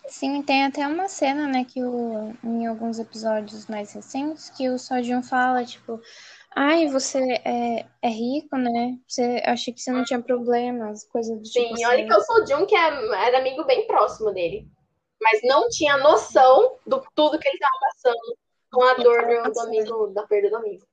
Sim, 0.06 0.42
tem 0.42 0.64
até 0.64 0.86
uma 0.86 1.08
cena, 1.08 1.46
né, 1.46 1.64
que 1.64 1.82
o, 1.82 2.34
em 2.44 2.66
alguns 2.66 2.98
episódios 2.98 3.66
mais 3.66 3.92
recentes, 3.92 4.50
que 4.50 4.68
o 4.68 4.78
Sojun 4.78 5.22
fala, 5.22 5.64
tipo, 5.64 5.98
ai, 6.54 6.88
você 6.88 7.18
é, 7.44 7.86
é 8.02 8.08
rico, 8.08 8.56
né? 8.56 8.98
Você 9.08 9.42
achei 9.44 9.72
que 9.72 9.80
você 9.80 9.90
não 9.90 10.04
tinha 10.04 10.22
problemas, 10.22 11.04
coisas 11.08 11.36
do 11.36 11.42
tipo. 11.42 11.76
Sim, 11.76 11.86
olha 11.86 12.04
assim. 12.04 12.08
que 12.08 12.14
o 12.14 12.20
Sojun 12.20 12.66
que 12.66 12.76
é, 12.76 13.26
era 13.26 13.38
amigo 13.38 13.64
bem 13.64 13.86
próximo 13.86 14.30
dele. 14.30 14.68
Mas 15.20 15.40
não 15.42 15.68
tinha 15.70 15.96
noção 15.96 16.76
do 16.86 17.02
tudo 17.14 17.38
que 17.38 17.48
ele 17.48 17.56
estava 17.56 17.74
passando 17.80 18.36
com 18.70 18.82
a 18.84 18.94
dor 18.94 19.22
do, 19.22 19.52
do, 19.52 19.60
amigo, 19.60 20.06
da 20.08 20.26
perda 20.26 20.50
do 20.50 20.56
amigo. 20.56 20.86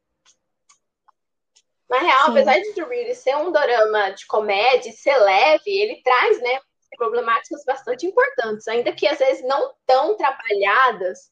Na 1.89 1.99
real, 1.99 2.25
Sim. 2.25 2.31
apesar 2.31 2.59
de 2.59 2.73
Dream 2.73 3.13
ser 3.13 3.35
um 3.35 3.51
dorama 3.51 4.11
de 4.11 4.25
comédia, 4.25 4.93
ser 4.93 5.17
leve, 5.17 5.69
ele 5.69 6.01
traz, 6.01 6.41
né, 6.41 6.61
problemáticas 6.97 7.63
bastante 7.65 8.05
importantes, 8.05 8.67
ainda 8.67 8.91
que 8.91 9.07
às 9.07 9.19
vezes 9.19 9.43
não 9.43 9.73
tão 9.85 10.15
trabalhadas, 10.15 11.31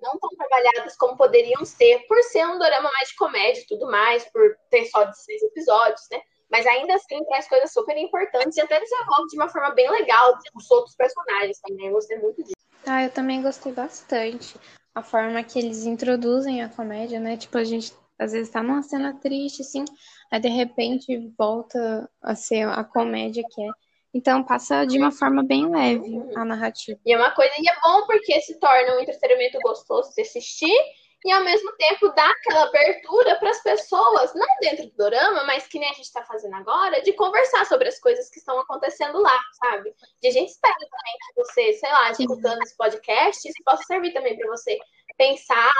não 0.00 0.18
tão 0.18 0.30
trabalhadas 0.30 0.96
como 0.96 1.16
poderiam 1.16 1.64
ser, 1.64 2.06
por 2.06 2.22
ser 2.24 2.46
um 2.46 2.58
drama 2.58 2.90
mais 2.92 3.08
de 3.08 3.16
comédia 3.16 3.60
e 3.60 3.66
tudo 3.66 3.86
mais, 3.90 4.24
por 4.30 4.56
ter 4.70 4.86
só 4.86 5.04
de 5.04 5.18
seis 5.18 5.42
episódios, 5.42 6.02
né? 6.10 6.20
Mas 6.50 6.66
ainda 6.66 6.94
assim 6.94 7.24
traz 7.24 7.48
coisas 7.48 7.72
super 7.72 7.96
importantes 7.96 8.56
e 8.56 8.60
até 8.60 8.78
desenvolve 8.78 9.28
de 9.28 9.36
uma 9.36 9.48
forma 9.48 9.70
bem 9.70 9.90
legal 9.90 10.38
os 10.54 10.70
outros 10.70 10.94
personagens 10.94 11.58
também. 11.60 11.86
Eu 11.86 11.94
gostei 11.94 12.18
muito 12.18 12.42
disso. 12.42 12.54
Ah, 12.86 13.02
eu 13.02 13.10
também 13.10 13.42
gostei 13.42 13.72
bastante. 13.72 14.58
A 14.94 15.02
forma 15.02 15.42
que 15.42 15.58
eles 15.58 15.84
introduzem 15.84 16.62
a 16.62 16.68
comédia, 16.68 17.18
né? 17.18 17.36
Tipo, 17.36 17.58
a 17.58 17.64
gente 17.64 17.92
às 18.18 18.32
vezes 18.32 18.50
tá 18.50 18.62
numa 18.62 18.82
cena 18.82 19.18
triste, 19.20 19.62
assim, 19.62 19.84
aí 20.30 20.40
de 20.40 20.48
repente 20.48 21.32
volta 21.36 22.08
a 22.22 22.34
ser 22.34 22.68
a 22.68 22.84
comédia 22.84 23.42
que 23.50 23.62
é. 23.62 23.68
Então 24.14 24.44
passa 24.44 24.86
de 24.86 24.96
uma 24.96 25.10
forma 25.10 25.42
bem 25.42 25.68
leve 25.68 26.22
a 26.36 26.44
narrativa. 26.44 26.98
E 27.04 27.12
é 27.12 27.16
uma 27.16 27.32
coisa, 27.32 27.52
e 27.58 27.68
é 27.68 27.74
bom 27.82 28.06
porque 28.06 28.40
se 28.42 28.58
torna 28.60 28.96
um 28.96 29.00
entretenimento 29.00 29.58
gostoso 29.58 30.14
de 30.14 30.22
assistir 30.22 30.78
e 31.24 31.32
ao 31.32 31.42
mesmo 31.42 31.72
tempo 31.76 32.10
dá 32.10 32.30
aquela 32.30 32.64
abertura 32.64 33.36
para 33.36 33.50
as 33.50 33.62
pessoas, 33.62 34.34
não 34.34 34.46
dentro 34.60 34.86
do 34.86 34.92
dorama, 34.94 35.44
mas 35.44 35.66
que 35.66 35.78
nem 35.78 35.88
a 35.88 35.94
gente 35.94 36.04
está 36.04 36.22
fazendo 36.22 36.54
agora, 36.54 37.00
de 37.00 37.14
conversar 37.14 37.64
sobre 37.64 37.88
as 37.88 37.98
coisas 37.98 38.28
que 38.28 38.38
estão 38.38 38.60
acontecendo 38.60 39.18
lá, 39.20 39.40
sabe? 39.54 39.94
E 40.22 40.28
a 40.28 40.30
gente 40.30 40.50
espera 40.50 40.74
também 40.74 41.14
que 41.18 41.42
você, 41.42 41.72
sei 41.72 41.90
lá, 41.90 42.10
escutando 42.10 42.62
esse 42.62 42.76
podcast, 42.76 43.48
isso 43.48 43.64
possa 43.64 43.82
servir 43.84 44.12
também 44.12 44.36
para 44.36 44.48
você 44.48 44.78
pensar, 45.16 45.72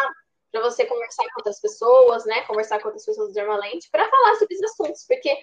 para 0.51 0.63
você 0.63 0.87
conversar 0.87 1.25
com 1.25 1.41
outras 1.41 1.61
pessoas, 1.61 2.25
né? 2.25 2.41
Conversar 2.43 2.81
com 2.81 2.89
outras 2.89 3.05
pessoas 3.05 3.35
normalmente, 3.35 3.91
para 3.91 4.09
falar 4.09 4.37
sobre 4.37 4.55
esses 4.55 4.71
assuntos, 4.73 5.05
porque 5.07 5.37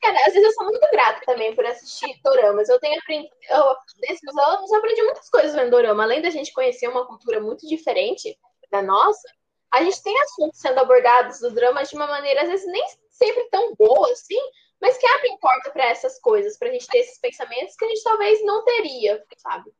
Cara, 0.00 0.18
às 0.26 0.32
vezes 0.32 0.44
eu 0.44 0.52
sou 0.52 0.64
muito 0.64 0.80
grata 0.90 1.20
também 1.26 1.54
por 1.54 1.64
assistir 1.66 2.18
doramas. 2.24 2.68
Eu 2.68 2.80
tenho 2.80 2.98
aprendido, 2.98 3.34
eu, 3.50 3.76
desses 4.00 4.36
anos, 4.36 4.70
eu 4.70 4.78
aprendi 4.78 5.02
muitas 5.02 5.28
coisas 5.28 5.54
vendo 5.54 5.70
dorama. 5.70 6.04
Além 6.04 6.22
da 6.22 6.30
gente 6.30 6.52
conhecer 6.52 6.88
uma 6.88 7.06
cultura 7.06 7.40
muito 7.40 7.66
diferente 7.68 8.38
da 8.70 8.80
nossa, 8.80 9.28
a 9.72 9.82
gente 9.82 10.02
tem 10.02 10.18
assuntos 10.22 10.58
sendo 10.58 10.78
abordados 10.78 11.40
dos 11.40 11.52
dramas 11.54 11.90
de 11.90 11.96
uma 11.96 12.06
maneira, 12.06 12.42
às 12.42 12.48
vezes, 12.48 12.66
nem 12.66 12.84
sempre 13.10 13.44
tão 13.50 13.74
boa 13.74 14.10
assim, 14.10 14.40
mas 14.80 14.96
que 14.96 15.06
abre 15.06 15.36
porta 15.38 15.70
para 15.70 15.84
essas 15.84 16.18
coisas, 16.20 16.58
para 16.58 16.68
a 16.68 16.72
gente 16.72 16.86
ter 16.86 16.98
esses 16.98 17.18
pensamentos 17.18 17.76
que 17.76 17.84
a 17.84 17.88
gente 17.88 18.02
talvez 18.02 18.44
não 18.44 18.64
teria, 18.64 19.22
sabe? 19.36 19.70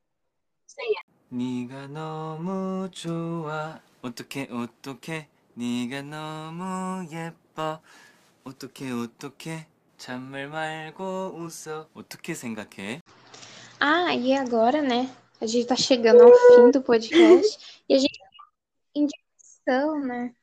Sim. 0.66 0.94
네가 1.32 1.86
너무 1.86 2.90
좋아 2.90 3.80
어떻게 4.03 4.48
어떻게 4.51 5.28
네가 5.55 6.03
너무 6.03 7.07
예뻐 7.12 7.80
어떻게 8.42 8.90
어떻게 8.90 9.66
참을 9.98 10.48
말고 10.48 11.34
웃어 11.36 11.88
어떻게 11.94 12.34
생각해? 12.34 13.01
Ah, 13.80 14.14
e 14.14 14.34
agora, 14.34 14.82
né? 14.82 15.11
A 15.40 15.46
gente 15.46 15.66
tá 15.66 15.76
chegando 15.76 16.22
ao 16.22 16.32
fim 16.32 16.70
do 16.70 16.82
podcast 16.82 17.82
e 17.88 17.94
a 17.94 17.98
gente 17.98 18.20
indicação, 18.94 20.01
né? 20.01 20.34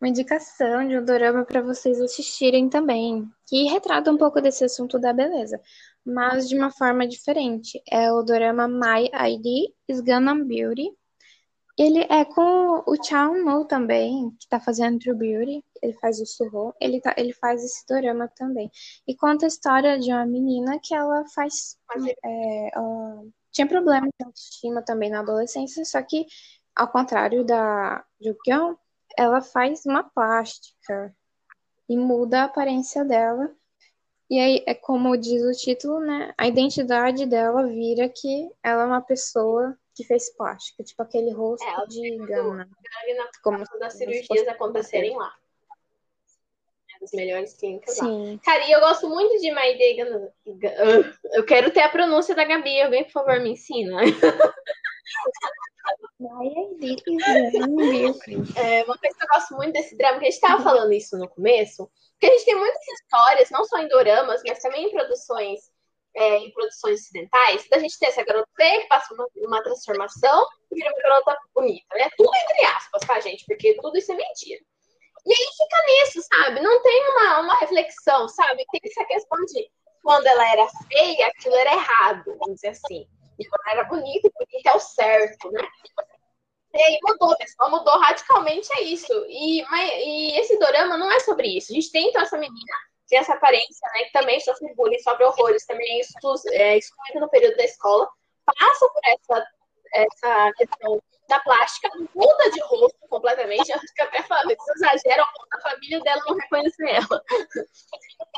Uma 0.00 0.08
indicação 0.08 0.86
de 0.86 0.96
um 0.96 1.04
dorama 1.04 1.44
para 1.44 1.60
vocês 1.60 2.00
assistirem 2.00 2.68
também, 2.68 3.28
que 3.46 3.64
retrata 3.64 4.10
um 4.10 4.16
pouco 4.16 4.40
desse 4.40 4.64
assunto 4.64 4.98
da 4.98 5.12
beleza, 5.12 5.60
mas 6.04 6.48
de 6.48 6.56
uma 6.56 6.70
forma 6.70 7.06
diferente. 7.06 7.82
É 7.90 8.12
o 8.12 8.22
dorama 8.22 8.68
My 8.68 9.10
ID 9.12 9.72
is 9.88 10.00
Gangnam 10.00 10.44
Beauty. 10.44 10.90
Ele 11.76 12.06
é 12.10 12.24
com 12.24 12.82
o 12.86 12.96
Chao 13.02 13.34
No 13.34 13.64
também, 13.64 14.30
que 14.38 14.48
tá 14.48 14.60
fazendo 14.60 14.98
True 14.98 15.16
Beauty. 15.16 15.64
Ele 15.83 15.93
faz 15.99 16.19
o 16.21 16.25
Suho. 16.25 16.73
Ele, 16.79 17.01
tá, 17.01 17.13
ele 17.17 17.33
faz 17.33 17.63
esse 17.63 17.85
dorama 17.85 18.29
também. 18.29 18.71
E 19.05 19.15
conta 19.15 19.45
a 19.45 19.47
história 19.47 19.99
de 19.99 20.11
uma 20.11 20.25
menina 20.25 20.79
que 20.81 20.95
ela 20.95 21.25
faz. 21.35 21.77
É, 22.23 22.69
ela 22.73 23.25
tinha 23.51 23.67
problemas 23.67 24.09
de 24.17 24.25
autoestima 24.25 24.81
também 24.81 25.09
na 25.09 25.19
adolescência, 25.19 25.83
só 25.85 26.01
que 26.01 26.25
ao 26.75 26.87
contrário 26.87 27.43
da 27.43 28.03
Jugyeon, 28.19 28.75
ela 29.17 29.41
faz 29.41 29.85
uma 29.85 30.03
plástica 30.03 31.15
e 31.87 31.97
muda 31.97 32.41
a 32.41 32.45
aparência 32.45 33.03
dela. 33.03 33.53
E 34.29 34.39
aí, 34.39 34.63
é 34.65 34.73
como 34.73 35.15
diz 35.17 35.43
o 35.43 35.51
título, 35.51 35.99
né? 35.99 36.33
A 36.37 36.47
identidade 36.47 37.25
dela 37.25 37.67
vira 37.67 38.09
que 38.09 38.49
ela 38.63 38.83
é 38.83 38.85
uma 38.85 39.01
pessoa 39.01 39.77
que 39.93 40.03
fez 40.03 40.35
plástica, 40.35 40.83
tipo 40.83 41.03
aquele 41.03 41.31
rosto 41.31 41.63
é, 41.63 41.85
de 41.85 42.17
Gana. 42.25 42.67
Como 43.43 43.63
das 43.79 43.93
cirurgias 43.93 44.47
acontecerem 44.47 45.15
lá. 45.15 45.31
É 47.03 47.05
das 47.05 47.11
melhores 47.11 47.53
clínicas 47.55 47.95
Sim. 47.95 48.33
lá. 48.33 48.39
Cara, 48.43 48.65
e 48.65 48.71
eu 48.71 48.79
gosto 48.79 49.09
muito 49.09 49.41
de 49.41 49.51
Maide 49.51 49.97
Eu 51.33 51.45
quero 51.45 51.71
ter 51.71 51.81
a 51.81 51.89
pronúncia 51.89 52.33
da 52.33 52.45
Gabi. 52.45 52.81
Alguém, 52.81 53.03
por 53.03 53.11
favor, 53.11 53.39
me 53.39 53.51
ensina. 53.51 53.97
É, 58.55 58.83
uma 58.83 58.97
coisa 58.97 59.17
que 59.17 59.23
eu 59.23 59.27
gosto 59.33 59.55
muito 59.55 59.73
desse 59.73 59.97
drama, 59.97 60.19
que 60.19 60.25
a 60.25 60.29
gente 60.29 60.35
estava 60.35 60.63
falando 60.63 60.93
isso 60.93 61.17
no 61.17 61.27
começo, 61.27 61.91
que 62.19 62.25
a 62.25 62.29
gente 62.29 62.45
tem 62.45 62.55
muitas 62.55 62.81
histórias, 62.87 63.49
não 63.51 63.65
só 63.65 63.79
em 63.79 63.89
doramas, 63.89 64.41
mas 64.47 64.59
também 64.59 64.87
em 64.87 64.91
produções, 64.91 65.59
é, 66.15 66.37
em 66.37 66.51
produções 66.53 67.01
ocidentais, 67.01 67.67
da 67.69 67.77
gente 67.79 67.99
ter 67.99 68.05
essa 68.05 68.23
garota 68.23 68.47
feia 68.55 68.81
que 68.81 68.87
passa 68.87 69.13
uma, 69.13 69.27
uma 69.35 69.63
transformação 69.63 70.47
e 70.71 70.75
vira 70.75 70.89
uma 70.89 71.01
garota 71.01 71.37
bonita, 71.53 71.95
né? 71.95 72.09
Tudo 72.15 72.31
entre 72.33 72.65
aspas, 72.67 73.01
tá, 73.05 73.19
gente? 73.19 73.43
Porque 73.45 73.75
tudo 73.81 73.97
isso 73.97 74.11
é 74.13 74.15
mentira. 74.15 74.61
E 75.25 75.31
aí 75.31 75.47
fica 75.57 75.85
nisso, 75.87 76.27
sabe? 76.33 76.59
Não 76.59 76.81
tem 76.81 77.09
uma, 77.11 77.39
uma 77.41 77.55
reflexão, 77.55 78.27
sabe? 78.27 78.65
Tem 78.71 78.81
essa 78.83 79.05
questão 79.05 79.39
de 79.45 79.69
quando 80.01 80.27
ela 80.27 80.51
era 80.51 80.67
feia, 80.87 81.27
aquilo 81.27 81.55
era 81.55 81.73
errado, 81.73 82.35
vamos 82.37 82.55
dizer 82.55 82.69
assim. 82.69 83.07
E 83.39 83.45
quando 83.47 83.67
era 83.67 83.83
bonita, 83.85 84.29
bonita 84.37 84.69
é 84.69 84.75
o 84.75 84.79
certo, 84.79 85.49
né? 85.51 85.65
E 86.73 86.81
aí 86.81 86.99
mudou, 87.03 87.37
pessoal, 87.37 87.69
mudou 87.69 87.97
radicalmente, 87.99 88.67
é 88.73 88.81
isso. 88.81 89.13
E, 89.29 89.63
mas, 89.69 89.91
e 89.93 90.39
esse 90.39 90.57
dorama 90.57 90.97
não 90.97 91.11
é 91.11 91.19
sobre 91.19 91.47
isso. 91.47 91.71
A 91.71 91.75
gente 91.75 91.91
tem 91.91 92.09
então 92.09 92.21
essa 92.21 92.37
menina, 92.37 92.73
tem 93.07 93.19
essa 93.19 93.33
aparência, 93.33 93.87
né, 93.93 94.03
que 94.05 94.11
também 94.11 94.39
sofre 94.39 94.73
bullying, 94.75 94.99
sofre 94.99 95.23
horrores, 95.23 95.65
também 95.65 96.01
é, 96.51 96.77
excluída 96.77 97.19
no 97.19 97.29
período 97.29 97.55
da 97.55 97.63
escola, 97.63 98.09
passa 98.45 98.89
por 98.89 99.01
essa, 99.05 99.47
essa 99.93 100.51
questão 100.53 101.01
da 101.27 101.39
plástica, 101.39 101.89
muda 102.13 102.51
de 102.51 102.59
rosto 102.61 102.97
completamente, 103.09 103.69
eu 103.69 103.75
acho 103.77 103.93
que 103.93 104.01
até 104.01 104.21
falando, 104.23 104.51
eles 104.51 104.67
exageram, 104.75 105.25
a 105.53 105.61
família 105.61 106.01
dela 106.01 106.21
não 106.27 106.35
reconhece 106.35 106.83
ela. 106.89 107.23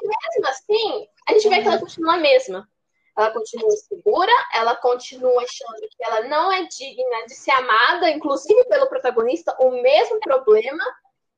E 0.01 0.07
mesmo 0.07 0.47
assim, 0.47 1.07
a 1.27 1.33
gente 1.33 1.49
vê 1.49 1.61
que 1.61 1.67
ela 1.67 1.79
continua 1.79 2.13
a 2.13 2.17
mesma 2.17 2.69
ela 3.17 3.31
continua 3.31 3.71
segura, 3.71 4.31
ela 4.53 4.75
continua 4.75 5.41
achando 5.41 5.87
que 5.89 6.03
ela 6.03 6.21
não 6.27 6.51
é 6.51 6.63
digna 6.63 7.25
de 7.25 7.33
ser 7.33 7.51
amada, 7.51 8.09
inclusive 8.09 8.65
pelo 8.65 8.87
protagonista, 8.87 9.55
o 9.59 9.71
mesmo 9.81 10.19
problema, 10.19 10.83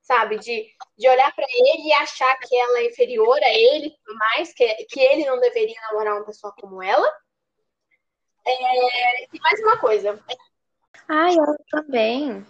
sabe, 0.02 0.38
de, 0.38 0.66
de 0.96 1.08
olhar 1.08 1.32
para 1.34 1.46
ele 1.48 1.88
e 1.88 1.92
achar 1.92 2.36
que 2.40 2.56
ela 2.56 2.80
é 2.80 2.86
inferior 2.86 3.38
a 3.38 3.54
ele, 3.54 3.94
mais 4.08 4.52
que, 4.52 4.66
que 4.86 5.00
ele 5.00 5.24
não 5.24 5.38
deveria 5.38 5.80
namorar 5.82 6.16
uma 6.16 6.26
pessoa 6.26 6.52
como 6.60 6.82
ela. 6.82 7.08
É, 8.44 9.24
e 9.24 9.40
mais 9.40 9.60
uma 9.60 9.78
coisa. 9.78 10.20
Ah, 11.08 11.32
eu 11.32 11.56
também. 11.70 12.44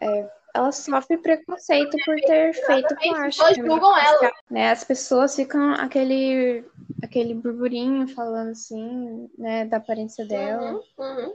É, 0.00 0.30
ela 0.54 0.72
sofre 0.72 1.18
preconceito 1.18 1.96
por 2.04 2.16
ter 2.16 2.54
feito 2.54 2.96
plástica. 2.96 3.48
As 3.48 3.56
julgam 3.56 3.92
né? 3.92 4.02
ela. 4.06 4.32
Né? 4.50 4.70
As 4.70 4.84
pessoas 4.84 5.36
ficam 5.36 5.74
aquele, 5.74 6.64
aquele 7.02 7.34
burburinho 7.34 8.08
falando 8.08 8.50
assim, 8.50 9.30
né, 9.36 9.66
da 9.66 9.76
aparência 9.76 10.26
dela. 10.26 10.72
Uhum, 10.72 10.82
uhum. 10.98 11.34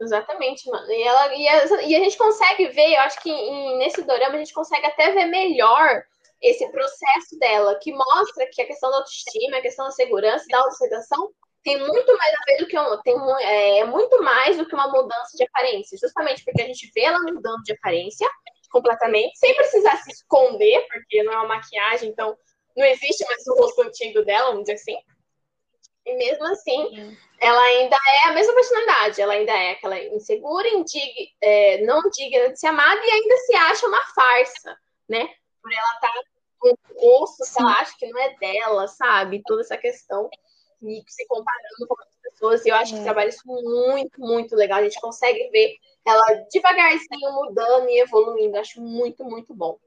Exatamente, 0.00 0.68
mano. 0.70 0.90
E, 0.90 1.02
ela, 1.02 1.34
e, 1.34 1.48
a, 1.48 1.82
e 1.82 1.96
a 1.96 1.98
gente 2.00 2.16
consegue 2.16 2.68
ver, 2.68 2.94
eu 2.94 3.00
acho 3.00 3.20
que 3.20 3.30
em, 3.30 3.78
nesse 3.78 4.02
dorama 4.02 4.34
a 4.34 4.38
gente 4.38 4.54
consegue 4.54 4.86
até 4.86 5.12
ver 5.12 5.26
melhor 5.26 6.04
esse 6.40 6.68
processo 6.70 7.38
dela, 7.38 7.78
que 7.80 7.92
mostra 7.92 8.46
que 8.52 8.62
a 8.62 8.66
questão 8.66 8.90
da 8.90 8.98
autoestima, 8.98 9.56
a 9.56 9.62
questão 9.62 9.84
da 9.86 9.90
segurança, 9.90 10.44
da 10.48 10.58
autoaceitação 10.58 11.30
tem 11.64 11.78
muito 11.78 12.16
mais 12.16 12.34
a 12.34 12.44
ver 12.46 12.58
do 12.58 12.66
que 12.66 12.78
um, 12.78 13.02
tem 13.02 13.14
é, 13.42 13.84
muito 13.84 14.22
mais 14.22 14.56
do 14.56 14.66
que 14.66 14.74
uma 14.74 14.88
mudança 14.88 15.36
de 15.36 15.44
aparência, 15.44 15.98
justamente 16.00 16.44
porque 16.44 16.62
a 16.62 16.66
gente 16.66 16.90
vê 16.94 17.02
ela 17.02 17.18
mudando 17.20 17.62
de 17.62 17.72
aparência 17.72 18.28
completamente, 18.70 19.38
sem 19.38 19.54
precisar 19.54 19.96
se 19.96 20.10
esconder, 20.10 20.86
porque 20.88 21.22
não 21.22 21.32
é 21.32 21.36
uma 21.36 21.56
maquiagem, 21.56 22.10
então 22.10 22.36
não 22.76 22.86
existe 22.86 23.24
mais 23.26 23.46
o 23.46 23.54
rosto 23.54 23.82
antigo 23.82 24.24
dela, 24.24 24.50
vamos 24.50 24.62
dizer 24.62 24.74
assim. 24.74 24.96
E 26.06 26.14
mesmo 26.14 26.46
assim, 26.46 27.18
ela 27.40 27.60
ainda 27.60 27.96
é 27.96 28.28
a 28.28 28.32
mesma 28.32 28.54
personalidade, 28.54 29.20
ela 29.20 29.34
ainda 29.34 29.52
é 29.52 29.72
aquela 29.72 29.98
insegura, 29.98 30.68
indig, 30.68 31.34
é, 31.40 31.82
não 31.82 32.00
digna 32.10 32.50
de 32.50 32.58
ser 32.58 32.68
amada 32.68 33.00
e 33.04 33.10
ainda 33.10 33.36
se 33.38 33.54
acha 33.54 33.86
uma 33.86 34.06
farsa, 34.14 34.76
né? 35.08 35.28
Por 35.62 35.72
ela 35.72 35.94
estar 35.94 36.12
tá 36.12 36.22
com 36.58 36.70
o 36.70 37.18
rosto 37.18 37.44
que 37.44 37.60
ela 37.60 37.72
acha 37.72 37.94
que 37.98 38.06
não 38.06 38.20
é 38.20 38.34
dela, 38.36 38.88
sabe? 38.88 39.42
Toda 39.44 39.60
essa 39.60 39.76
questão 39.76 40.30
e 40.82 41.02
se 41.06 41.26
comparando 41.26 41.86
com 41.86 41.94
outras 41.94 42.16
pessoas. 42.22 42.64
E 42.64 42.68
eu 42.68 42.74
acho 42.74 42.94
é. 42.94 42.98
que 42.98 43.04
trabalha 43.04 43.28
isso 43.28 43.42
muito, 43.46 44.20
muito 44.20 44.56
legal. 44.56 44.78
A 44.78 44.82
gente 44.82 45.00
consegue 45.00 45.48
ver 45.50 45.76
ela 46.06 46.44
devagarzinho 46.52 47.32
mudando 47.32 47.88
e 47.88 48.00
evoluindo. 48.00 48.58
Acho 48.58 48.80
muito, 48.80 49.24
muito 49.24 49.54
bom. 49.54 49.78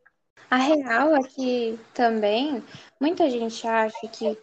A 0.49 0.57
real 0.57 1.15
é 1.15 1.23
que 1.23 1.79
também 1.93 2.63
muita 2.99 3.29
gente 3.29 3.65
acha 3.65 4.07
que 4.07 4.37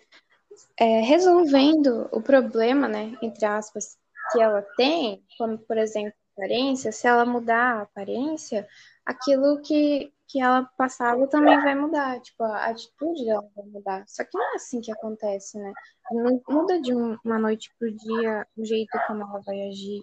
é, 0.78 1.01
resolvendo 1.01 2.09
o 2.12 2.20
problema, 2.20 2.88
né, 2.88 3.16
entre 3.20 3.44
aspas, 3.44 3.96
que 4.32 4.40
ela 4.40 4.62
tem, 4.76 5.22
como 5.36 5.59
por 5.59 5.76
exemplo 5.76 6.14
aparência, 6.38 6.92
se 6.92 7.07
ela 7.07 7.26
mudar 7.26 7.78
a 7.78 7.82
aparência, 7.82 8.66
aquilo 9.05 9.61
que, 9.61 10.12
que 10.28 10.40
ela 10.40 10.68
passava 10.76 11.26
também 11.26 11.58
vai 11.62 11.74
mudar, 11.74 12.20
tipo, 12.20 12.44
a 12.44 12.66
atitude 12.66 13.24
dela 13.24 13.48
vai 13.56 13.64
mudar. 13.64 14.04
Só 14.06 14.22
que 14.24 14.36
não 14.36 14.52
é 14.52 14.56
assim 14.56 14.80
que 14.80 14.92
acontece, 14.92 15.58
né? 15.58 15.72
Não 16.12 16.40
muda 16.46 16.80
de 16.80 16.92
uma 16.92 17.38
noite 17.38 17.74
pro 17.78 17.90
dia 17.90 18.46
o 18.56 18.64
jeito 18.64 18.96
como 19.06 19.22
ela 19.22 19.40
vai 19.44 19.68
agir, 19.68 20.02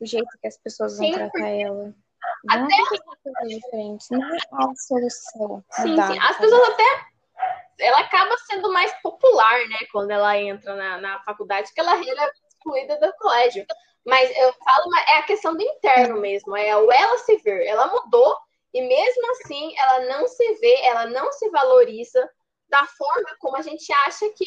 o 0.00 0.06
jeito 0.06 0.26
que 0.40 0.48
as 0.48 0.56
pessoas 0.56 0.96
vão 0.96 1.06
sim, 1.06 1.12
tratar 1.12 1.30
porque... 1.30 1.46
ela. 1.46 1.94
Não 2.44 2.64
até... 2.64 2.76
coisas 3.22 3.48
diferentes, 3.48 4.08
não 4.10 4.22
é 4.22 4.36
a 4.36 4.74
solução. 4.74 5.64
Sim, 5.72 5.96
sim. 5.96 6.18
As 6.18 6.38
pessoas 6.38 6.68
até 6.70 7.10
ela 7.80 8.00
acaba 8.00 8.36
sendo 8.38 8.72
mais 8.72 8.92
popular, 9.02 9.58
né, 9.68 9.78
quando 9.92 10.10
ela 10.10 10.36
entra 10.38 10.74
na, 10.74 11.00
na 11.00 11.22
faculdade, 11.22 11.72
que 11.72 11.80
ela 11.80 11.92
era 11.92 12.32
excluída 12.48 12.98
do 12.98 13.12
colégio. 13.14 13.64
Mas 14.06 14.30
eu 14.36 14.52
falo, 14.52 14.96
é 15.08 15.18
a 15.18 15.22
questão 15.22 15.54
do 15.54 15.62
interno 15.62 16.20
mesmo, 16.20 16.56
é 16.56 16.76
o 16.76 16.90
ela 16.90 17.18
se 17.18 17.36
ver. 17.38 17.66
Ela 17.66 17.86
mudou 17.86 18.36
e 18.72 18.82
mesmo 18.82 19.30
assim 19.32 19.76
ela 19.76 20.00
não 20.06 20.28
se 20.28 20.54
vê, 20.54 20.80
ela 20.82 21.06
não 21.06 21.32
se 21.32 21.48
valoriza 21.50 22.28
da 22.68 22.86
forma 22.86 23.36
como 23.40 23.56
a 23.56 23.62
gente 23.62 23.92
acha 23.92 24.28
que, 24.30 24.46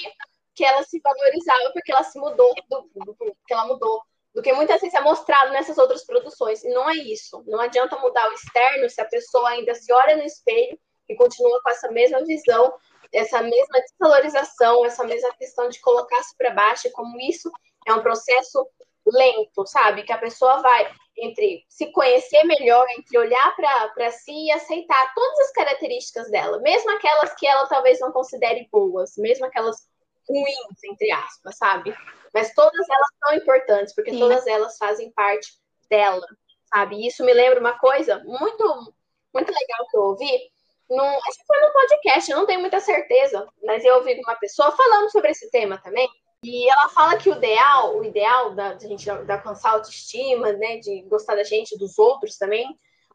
que 0.55 0.63
ela 0.63 0.83
se 0.83 0.99
valorizava, 1.01 1.71
porque 1.73 1.91
ela 1.91 2.03
se 2.03 2.17
mudou, 2.17 2.53
do, 2.69 2.89
do, 2.95 3.15
porque 3.15 3.53
ela 3.53 3.67
mudou 3.67 4.01
do 4.33 4.41
que 4.41 4.51
muitas 4.53 4.81
vezes 4.81 4.95
é 4.95 5.01
mostrado 5.01 5.51
nessas 5.51 5.77
outras 5.77 6.05
produções. 6.05 6.63
E 6.63 6.69
não 6.69 6.89
é 6.89 6.95
isso. 6.95 7.43
Não 7.45 7.59
adianta 7.59 7.99
mudar 7.99 8.27
o 8.29 8.33
externo 8.33 8.89
se 8.89 8.99
a 8.99 9.05
pessoa 9.05 9.49
ainda 9.49 9.75
se 9.75 9.91
olha 9.93 10.15
no 10.15 10.23
espelho 10.23 10.79
e 11.07 11.15
continua 11.15 11.61
com 11.61 11.69
essa 11.69 11.91
mesma 11.91 12.23
visão, 12.23 12.73
essa 13.11 13.41
mesma 13.41 13.79
desvalorização, 13.79 14.85
essa 14.85 15.03
mesma 15.03 15.31
questão 15.33 15.69
de 15.69 15.79
colocar-se 15.81 16.35
para 16.35 16.49
baixo, 16.49 16.89
como 16.93 17.19
isso 17.19 17.51
é 17.85 17.93
um 17.93 18.01
processo 18.01 18.67
lento, 19.05 19.65
sabe? 19.65 20.03
Que 20.03 20.13
a 20.13 20.17
pessoa 20.17 20.61
vai 20.61 20.91
entre 21.17 21.63
se 21.69 21.91
conhecer 21.91 22.43
melhor, 22.43 22.85
entre 22.97 23.17
olhar 23.17 23.55
para 23.55 24.11
si 24.11 24.45
e 24.45 24.51
aceitar 24.51 25.13
todas 25.13 25.39
as 25.41 25.51
características 25.51 26.29
dela, 26.31 26.59
mesmo 26.59 26.89
aquelas 26.91 27.33
que 27.35 27.45
ela 27.45 27.67
talvez 27.67 27.99
não 27.99 28.11
considere 28.11 28.67
boas, 28.71 29.15
mesmo 29.17 29.45
aquelas 29.45 29.87
ruins, 30.27 30.83
entre 30.85 31.11
aspas, 31.11 31.57
sabe? 31.57 31.95
Mas 32.33 32.53
todas 32.53 32.89
elas 32.89 33.07
são 33.23 33.35
importantes, 33.35 33.93
porque 33.93 34.11
Sim. 34.11 34.19
todas 34.19 34.47
elas 34.47 34.77
fazem 34.77 35.11
parte 35.11 35.53
dela, 35.89 36.25
sabe? 36.73 36.95
E 36.95 37.07
isso 37.07 37.23
me 37.23 37.33
lembra 37.33 37.59
uma 37.59 37.77
coisa 37.77 38.19
muito, 38.25 38.93
muito 39.33 39.51
legal 39.51 39.87
que 39.89 39.97
eu 39.97 40.01
ouvi. 40.01 40.51
Num, 40.89 41.05
acho 41.05 41.37
que 41.39 41.45
foi 41.45 41.59
no 41.61 41.73
podcast, 41.73 42.31
eu 42.31 42.37
não 42.37 42.45
tenho 42.45 42.59
muita 42.59 42.79
certeza, 42.79 43.47
mas 43.63 43.83
eu 43.85 43.95
ouvi 43.95 44.19
uma 44.23 44.35
pessoa 44.35 44.71
falando 44.71 45.11
sobre 45.11 45.31
esse 45.31 45.49
tema 45.51 45.77
também. 45.77 46.09
E 46.43 46.69
ela 46.69 46.89
fala 46.89 47.17
que 47.17 47.29
o 47.29 47.35
ideal, 47.35 47.97
o 47.97 48.03
ideal 48.03 48.53
da, 48.53 48.73
da 48.73 48.87
gente 48.87 49.09
alcançar 49.09 49.71
autoestima, 49.71 50.51
né, 50.51 50.77
de 50.77 51.01
gostar 51.03 51.35
da 51.35 51.43
gente, 51.43 51.77
dos 51.77 51.97
outros 51.97 52.37
também, 52.37 52.67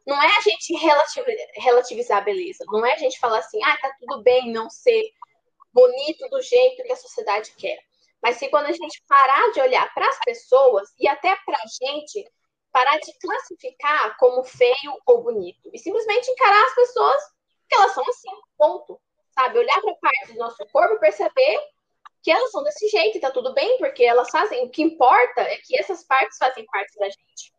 não 0.05 0.19
é 0.19 0.27
a 0.37 0.41
gente 0.41 0.73
relativizar 1.55 2.17
a 2.17 2.21
beleza, 2.21 2.65
não 2.67 2.83
é 2.83 2.93
a 2.93 2.97
gente 2.97 3.19
falar 3.19 3.37
assim, 3.37 3.63
ah, 3.63 3.77
tá 3.79 3.93
tudo 3.99 4.23
bem 4.23 4.51
não 4.51 4.67
ser 4.67 5.03
bonito 5.71 6.27
do 6.29 6.41
jeito 6.41 6.81
que 6.81 6.91
a 6.91 6.95
sociedade 6.95 7.53
quer. 7.55 7.77
Mas 8.21 8.37
se 8.37 8.49
quando 8.49 8.65
a 8.65 8.71
gente 8.71 9.03
parar 9.07 9.51
de 9.51 9.61
olhar 9.61 9.93
para 9.93 10.07
as 10.07 10.19
pessoas 10.25 10.89
e 10.99 11.07
até 11.07 11.35
para 11.45 11.57
a 11.57 11.85
gente, 11.85 12.27
parar 12.71 12.97
de 12.97 13.13
classificar 13.19 14.17
como 14.17 14.43
feio 14.43 14.99
ou 15.05 15.21
bonito 15.21 15.69
e 15.71 15.77
simplesmente 15.77 16.31
encarar 16.31 16.65
as 16.65 16.75
pessoas 16.75 17.23
que 17.67 17.75
elas 17.75 17.93
são 17.93 18.03
assim, 18.09 18.31
ponto. 18.57 18.99
Sabe? 19.31 19.59
Olhar 19.59 19.79
para 19.81 19.95
parte 19.95 20.33
do 20.33 20.39
nosso 20.39 20.65
corpo 20.71 20.95
e 20.95 20.99
perceber 20.99 21.61
que 22.21 22.31
elas 22.31 22.51
são 22.51 22.63
desse 22.63 22.87
jeito 22.89 23.17
e 23.17 23.21
tá 23.21 23.31
tudo 23.31 23.53
bem, 23.53 23.77
porque 23.77 24.03
elas 24.03 24.29
fazem. 24.29 24.65
O 24.65 24.69
que 24.69 24.81
importa 24.81 25.41
é 25.41 25.57
que 25.57 25.77
essas 25.79 26.03
partes 26.05 26.37
fazem 26.37 26.65
parte 26.65 26.97
da 26.97 27.05
gente. 27.05 27.53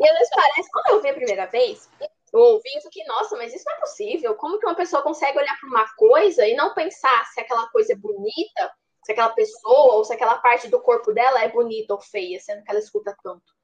E 0.00 0.08
às 0.08 0.18
vezes 0.18 0.30
parece, 0.34 0.70
quando 0.70 0.86
eu 0.90 1.02
vi 1.02 1.08
a 1.08 1.14
primeira 1.14 1.46
vez, 1.46 1.90
eu 2.32 2.40
ouvi 2.40 2.68
e 2.76 2.80
fiquei, 2.82 3.04
nossa, 3.04 3.36
mas 3.36 3.54
isso 3.54 3.64
não 3.66 3.76
é 3.76 3.80
possível. 3.80 4.34
Como 4.36 4.58
que 4.58 4.66
uma 4.66 4.74
pessoa 4.74 5.02
consegue 5.02 5.38
olhar 5.38 5.58
para 5.58 5.68
uma 5.68 5.94
coisa 5.96 6.46
e 6.46 6.54
não 6.54 6.74
pensar 6.74 7.24
se 7.26 7.40
aquela 7.40 7.66
coisa 7.68 7.92
é 7.92 7.96
bonita, 7.96 8.72
se 9.04 9.12
aquela 9.12 9.30
pessoa 9.30 9.94
ou 9.94 10.04
se 10.04 10.12
aquela 10.12 10.38
parte 10.38 10.68
do 10.68 10.80
corpo 10.80 11.12
dela 11.12 11.42
é 11.42 11.48
bonita 11.48 11.94
ou 11.94 12.00
feia, 12.00 12.38
sendo 12.40 12.62
que 12.62 12.70
ela 12.70 12.78
escuta 12.78 13.16
tanto. 13.22 13.58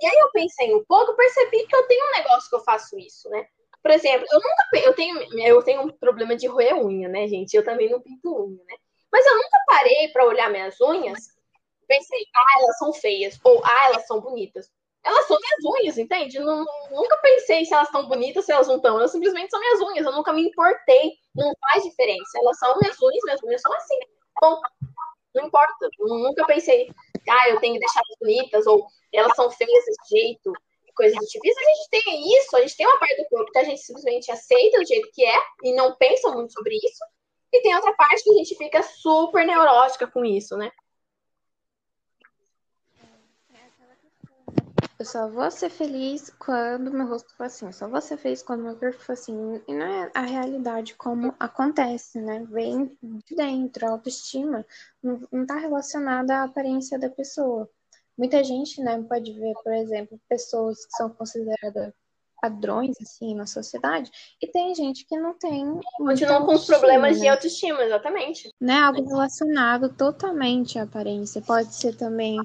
E 0.00 0.06
aí 0.06 0.18
eu 0.20 0.30
pensei 0.30 0.74
um 0.74 0.84
pouco, 0.84 1.16
percebi 1.16 1.66
que 1.66 1.74
eu 1.74 1.86
tenho 1.86 2.06
um 2.06 2.12
negócio 2.12 2.48
que 2.48 2.56
eu 2.56 2.60
faço 2.60 2.98
isso, 2.98 3.28
né? 3.30 3.46
Por 3.82 3.90
exemplo, 3.92 4.26
eu 4.30 4.40
nunca 4.40 4.88
eu 4.88 4.94
tenho 4.94 5.40
eu 5.40 5.62
tenho 5.62 5.82
um 5.82 5.88
problema 5.88 6.36
de 6.36 6.46
roer 6.46 6.76
unha, 6.76 7.08
né, 7.08 7.26
gente? 7.28 7.54
Eu 7.54 7.64
também 7.64 7.88
não 7.90 8.00
pinto 8.00 8.44
unha, 8.44 8.62
né? 8.64 8.76
Mas 9.12 9.26
eu 9.26 9.36
nunca 9.36 9.58
parei 9.66 10.08
para 10.08 10.26
olhar 10.26 10.50
minhas 10.50 10.80
unhas, 10.80 11.18
pensei, 11.86 12.20
ah, 12.34 12.60
elas 12.60 12.78
são 12.78 12.92
feias, 12.92 13.38
ou 13.42 13.60
ah, 13.64 13.86
elas 13.86 14.06
são 14.06 14.20
bonitas. 14.20 14.70
Elas 15.04 15.26
são 15.26 15.38
minhas 15.40 15.80
unhas, 15.80 15.98
entende? 15.98 16.38
Não, 16.38 16.64
nunca 16.90 17.16
pensei 17.22 17.64
se 17.64 17.72
elas 17.72 17.88
estão 17.88 18.06
bonitas, 18.08 18.44
se 18.44 18.52
elas 18.52 18.68
não 18.68 18.76
estão. 18.76 18.98
Elas 18.98 19.12
simplesmente 19.12 19.50
são 19.50 19.60
minhas 19.60 19.80
unhas, 19.80 20.06
eu 20.06 20.12
nunca 20.12 20.32
me 20.32 20.42
importei. 20.42 21.12
Não 21.34 21.50
faz 21.60 21.84
diferença. 21.84 22.38
Elas 22.38 22.58
são 22.58 22.76
minhas 22.78 23.00
unhas, 23.00 23.24
minhas 23.24 23.42
unhas 23.42 23.62
são 23.62 23.72
assim. 23.72 23.98
Bom, 24.40 24.60
não 25.34 25.46
importa. 25.46 25.88
Nunca 26.00 26.44
pensei, 26.46 26.90
ah, 27.30 27.48
eu 27.48 27.60
tenho 27.60 27.74
que 27.74 27.80
deixar 27.80 28.00
elas 28.00 28.18
bonitas, 28.20 28.66
ou 28.66 28.86
elas 29.12 29.34
são 29.34 29.50
feias 29.50 29.84
desse 29.86 30.16
jeito, 30.16 30.52
coisa 30.98 31.14
do 31.16 31.26
tipo. 31.26 31.46
Isso 31.46 31.60
a 31.60 31.74
gente 31.74 31.88
tem 31.90 32.38
isso, 32.38 32.56
a 32.56 32.60
gente 32.60 32.76
tem 32.76 32.86
uma 32.86 32.98
parte 32.98 33.22
do 33.22 33.28
corpo 33.28 33.52
que 33.52 33.58
a 33.58 33.64
gente 33.64 33.80
simplesmente 33.80 34.30
aceita 34.32 34.80
do 34.80 34.86
jeito 34.86 35.08
que 35.12 35.24
é 35.24 35.38
e 35.62 35.72
não 35.74 35.94
pensa 35.94 36.30
muito 36.32 36.52
sobre 36.52 36.74
isso. 36.74 37.04
E 37.52 37.62
tem 37.62 37.74
outra 37.74 37.94
parte 37.94 38.22
que 38.22 38.30
a 38.30 38.34
gente 38.34 38.54
fica 38.56 38.82
super 38.82 39.46
neurótica 39.46 40.06
com 40.06 40.24
isso, 40.24 40.56
né? 40.56 40.70
Eu 44.98 45.04
só 45.04 45.28
vou 45.28 45.48
ser 45.48 45.70
feliz 45.70 46.28
quando 46.40 46.92
meu 46.92 47.06
rosto 47.06 47.32
for 47.36 47.44
assim. 47.44 47.66
Eu 47.66 47.72
só 47.72 47.88
vou 47.88 48.00
ser 48.00 48.16
feliz 48.16 48.42
quando 48.42 48.64
meu 48.64 48.76
corpo 48.76 48.98
for 48.98 49.12
assim. 49.12 49.62
E 49.68 49.72
não 49.72 49.86
é 49.86 50.10
a 50.12 50.22
realidade 50.22 50.96
como 50.96 51.34
acontece, 51.38 52.20
né? 52.20 52.44
Vem 52.50 52.98
de 53.00 53.36
dentro. 53.36 53.86
A 53.86 53.90
autoestima 53.90 54.66
não, 55.00 55.20
não 55.30 55.46
tá 55.46 55.56
relacionada 55.56 56.38
à 56.38 56.44
aparência 56.44 56.98
da 56.98 57.08
pessoa. 57.08 57.70
Muita 58.16 58.42
gente, 58.42 58.82
né, 58.82 59.00
pode 59.08 59.32
ver, 59.32 59.54
por 59.62 59.72
exemplo, 59.72 60.20
pessoas 60.28 60.84
que 60.84 60.96
são 60.96 61.08
consideradas 61.10 61.94
padrões, 62.40 62.96
assim, 63.00 63.34
na 63.34 63.46
sociedade, 63.46 64.10
e 64.40 64.46
tem 64.46 64.74
gente 64.74 65.04
que 65.04 65.16
não 65.16 65.34
tem. 65.34 65.80
Continuam 65.96 66.46
com 66.46 66.54
os 66.54 66.66
problemas 66.66 67.16
né? 67.16 67.22
de 67.22 67.28
autoestima, 67.28 67.82
exatamente. 67.82 68.52
Né? 68.60 68.78
Algo 68.78 69.06
relacionado 69.06 69.88
totalmente 69.88 70.78
à 70.78 70.84
aparência. 70.84 71.42
Pode 71.42 71.74
ser 71.74 71.96
também 71.96 72.38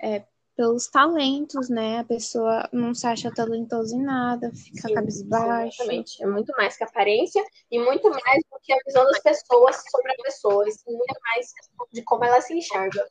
é, 0.00 0.22
pelos 0.56 0.88
talentos, 0.88 1.68
né? 1.68 2.00
A 2.00 2.04
pessoa 2.04 2.68
não 2.72 2.94
se 2.94 3.06
acha 3.06 3.32
talentosa 3.32 3.96
em 3.96 4.02
nada, 4.02 4.50
fica 4.54 4.88
sim, 4.88 4.94
cabisbaixo. 4.94 5.76
Sim, 5.76 5.82
exatamente. 5.82 6.22
É 6.22 6.26
muito 6.26 6.52
mais 6.56 6.76
que 6.76 6.84
aparência 6.84 7.42
e 7.70 7.78
muito 7.78 8.10
mais 8.10 8.42
do 8.50 8.60
que 8.62 8.72
a 8.72 8.78
visão 8.86 9.04
das 9.04 9.20
pessoas 9.20 9.82
sobre 9.90 10.12
a 10.12 10.22
pessoa, 10.22 10.64
e 10.68 10.92
muito 10.92 11.18
mais 11.22 11.46
de 11.92 12.02
como 12.02 12.24
ela 12.24 12.40
se 12.40 12.54
enxerga. 12.54 13.06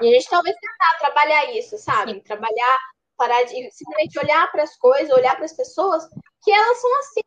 E 0.00 0.08
a 0.08 0.12
gente 0.12 0.30
talvez 0.30 0.56
tentar 0.56 0.98
trabalhar 0.98 1.54
isso, 1.54 1.76
sabe? 1.76 2.14
Sim. 2.14 2.20
Trabalhar 2.20 2.78
parar 3.20 3.42
de 3.42 3.70
simplesmente 3.70 4.18
olhar 4.18 4.50
para 4.50 4.62
as 4.62 4.74
coisas, 4.78 5.10
olhar 5.10 5.36
para 5.36 5.44
as 5.44 5.52
pessoas, 5.52 6.08
que 6.42 6.50
elas 6.50 6.80
são 6.80 6.98
assim. 7.00 7.20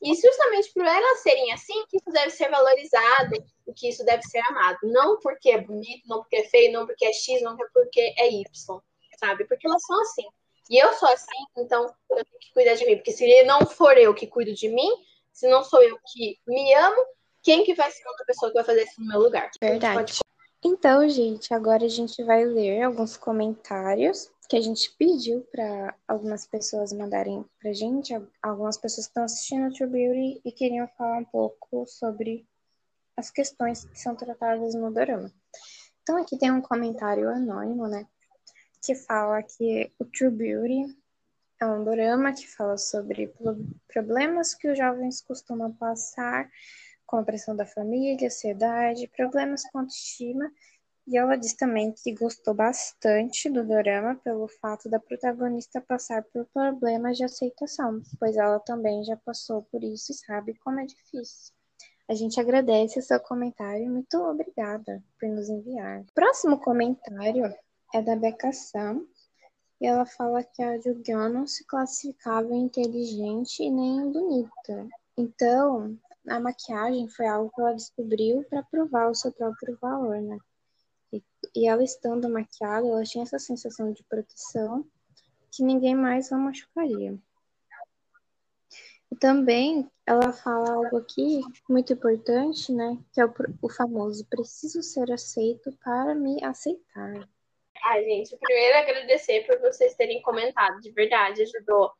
E 0.00 0.14
justamente 0.14 0.72
por 0.72 0.86
elas 0.86 1.18
serem 1.20 1.52
assim, 1.52 1.84
que 1.86 1.98
isso 1.98 2.10
deve 2.10 2.30
ser 2.30 2.48
valorizado, 2.48 3.34
e 3.66 3.74
que 3.74 3.90
isso 3.90 4.02
deve 4.06 4.22
ser 4.22 4.38
amado. 4.48 4.78
Não 4.84 5.20
porque 5.20 5.50
é 5.50 5.60
bonito, 5.60 6.08
não 6.08 6.20
porque 6.20 6.36
é 6.36 6.44
feio, 6.44 6.72
não 6.72 6.86
porque 6.86 7.04
é 7.04 7.12
X, 7.12 7.42
não 7.42 7.58
porque 7.58 8.14
é 8.16 8.32
Y, 8.32 8.80
sabe? 9.20 9.44
Porque 9.44 9.66
elas 9.66 9.82
são 9.84 10.00
assim. 10.00 10.24
E 10.70 10.82
eu 10.82 10.94
sou 10.94 11.10
assim, 11.10 11.44
então 11.58 11.94
eu 12.10 12.24
tenho 12.24 12.40
que 12.40 12.52
cuidar 12.54 12.74
de 12.74 12.86
mim. 12.86 12.96
Porque 12.96 13.12
se 13.12 13.44
não 13.44 13.66
for 13.66 13.98
eu 13.98 14.14
que 14.14 14.26
cuido 14.26 14.54
de 14.54 14.68
mim, 14.70 14.90
se 15.30 15.46
não 15.46 15.62
sou 15.62 15.82
eu 15.82 15.98
que 16.06 16.38
me 16.46 16.72
amo, 16.72 17.04
quem 17.42 17.64
que 17.64 17.74
vai 17.74 17.90
ser 17.90 18.08
outra 18.08 18.24
pessoa 18.24 18.50
que 18.50 18.56
vai 18.56 18.64
fazer 18.64 18.84
isso 18.84 18.98
no 18.98 19.08
meu 19.08 19.20
lugar? 19.20 19.50
Verdade. 19.60 20.23
Então, 20.66 21.06
gente, 21.10 21.52
agora 21.52 21.84
a 21.84 21.88
gente 21.88 22.24
vai 22.24 22.42
ler 22.42 22.84
alguns 22.84 23.18
comentários 23.18 24.32
que 24.48 24.56
a 24.56 24.60
gente 24.62 24.90
pediu 24.96 25.42
para 25.52 25.94
algumas 26.08 26.46
pessoas 26.46 26.90
mandarem 26.90 27.44
para 27.60 27.74
gente, 27.74 28.14
algumas 28.42 28.78
pessoas 28.78 29.06
que 29.06 29.10
estão 29.10 29.24
assistindo 29.24 29.68
o 29.68 29.74
True 29.74 29.90
Beauty 29.90 30.40
e 30.42 30.50
queriam 30.50 30.88
falar 30.96 31.18
um 31.18 31.24
pouco 31.24 31.86
sobre 31.86 32.46
as 33.14 33.30
questões 33.30 33.84
que 33.84 34.00
são 34.00 34.16
tratadas 34.16 34.74
no 34.74 34.90
dorama. 34.90 35.30
Então 36.02 36.16
aqui 36.16 36.38
tem 36.38 36.50
um 36.50 36.62
comentário 36.62 37.28
anônimo, 37.28 37.86
né, 37.86 38.06
que 38.82 38.94
fala 38.94 39.42
que 39.42 39.92
o 39.98 40.04
True 40.06 40.30
Beauty 40.30 40.96
é 41.60 41.66
um 41.66 41.84
dorama 41.84 42.32
que 42.32 42.48
fala 42.48 42.78
sobre 42.78 43.34
problemas 43.86 44.54
que 44.54 44.68
os 44.68 44.78
jovens 44.78 45.20
costumam 45.20 45.72
passar 45.72 46.50
com 47.06 47.16
a 47.16 47.22
pressão 47.22 47.54
da 47.54 47.66
família, 47.66 48.26
ansiedade, 48.26 49.10
problemas 49.16 49.62
com 49.70 49.80
autoestima 49.80 50.50
e 51.06 51.18
ela 51.18 51.36
diz 51.36 51.54
também 51.54 51.92
que 51.92 52.14
gostou 52.14 52.54
bastante 52.54 53.50
do 53.50 53.62
dorama 53.62 54.16
pelo 54.16 54.48
fato 54.48 54.88
da 54.88 54.98
protagonista 54.98 55.80
passar 55.80 56.22
por 56.32 56.46
problemas 56.46 57.18
de 57.18 57.24
aceitação, 57.24 58.00
pois 58.18 58.36
ela 58.36 58.58
também 58.60 59.04
já 59.04 59.16
passou 59.16 59.62
por 59.70 59.84
isso 59.84 60.12
e 60.12 60.14
sabe 60.14 60.54
como 60.54 60.80
é 60.80 60.86
difícil. 60.86 61.52
A 62.08 62.14
gente 62.14 62.40
agradece 62.40 62.98
o 62.98 63.02
seu 63.02 63.20
comentário 63.20 63.84
e 63.84 63.88
muito 63.88 64.16
obrigada 64.18 65.02
por 65.20 65.28
nos 65.28 65.48
enviar. 65.48 66.04
Próximo 66.14 66.58
comentário 66.58 67.54
é 67.92 68.02
da 68.02 68.16
Becca 68.16 68.52
Sam, 68.52 69.06
e 69.80 69.86
ela 69.86 70.06
fala 70.06 70.42
que 70.42 70.62
a 70.62 70.78
Jugyeon 70.78 71.28
não 71.28 71.46
se 71.46 71.66
classificava 71.66 72.54
inteligente 72.54 73.62
e 73.62 73.70
nem 73.70 74.10
bonita. 74.10 74.88
Então, 75.16 75.98
a 76.28 76.40
maquiagem 76.40 77.08
foi 77.08 77.26
algo 77.26 77.50
que 77.54 77.60
ela 77.60 77.74
descobriu 77.74 78.44
para 78.48 78.62
provar 78.62 79.10
o 79.10 79.14
seu 79.14 79.32
próprio 79.32 79.76
valor, 79.80 80.20
né? 80.20 80.38
E, 81.54 81.68
ela 81.68 81.84
estando 81.84 82.28
maquiada, 82.28 82.86
ela 82.86 83.04
tinha 83.04 83.22
essa 83.22 83.38
sensação 83.38 83.92
de 83.92 84.02
proteção 84.04 84.84
que 85.52 85.62
ninguém 85.62 85.94
mais 85.94 86.32
a 86.32 86.38
machucaria. 86.38 87.16
Também 89.20 89.88
ela 90.04 90.32
fala 90.32 90.72
algo 90.72 90.96
aqui 90.96 91.40
muito 91.68 91.92
importante, 91.92 92.72
né? 92.72 92.98
Que 93.12 93.20
é 93.20 93.26
o, 93.26 93.32
o 93.62 93.68
famoso 93.68 94.26
preciso 94.26 94.82
ser 94.82 95.12
aceito 95.12 95.70
para 95.84 96.14
me 96.14 96.42
aceitar. 96.42 97.28
Ai, 97.84 98.02
gente, 98.02 98.36
primeiro 98.38 98.78
agradecer 98.78 99.46
por 99.46 99.60
vocês 99.60 99.94
terem 99.94 100.20
comentado, 100.22 100.80
de 100.80 100.90
verdade, 100.90 101.42
ajudou 101.42 101.92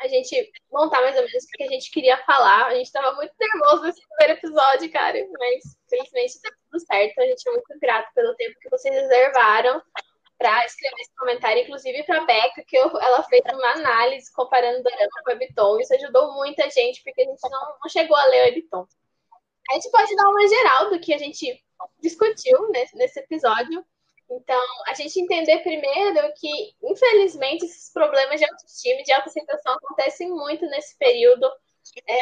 a 0.00 0.08
gente 0.08 0.52
montar 0.70 1.00
mais 1.00 1.16
ou 1.16 1.22
menos 1.22 1.44
o 1.44 1.48
que 1.48 1.62
a 1.62 1.68
gente 1.68 1.90
queria 1.90 2.16
falar. 2.24 2.66
A 2.66 2.74
gente 2.74 2.86
estava 2.86 3.12
muito 3.12 3.32
nervoso 3.38 3.82
nesse 3.82 4.00
primeiro 4.08 4.38
episódio, 4.38 4.92
cara, 4.92 5.18
mas 5.38 5.78
felizmente 5.88 6.40
deu 6.42 6.52
tudo 6.70 6.86
certo. 6.86 7.18
A 7.20 7.26
gente 7.26 7.48
é 7.48 7.52
muito 7.52 7.80
grato 7.80 8.12
pelo 8.14 8.34
tempo 8.34 8.58
que 8.60 8.70
vocês 8.70 8.94
reservaram 8.94 9.82
para 10.38 10.66
escrever 10.66 11.00
esse 11.00 11.14
comentário, 11.16 11.62
inclusive 11.62 12.02
para 12.02 12.22
a 12.22 12.24
Beca, 12.24 12.64
que 12.66 12.76
eu, 12.76 12.90
ela 13.00 13.22
fez 13.22 13.42
uma 13.52 13.72
análise 13.72 14.32
comparando 14.32 14.82
Dorama 14.82 15.08
com 15.24 15.30
Webtoon. 15.30 15.80
Isso 15.80 15.94
ajudou 15.94 16.34
muita 16.34 16.68
gente, 16.70 17.02
porque 17.02 17.22
a 17.22 17.24
gente 17.24 17.48
não, 17.48 17.76
não 17.82 17.88
chegou 17.88 18.16
a 18.16 18.24
ler 18.26 18.42
o 18.42 18.44
Webtoon. 18.46 18.86
A 19.70 19.74
gente 19.74 19.90
pode 19.90 20.14
dar 20.14 20.28
uma 20.28 20.46
geral 20.46 20.90
do 20.90 21.00
que 21.00 21.14
a 21.14 21.18
gente 21.18 21.64
discutiu 22.00 22.68
nesse, 22.70 22.96
nesse 22.96 23.20
episódio. 23.20 23.84
Então, 24.34 24.60
a 24.88 24.94
gente 24.94 25.20
entender 25.20 25.58
primeiro 25.60 26.32
que, 26.34 26.74
infelizmente, 26.82 27.64
esses 27.64 27.92
problemas 27.92 28.40
de 28.40 28.44
autoestima 28.44 29.00
e 29.00 29.04
de 29.04 29.12
autoaceitação 29.12 29.74
acontecem 29.74 30.28
muito 30.28 30.66
nesse 30.66 30.98
período 30.98 31.46
é, 32.08 32.18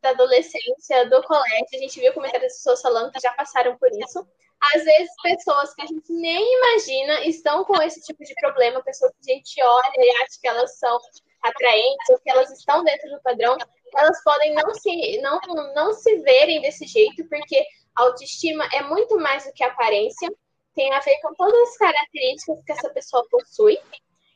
da 0.00 0.10
adolescência, 0.10 1.08
do 1.08 1.20
colégio. 1.24 1.66
A 1.74 1.78
gente 1.78 1.98
viu 1.98 2.12
comentários 2.12 2.52
das 2.52 2.58
pessoas 2.58 2.80
falando 2.80 3.10
que 3.10 3.20
já 3.20 3.32
passaram 3.32 3.76
por 3.76 3.90
isso. 3.90 4.26
Às 4.74 4.84
vezes, 4.84 5.10
pessoas 5.20 5.74
que 5.74 5.82
a 5.82 5.86
gente 5.86 6.12
nem 6.12 6.58
imagina 6.58 7.26
estão 7.26 7.64
com 7.64 7.82
esse 7.82 8.00
tipo 8.02 8.22
de 8.22 8.34
problema, 8.34 8.82
pessoas 8.84 9.12
que 9.20 9.32
a 9.32 9.34
gente 9.34 9.60
olha 9.60 9.92
e 9.98 10.10
acha 10.22 10.40
que 10.40 10.46
elas 10.46 10.78
são 10.78 11.00
atraentes 11.42 12.08
ou 12.10 12.18
que 12.20 12.30
elas 12.30 12.50
estão 12.52 12.84
dentro 12.84 13.10
do 13.10 13.20
padrão, 13.20 13.56
elas 13.96 14.22
podem 14.22 14.54
não 14.54 14.72
se, 14.74 15.20
não, 15.20 15.40
não 15.74 15.92
se 15.92 16.18
verem 16.18 16.60
desse 16.60 16.86
jeito, 16.86 17.28
porque 17.28 17.66
a 17.96 18.04
autoestima 18.04 18.64
é 18.72 18.82
muito 18.84 19.18
mais 19.18 19.44
do 19.44 19.52
que 19.52 19.64
aparência 19.64 20.32
tem 20.74 20.92
a 20.92 21.00
ver 21.00 21.18
com 21.20 21.34
todas 21.34 21.68
as 21.68 21.76
características 21.76 22.64
que 22.64 22.72
essa 22.72 22.90
pessoa 22.90 23.26
possui 23.30 23.78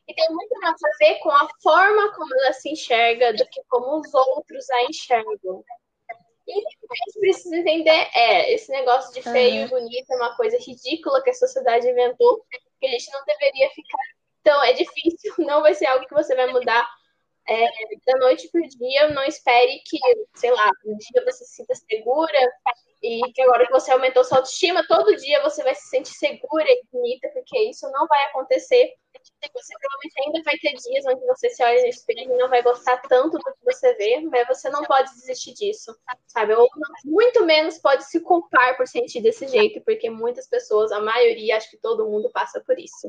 e 0.08 0.14
tem 0.14 0.28
muito 0.30 0.60
mais 0.60 0.76
a 0.82 0.96
ver 0.98 1.18
com 1.18 1.30
a 1.30 1.48
forma 1.62 2.14
como 2.14 2.32
ela 2.40 2.52
se 2.52 2.70
enxerga 2.70 3.32
do 3.32 3.46
que 3.48 3.60
como 3.68 4.00
os 4.00 4.14
outros 4.14 4.70
a 4.70 4.84
enxergam. 4.84 5.64
E 6.46 6.58
o 6.58 6.62
que 6.62 6.86
a 6.90 6.94
gente 7.06 7.20
precisa 7.20 7.56
entender 7.56 8.08
é 8.14 8.52
esse 8.52 8.70
negócio 8.70 9.12
de 9.12 9.20
feio 9.20 9.64
e 9.64 9.68
bonito 9.68 10.12
é 10.12 10.16
uma 10.16 10.36
coisa 10.36 10.56
ridícula 10.58 11.20
que 11.22 11.30
a 11.30 11.34
sociedade 11.34 11.88
inventou, 11.88 12.44
que 12.80 12.86
a 12.86 12.90
gente 12.90 13.10
não 13.10 13.24
deveria 13.24 13.68
ficar. 13.70 13.98
Então, 14.40 14.62
é 14.62 14.72
difícil, 14.72 15.34
não 15.44 15.60
vai 15.60 15.74
ser 15.74 15.86
algo 15.86 16.06
que 16.06 16.14
você 16.14 16.36
vai 16.36 16.46
mudar 16.52 16.88
é, 17.48 17.66
da 18.06 18.18
noite 18.18 18.48
para 18.50 18.60
o 18.60 18.68
dia. 18.68 19.08
Não 19.10 19.24
espere 19.24 19.80
que, 19.84 19.98
sei 20.34 20.50
lá, 20.50 20.70
um 20.84 20.96
dia 20.96 21.24
você 21.24 21.44
se 21.44 21.56
sinta 21.56 21.74
segura 21.74 22.38
e 23.02 23.20
que 23.32 23.42
agora 23.42 23.66
que 23.66 23.72
você 23.72 23.92
aumentou 23.92 24.24
sua 24.24 24.38
autoestima, 24.38 24.86
todo 24.86 25.16
dia 25.16 25.42
você 25.42 25.62
vai 25.62 25.74
se 25.74 25.88
sentir 25.88 26.14
segura 26.14 26.64
e 26.66 26.82
bonita, 26.92 27.28
porque 27.28 27.58
isso 27.68 27.88
não 27.90 28.06
vai 28.06 28.24
acontecer. 28.24 28.92
Você 29.52 29.74
provavelmente 29.78 30.22
ainda 30.26 30.42
vai 30.44 30.56
ter 30.58 30.74
dias 30.74 31.06
onde 31.06 31.26
você 31.26 31.50
se 31.50 31.62
olha 31.62 31.82
no 31.82 31.88
espelho 31.88 32.34
e 32.34 32.36
não 32.36 32.48
vai 32.48 32.62
gostar 32.62 32.98
tanto 33.02 33.38
do 33.38 33.44
que 33.44 33.64
você 33.64 33.94
vê, 33.94 34.20
mas 34.20 34.46
você 34.48 34.68
não 34.70 34.82
pode 34.84 35.10
desistir 35.14 35.54
disso, 35.54 35.96
sabe? 36.26 36.54
Ou 36.54 36.68
muito 37.04 37.44
menos 37.44 37.78
pode 37.78 38.04
se 38.04 38.20
culpar 38.20 38.76
por 38.76 38.86
sentir 38.86 39.20
desse 39.20 39.46
jeito, 39.46 39.80
porque 39.82 40.10
muitas 40.10 40.48
pessoas, 40.48 40.92
a 40.92 41.00
maioria, 41.00 41.56
acho 41.56 41.70
que 41.70 41.78
todo 41.78 42.08
mundo 42.08 42.30
passa 42.30 42.60
por 42.60 42.78
isso. 42.78 43.08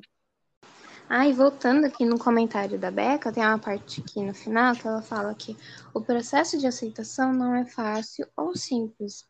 Ah, 1.10 1.26
e 1.26 1.32
voltando 1.32 1.86
aqui 1.86 2.04
no 2.04 2.20
comentário 2.20 2.78
da 2.78 2.92
Beca, 2.92 3.32
tem 3.32 3.42
uma 3.42 3.58
parte 3.58 4.02
aqui 4.02 4.22
no 4.22 4.34
final 4.34 4.76
que 4.76 4.86
ela 4.86 5.02
fala 5.02 5.34
que 5.34 5.56
o 5.94 6.02
processo 6.02 6.58
de 6.58 6.68
aceitação 6.68 7.32
não 7.32 7.56
é 7.56 7.66
fácil 7.66 8.28
ou 8.36 8.54
simples, 8.58 9.26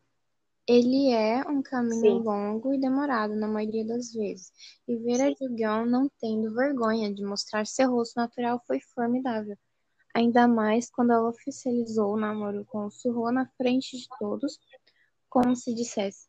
ele 0.66 1.12
é 1.12 1.40
um 1.48 1.62
caminho 1.62 2.18
Sim. 2.18 2.22
longo 2.24 2.74
e 2.74 2.80
demorado 2.80 3.34
na 3.36 3.46
maioria 3.48 3.86
das 3.86 4.12
vezes, 4.12 4.52
e 4.86 4.96
ver 4.96 5.20
a 5.22 5.30
Jugyeon 5.30 5.86
não 5.86 6.10
tendo 6.20 6.52
vergonha 6.52 7.14
de 7.14 7.24
mostrar 7.24 7.64
seu 7.64 7.90
rosto 7.90 8.16
natural 8.16 8.62
foi 8.66 8.80
formidável. 8.80 9.56
Ainda 10.14 10.46
mais 10.46 10.90
quando 10.90 11.12
ela 11.12 11.28
oficializou 11.28 12.12
o 12.12 12.18
namoro 12.18 12.66
com 12.66 12.86
o 12.86 12.90
Suho 12.90 13.30
na 13.30 13.46
frente 13.56 13.96
de 13.96 14.08
todos, 14.18 14.58
como 15.30 15.54
se 15.54 15.72
dissesse: 15.72 16.27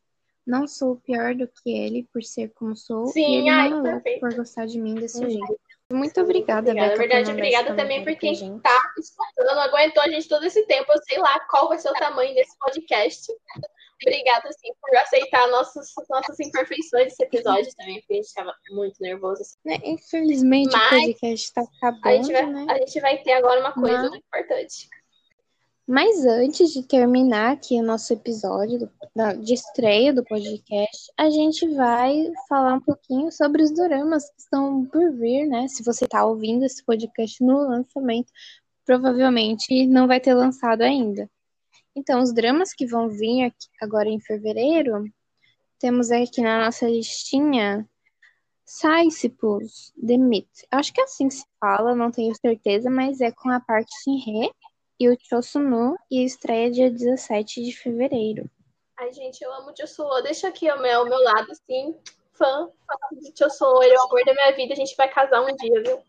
Não 0.49 0.67
sou 0.67 0.95
pior 0.95 1.35
do 1.35 1.47
que 1.47 1.69
ele 1.69 2.09
por 2.11 2.23
ser 2.23 2.51
como 2.55 2.75
sou, 2.75 3.05
Sim, 3.07 3.21
e 3.21 3.35
ele 3.37 3.49
ai, 3.49 3.69
não 3.69 3.85
é 3.85 3.99
por 4.19 4.33
gostar 4.33 4.65
de 4.65 4.81
mim 4.81 4.95
desse 4.95 5.19
Sim. 5.19 5.29
jeito. 5.29 5.59
Muito 5.93 6.19
obrigada, 6.21 6.71
obrigada. 6.71 6.89
Beca. 6.89 7.01
Na 7.01 7.07
verdade, 7.07 7.31
obrigada 7.31 7.75
também 7.75 8.03
por 8.03 8.15
quem 8.15 8.33
está 8.33 8.93
escutando, 8.97 9.59
aguentou 9.59 10.01
a 10.01 10.09
gente 10.09 10.27
todo 10.27 10.43
esse 10.43 10.65
tempo. 10.65 10.91
Eu 10.91 11.01
sei 11.03 11.19
lá 11.19 11.39
qual 11.51 11.69
vai 11.69 11.77
ser 11.77 11.89
o 11.89 11.93
tamanho 11.93 12.33
desse 12.33 12.57
podcast. 12.57 13.31
Obrigada, 14.01 14.49
assim, 14.49 14.69
por 14.81 14.95
aceitar 14.97 15.47
nossos, 15.49 15.93
nossas 16.09 16.39
imperfeições 16.39 17.05
desse 17.05 17.23
episódio 17.23 17.69
também, 17.75 17.99
porque 17.99 18.13
a 18.13 18.15
gente 18.15 18.25
estava 18.25 18.55
muito 18.71 18.99
nervoso. 19.01 19.41
Assim. 19.41 19.57
É, 19.67 19.89
infelizmente, 19.89 20.71
Mas, 20.71 20.87
o 20.87 20.89
podcast 20.89 21.47
está 21.47 21.61
acabando, 21.61 22.07
a 22.07 22.13
gente, 22.13 22.31
vai, 22.31 22.45
né? 22.45 22.65
a 22.69 22.77
gente 22.77 22.99
vai 23.01 23.17
ter 23.19 23.33
agora 23.33 23.59
uma 23.59 23.73
coisa 23.73 23.97
Mas... 23.97 24.09
muito 24.09 24.25
importante. 24.25 24.89
Mas 25.89 26.23
antes 26.23 26.71
de 26.71 26.83
terminar 26.83 27.53
aqui 27.53 27.73
o 27.79 27.83
nosso 27.83 28.13
episódio 28.13 28.87
de 29.41 29.53
estreia 29.55 30.13
do 30.13 30.23
podcast, 30.23 31.11
a 31.17 31.31
gente 31.31 31.67
vai 31.73 32.31
falar 32.47 32.75
um 32.75 32.79
pouquinho 32.79 33.31
sobre 33.31 33.63
os 33.63 33.71
doramas 33.71 34.29
que 34.29 34.39
estão 34.39 34.85
por 34.85 35.11
vir, 35.15 35.47
né? 35.47 35.67
Se 35.67 35.83
você 35.83 36.05
está 36.05 36.23
ouvindo 36.23 36.63
esse 36.63 36.85
podcast 36.85 37.43
no 37.43 37.67
lançamento, 37.67 38.31
provavelmente 38.85 39.87
não 39.87 40.05
vai 40.05 40.19
ter 40.19 40.35
lançado 40.35 40.83
ainda. 40.83 41.27
Então, 41.95 42.21
os 42.21 42.31
dramas 42.31 42.71
que 42.71 42.85
vão 42.85 43.09
vir 43.09 43.45
aqui 43.45 43.67
agora 43.81 44.07
em 44.07 44.19
fevereiro, 44.19 45.11
temos 45.79 46.11
aqui 46.11 46.39
na 46.39 46.65
nossa 46.65 46.87
listinha 46.87 47.89
Saisipus, 48.63 49.91
Myth. 49.97 50.67
Acho 50.69 50.93
que 50.93 51.01
é 51.01 51.05
assim 51.05 51.29
que 51.29 51.33
se 51.33 51.45
fala, 51.59 51.95
não 51.95 52.11
tenho 52.11 52.35
certeza, 52.35 52.91
mas 52.91 53.21
é 53.21 53.31
com 53.31 53.49
a 53.49 53.59
Park 53.59 53.87
Shin-hye 54.03 54.51
e 54.99 55.09
o 55.09 55.17
Chosunu 55.19 55.95
e 56.11 56.25
estreia 56.25 56.69
dia 56.69 56.91
17 56.91 57.63
de 57.63 57.71
fevereiro. 57.71 58.49
Ai, 58.97 59.13
gente, 59.13 59.41
eu 59.41 59.53
amo 59.53 59.71
o 59.71 59.75
Chosuo. 59.75 60.21
Deixa 60.21 60.49
aqui 60.49 60.69
o 60.69 60.81
meu, 60.81 61.05
meu 61.05 61.19
lado, 61.23 61.49
assim, 61.51 61.97
fã, 62.33 62.69
fã 62.85 63.17
de 63.17 63.31
Chosuo. 63.37 63.81
Ele 63.81 63.93
é 63.93 63.97
o 63.97 64.03
amor 64.03 64.25
da 64.25 64.33
minha 64.33 64.51
vida. 64.51 64.73
A 64.73 64.75
gente 64.75 64.95
vai 64.97 65.07
casar 65.09 65.41
um 65.41 65.55
dia, 65.55 65.81
viu? 65.81 66.03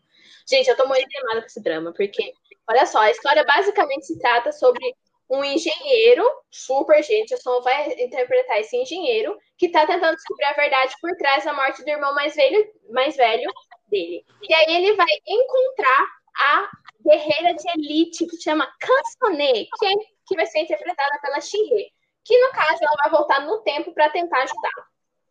Gente, 0.45 0.69
eu 0.69 0.75
tô 0.75 0.85
muito 0.87 1.07
animada 1.15 1.39
com 1.39 1.47
esse 1.47 1.61
drama, 1.61 1.93
porque, 1.93 2.33
olha 2.67 2.85
só, 2.85 2.99
a 2.99 3.11
história 3.11 3.45
basicamente 3.45 4.07
se 4.07 4.19
trata 4.19 4.51
sobre 4.51 4.83
um 5.29 5.45
engenheiro, 5.45 6.25
super 6.49 7.01
gente, 7.01 7.33
o 7.33 7.37
Som 7.37 7.61
vai 7.61 7.93
interpretar 7.93 8.59
esse 8.59 8.75
engenheiro, 8.75 9.37
que 9.57 9.67
está 9.67 9.87
tentando 9.87 10.15
descobrir 10.17 10.43
a 10.43 10.53
verdade 10.53 10.93
por 10.99 11.15
trás 11.15 11.45
da 11.45 11.53
morte 11.53 11.81
do 11.81 11.89
irmão 11.89 12.13
mais 12.13 12.35
velho, 12.35 12.69
mais 12.89 13.15
velho 13.15 13.49
dele. 13.87 14.25
E 14.41 14.53
aí 14.53 14.75
ele 14.75 14.93
vai 14.97 15.07
encontrar 15.25 16.07
a 16.35 16.69
guerreira 17.03 17.53
de 17.53 17.69
elite, 17.71 18.25
que 18.25 18.41
chama 18.41 18.71
Kansone, 18.79 19.67
que, 19.77 19.85
é, 19.85 19.93
que 20.27 20.35
vai 20.35 20.45
ser 20.45 20.59
interpretada 20.59 21.19
pela 21.21 21.41
Shihei, 21.41 21.91
que 22.23 22.39
no 22.39 22.51
caso 22.51 22.79
ela 22.81 22.97
vai 23.03 23.11
voltar 23.11 23.45
no 23.45 23.61
tempo 23.61 23.93
para 23.93 24.09
tentar 24.09 24.43
ajudar. 24.43 24.87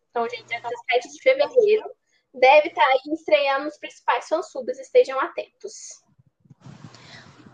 Então, 0.09 0.27
gente, 0.29 0.45
dia 0.45 0.61
17 0.61 1.09
de 1.09 1.21
fevereiro 1.21 1.89
deve 2.33 2.69
estar 2.69 2.81
tá 2.81 2.87
aí 2.87 3.13
estreando 3.13 3.67
os 3.67 3.77
principais 3.77 4.27
fansubs, 4.27 4.79
estejam 4.79 5.19
atentos 5.19 6.01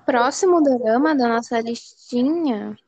próximo 0.07 0.63
drama 0.63 1.13
da 1.13 1.27
nossa 1.27 1.59
listinha 1.59 2.79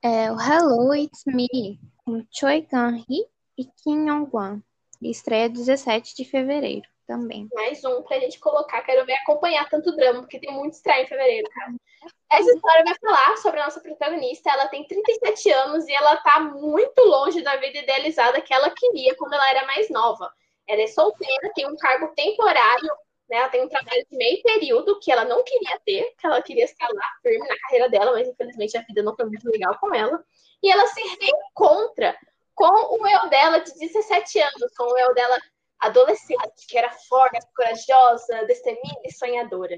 é 0.00 0.30
o 0.30 0.40
Hello, 0.40 0.94
It's 0.94 1.24
Me, 1.26 1.80
com 2.04 2.24
Choi 2.30 2.62
Kang-hee 2.62 3.26
e 3.58 3.64
Kim 3.64 4.06
Yong-wan. 4.08 4.62
Estreia 5.02 5.48
17 5.48 6.14
de 6.14 6.24
fevereiro 6.24 6.88
também. 7.06 7.48
Mais 7.52 7.84
um 7.84 8.02
pra 8.02 8.18
gente 8.18 8.38
colocar. 8.38 8.82
Quero 8.82 9.04
ver 9.04 9.14
acompanhar 9.14 9.68
tanto 9.68 9.94
drama, 9.94 10.20
porque 10.20 10.38
tem 10.38 10.52
muito 10.52 10.74
estreia 10.74 11.02
em 11.02 11.06
fevereiro, 11.06 11.48
cara. 11.50 11.72
Essa 12.32 12.50
história 12.50 12.84
vai 12.84 12.94
falar 13.00 13.36
sobre 13.38 13.60
a 13.60 13.64
nossa 13.64 13.80
protagonista. 13.80 14.50
Ela 14.50 14.68
tem 14.68 14.86
37 14.86 15.50
anos 15.50 15.86
e 15.86 15.94
ela 15.94 16.16
tá 16.18 16.40
muito 16.40 17.00
longe 17.02 17.42
da 17.42 17.56
vida 17.56 17.78
idealizada 17.78 18.40
que 18.40 18.52
ela 18.54 18.70
queria 18.70 19.14
quando 19.16 19.34
ela 19.34 19.50
era 19.50 19.66
mais 19.66 19.90
nova. 19.90 20.32
Ela 20.68 20.82
é 20.82 20.86
solteira, 20.86 21.52
tem 21.54 21.66
um 21.66 21.76
cargo 21.76 22.08
temporário 22.14 22.90
né? 23.32 23.38
Ela 23.38 23.48
tem 23.48 23.64
um 23.64 23.68
trabalho 23.68 24.06
de 24.10 24.16
meio 24.16 24.42
período 24.42 25.00
que 25.00 25.10
ela 25.10 25.24
não 25.24 25.42
queria 25.42 25.80
ter, 25.86 26.14
que 26.18 26.26
ela 26.26 26.42
queria 26.42 26.64
estar 26.64 26.86
lá 26.86 27.04
firme 27.22 27.48
na 27.48 27.58
carreira 27.60 27.88
dela, 27.88 28.12
mas 28.12 28.28
infelizmente 28.28 28.76
a 28.76 28.82
vida 28.82 29.02
não 29.02 29.16
foi 29.16 29.24
muito 29.24 29.50
legal 29.50 29.76
com 29.78 29.94
ela. 29.94 30.22
E 30.62 30.70
ela 30.70 30.86
se 30.88 31.00
reencontra 31.00 32.14
com 32.54 33.00
o 33.00 33.08
eu 33.08 33.30
dela 33.30 33.58
de 33.58 33.72
17 33.72 34.38
anos, 34.38 34.76
com 34.76 34.84
o 34.84 34.98
eu 34.98 35.14
dela 35.14 35.38
adolescente, 35.82 36.66
que 36.68 36.78
era 36.78 36.90
forte, 36.90 37.38
corajosa, 37.54 38.44
destemida 38.46 39.00
e 39.04 39.12
sonhadora. 39.12 39.76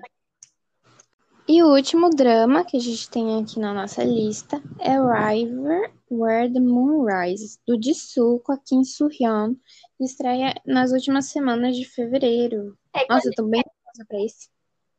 E 1.47 1.63
o 1.63 1.75
último 1.75 2.09
drama 2.09 2.65
que 2.65 2.77
a 2.77 2.81
gente 2.81 3.11
tem 3.11 3.43
aqui 3.43 3.61
na 3.61 3.75
nossa 3.75 4.03
lista 4.03 4.63
é 4.81 4.93
River 4.93 5.93
Where 6.11 6.51
the 6.51 6.61
Moon 6.61 7.05
Rises, 7.05 7.59
do 7.67 7.81
Jisoo 7.83 8.41
com 8.41 8.53
a 8.53 8.59
Kim 8.59 8.83
Soo-hyun, 8.83 9.55
estreia 10.01 10.55
nas 10.65 10.93
últimas 10.93 11.27
semanas 11.27 11.77
de 11.77 11.85
fevereiro. 11.85 12.79
É, 12.95 13.07
Nossa, 13.09 13.29
eu 13.29 13.35
tô 13.35 13.45
bem 13.45 13.61
ansiosa 13.61 14.07
pra 14.09 14.25
esse. 14.25 14.49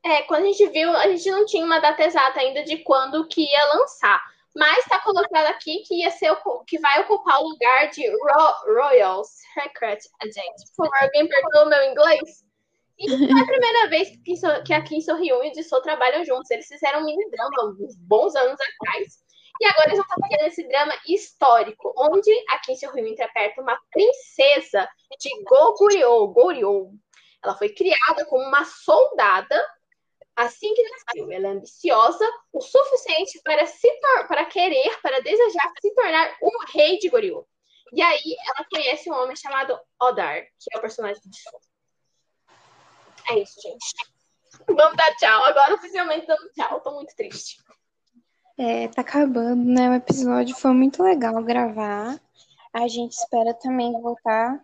É, 0.04 0.22
quando 0.24 0.44
a 0.44 0.48
gente 0.48 0.68
viu, 0.68 0.92
a 0.92 1.08
gente 1.08 1.32
não 1.32 1.46
tinha 1.48 1.66
uma 1.66 1.80
data 1.80 2.04
exata 2.04 2.40
ainda 2.40 2.64
de 2.64 2.78
quando 2.78 3.28
que 3.28 3.42
ia 3.42 3.74
lançar. 3.74 4.24
Mas 4.56 4.78
está 4.80 5.00
colocado 5.02 5.48
aqui 5.48 5.84
que 5.86 5.96
ia 6.02 6.10
ser 6.12 6.34
que 6.66 6.80
vai 6.80 7.02
ocupar 7.02 7.42
o 7.42 7.50
lugar 7.50 7.90
de 7.90 8.08
Ro 8.10 8.74
Royal 8.74 9.22
Secret 9.26 10.00
Agent. 10.24 10.56
Por 10.78 10.86
favor, 10.86 11.04
alguém 11.04 11.28
perdoa 11.28 11.66
o 11.66 11.70
meu 11.70 11.84
inglês? 11.84 12.46
E 12.98 13.06
não 13.28 13.38
é 13.38 13.42
a 13.42 13.46
primeira 13.46 13.90
vez 13.90 14.10
que, 14.24 14.34
que 14.66 14.74
a 14.74 14.82
Kim 14.82 15.02
So-hyun 15.02 15.44
e 15.44 15.52
o 15.52 15.54
Jisoo 15.54 15.82
trabalham 15.82 16.24
juntos. 16.24 16.50
Eles 16.50 16.68
fizeram 16.68 17.02
um 17.02 17.06
mini 17.06 17.30
drama 17.30 17.76
uns 17.82 17.98
bons 17.98 18.34
anos 18.36 18.58
atrás. 18.62 19.26
E 19.62 19.66
agora 19.66 19.88
eles 19.88 19.98
vão 19.98 20.06
estar 20.06 20.16
fazendo 20.22 20.48
esse 20.48 20.68
drama 20.68 20.94
histórico, 21.08 21.94
onde 21.98 22.32
a 22.50 22.60
Kim 22.60 22.76
So-hyun 22.76 23.08
interpreta 23.08 23.62
uma 23.62 23.78
princesa 23.92 24.88
de 25.20 25.44
Goguryeo. 25.44 26.28
Goryeo. 26.28 26.92
Ela 27.44 27.58
foi 27.58 27.70
criada 27.70 28.26
como 28.26 28.44
uma 28.44 28.64
soldada 28.64 29.66
assim 30.36 30.74
que 30.74 30.84
nasceu. 30.90 31.32
Ela 31.32 31.48
é 31.48 31.52
ambiciosa 31.52 32.26
o 32.52 32.62
suficiente 32.62 33.40
para, 33.44 33.66
se 33.66 33.90
para 34.28 34.46
querer, 34.46 35.00
para 35.02 35.22
desejar 35.22 35.72
se 35.80 35.94
tornar 35.94 36.36
o 36.42 36.52
rei 36.74 36.98
de 37.00 37.10
Goryeo. 37.10 37.48
E 37.94 38.02
aí 38.02 38.36
ela 38.48 38.68
conhece 38.70 39.10
um 39.10 39.14
homem 39.14 39.36
chamado 39.36 39.80
Odar, 40.02 40.42
que 40.60 40.74
é 40.74 40.78
o 40.78 40.82
personagem 40.82 41.22
de 41.24 41.38
Show. 41.38 41.60
É 43.30 43.40
isso, 43.40 43.62
gente. 43.62 43.86
Vamos 44.68 44.98
dar 44.98 45.16
tchau. 45.16 45.46
Agora 45.46 45.76
oficialmente 45.76 46.28
dando 46.28 46.50
tchau. 46.54 46.82
Tô 46.82 46.92
muito 46.92 47.16
triste. 47.16 47.64
É, 48.58 48.88
tá 48.88 49.02
acabando, 49.02 49.64
né? 49.64 49.90
O 49.90 49.94
episódio 49.94 50.56
foi 50.56 50.72
muito 50.72 51.04
legal 51.04 51.42
gravar. 51.44 52.20
A 52.74 52.88
gente 52.88 53.14
espera 53.14 53.54
também 53.54 53.92
voltar 54.02 54.62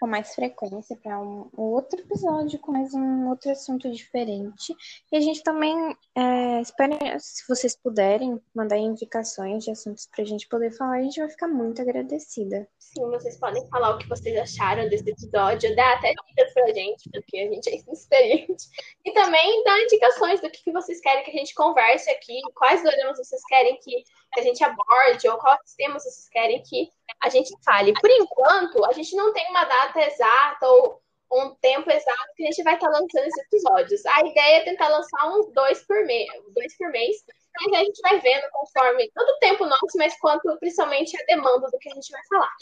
com 0.00 0.06
mais 0.06 0.34
frequência 0.34 0.96
para 0.96 1.20
um 1.20 1.50
outro 1.54 2.00
episódio 2.00 2.58
com 2.58 2.72
mais 2.72 2.94
um 2.94 3.28
outro 3.28 3.50
assunto 3.50 3.90
diferente. 3.92 4.74
E 5.12 5.16
a 5.16 5.20
gente 5.20 5.42
também 5.42 5.76
é, 6.16 6.60
espera, 6.62 6.96
se 7.18 7.46
vocês 7.46 7.76
puderem, 7.76 8.40
mandar 8.54 8.78
indicações 8.78 9.62
de 9.62 9.70
assuntos 9.70 10.06
para 10.06 10.22
a 10.22 10.26
gente 10.26 10.48
poder 10.48 10.70
falar, 10.72 10.96
a 10.96 11.02
gente 11.02 11.20
vai 11.20 11.28
ficar 11.28 11.48
muito 11.48 11.82
agradecida. 11.82 12.66
Sim, 12.78 13.08
vocês 13.10 13.38
podem 13.38 13.64
falar 13.68 13.94
o 13.94 13.98
que 13.98 14.08
vocês 14.08 14.36
acharam 14.38 14.88
desse 14.88 15.08
episódio, 15.10 15.76
dar 15.76 15.98
até 15.98 16.14
dicas 16.26 16.52
pra 16.54 16.72
gente, 16.72 17.08
porque 17.12 17.38
a 17.38 17.48
gente 17.52 17.68
é 17.68 17.78
inexperiente. 17.78 18.64
E 19.04 19.12
também 19.12 19.62
dar 19.64 19.78
indicações 19.82 20.40
do 20.40 20.50
que 20.50 20.72
vocês 20.72 21.00
querem 21.00 21.24
que 21.24 21.30
a 21.30 21.34
gente 21.34 21.54
converse 21.54 22.10
aqui, 22.10 22.40
quais 22.54 22.82
doramas 22.82 23.18
vocês 23.18 23.42
querem 23.46 23.78
que 23.80 24.02
a 24.36 24.40
gente 24.40 24.64
aborde, 24.64 25.28
ou 25.28 25.38
quais 25.38 25.74
temas 25.76 26.04
vocês 26.04 26.28
querem 26.30 26.62
que 26.62 26.88
a 27.20 27.28
gente 27.28 27.50
fale. 27.64 27.92
Por 28.00 28.10
enquanto, 28.10 28.84
a 28.84 28.92
gente 28.92 29.14
não 29.16 29.32
tem 29.32 29.48
uma 29.50 29.64
data 29.64 30.00
exata 30.00 30.66
ou 30.66 31.00
um 31.32 31.54
tempo 31.56 31.90
exato 31.90 32.34
que 32.36 32.42
a 32.42 32.46
gente 32.46 32.62
vai 32.64 32.74
estar 32.74 32.88
lançando 32.88 33.26
esses 33.26 33.44
episódios. 33.46 34.04
A 34.06 34.20
ideia 34.26 34.56
é 34.56 34.64
tentar 34.64 34.88
lançar 34.88 35.28
uns 35.28 35.52
dois 35.52 35.84
por 35.86 36.04
mês, 36.04 36.28
dois 36.54 36.76
por 36.76 36.90
mês, 36.90 37.16
mas 37.54 37.80
a 37.80 37.84
gente 37.84 38.00
vai 38.02 38.18
vendo 38.20 38.44
conforme 38.52 39.10
todo 39.14 39.28
o 39.28 39.38
tempo 39.38 39.66
nosso, 39.66 39.96
mas 39.96 40.18
quanto 40.18 40.56
principalmente 40.58 41.16
a 41.20 41.24
demanda 41.26 41.68
do 41.70 41.78
que 41.78 41.90
a 41.90 41.94
gente 41.94 42.10
vai 42.10 42.22
falar. 42.28 42.54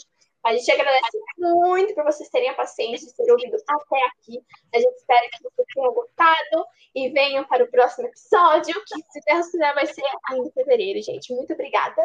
A 0.45 0.53
gente 0.53 0.71
agradece 0.71 1.19
muito 1.37 1.93
por 1.93 2.05
vocês 2.05 2.29
terem 2.29 2.49
a 2.49 2.53
paciência 2.53 3.07
de 3.07 3.13
ter 3.13 3.29
ouvido 3.29 3.57
até 3.67 4.05
aqui. 4.05 4.41
A 4.73 4.79
gente 4.79 4.95
espera 4.95 5.27
que 5.29 5.43
vocês 5.43 5.67
tenham 5.73 5.93
gostado 5.93 6.65
e 6.95 7.09
venham 7.09 7.43
para 7.43 7.63
o 7.63 7.67
próximo 7.69 8.07
episódio, 8.07 8.73
que 8.85 8.95
se 9.11 9.19
Deus 9.25 9.49
quiser 9.49 9.73
vai 9.73 9.85
ser 9.85 10.03
ainda 10.29 10.47
em 10.47 10.51
fevereiro, 10.51 11.01
gente. 11.01 11.33
Muito 11.33 11.53
obrigada. 11.53 12.01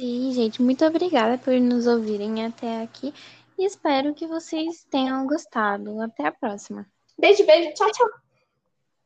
Sim, 0.00 0.32
gente, 0.32 0.62
muito 0.62 0.82
obrigada 0.82 1.36
por 1.36 1.52
nos 1.60 1.86
ouvirem 1.86 2.42
até 2.46 2.80
aqui 2.80 3.12
e 3.58 3.66
espero 3.66 4.14
que 4.14 4.26
vocês 4.26 4.82
tenham 4.90 5.26
gostado. 5.26 6.00
Até 6.00 6.26
a 6.26 6.32
próxima. 6.32 6.90
Beijo, 7.18 7.44
beijo. 7.44 7.74
Tchau, 7.74 7.92
tchau. 7.92 8.08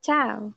Tchau. 0.03 0.55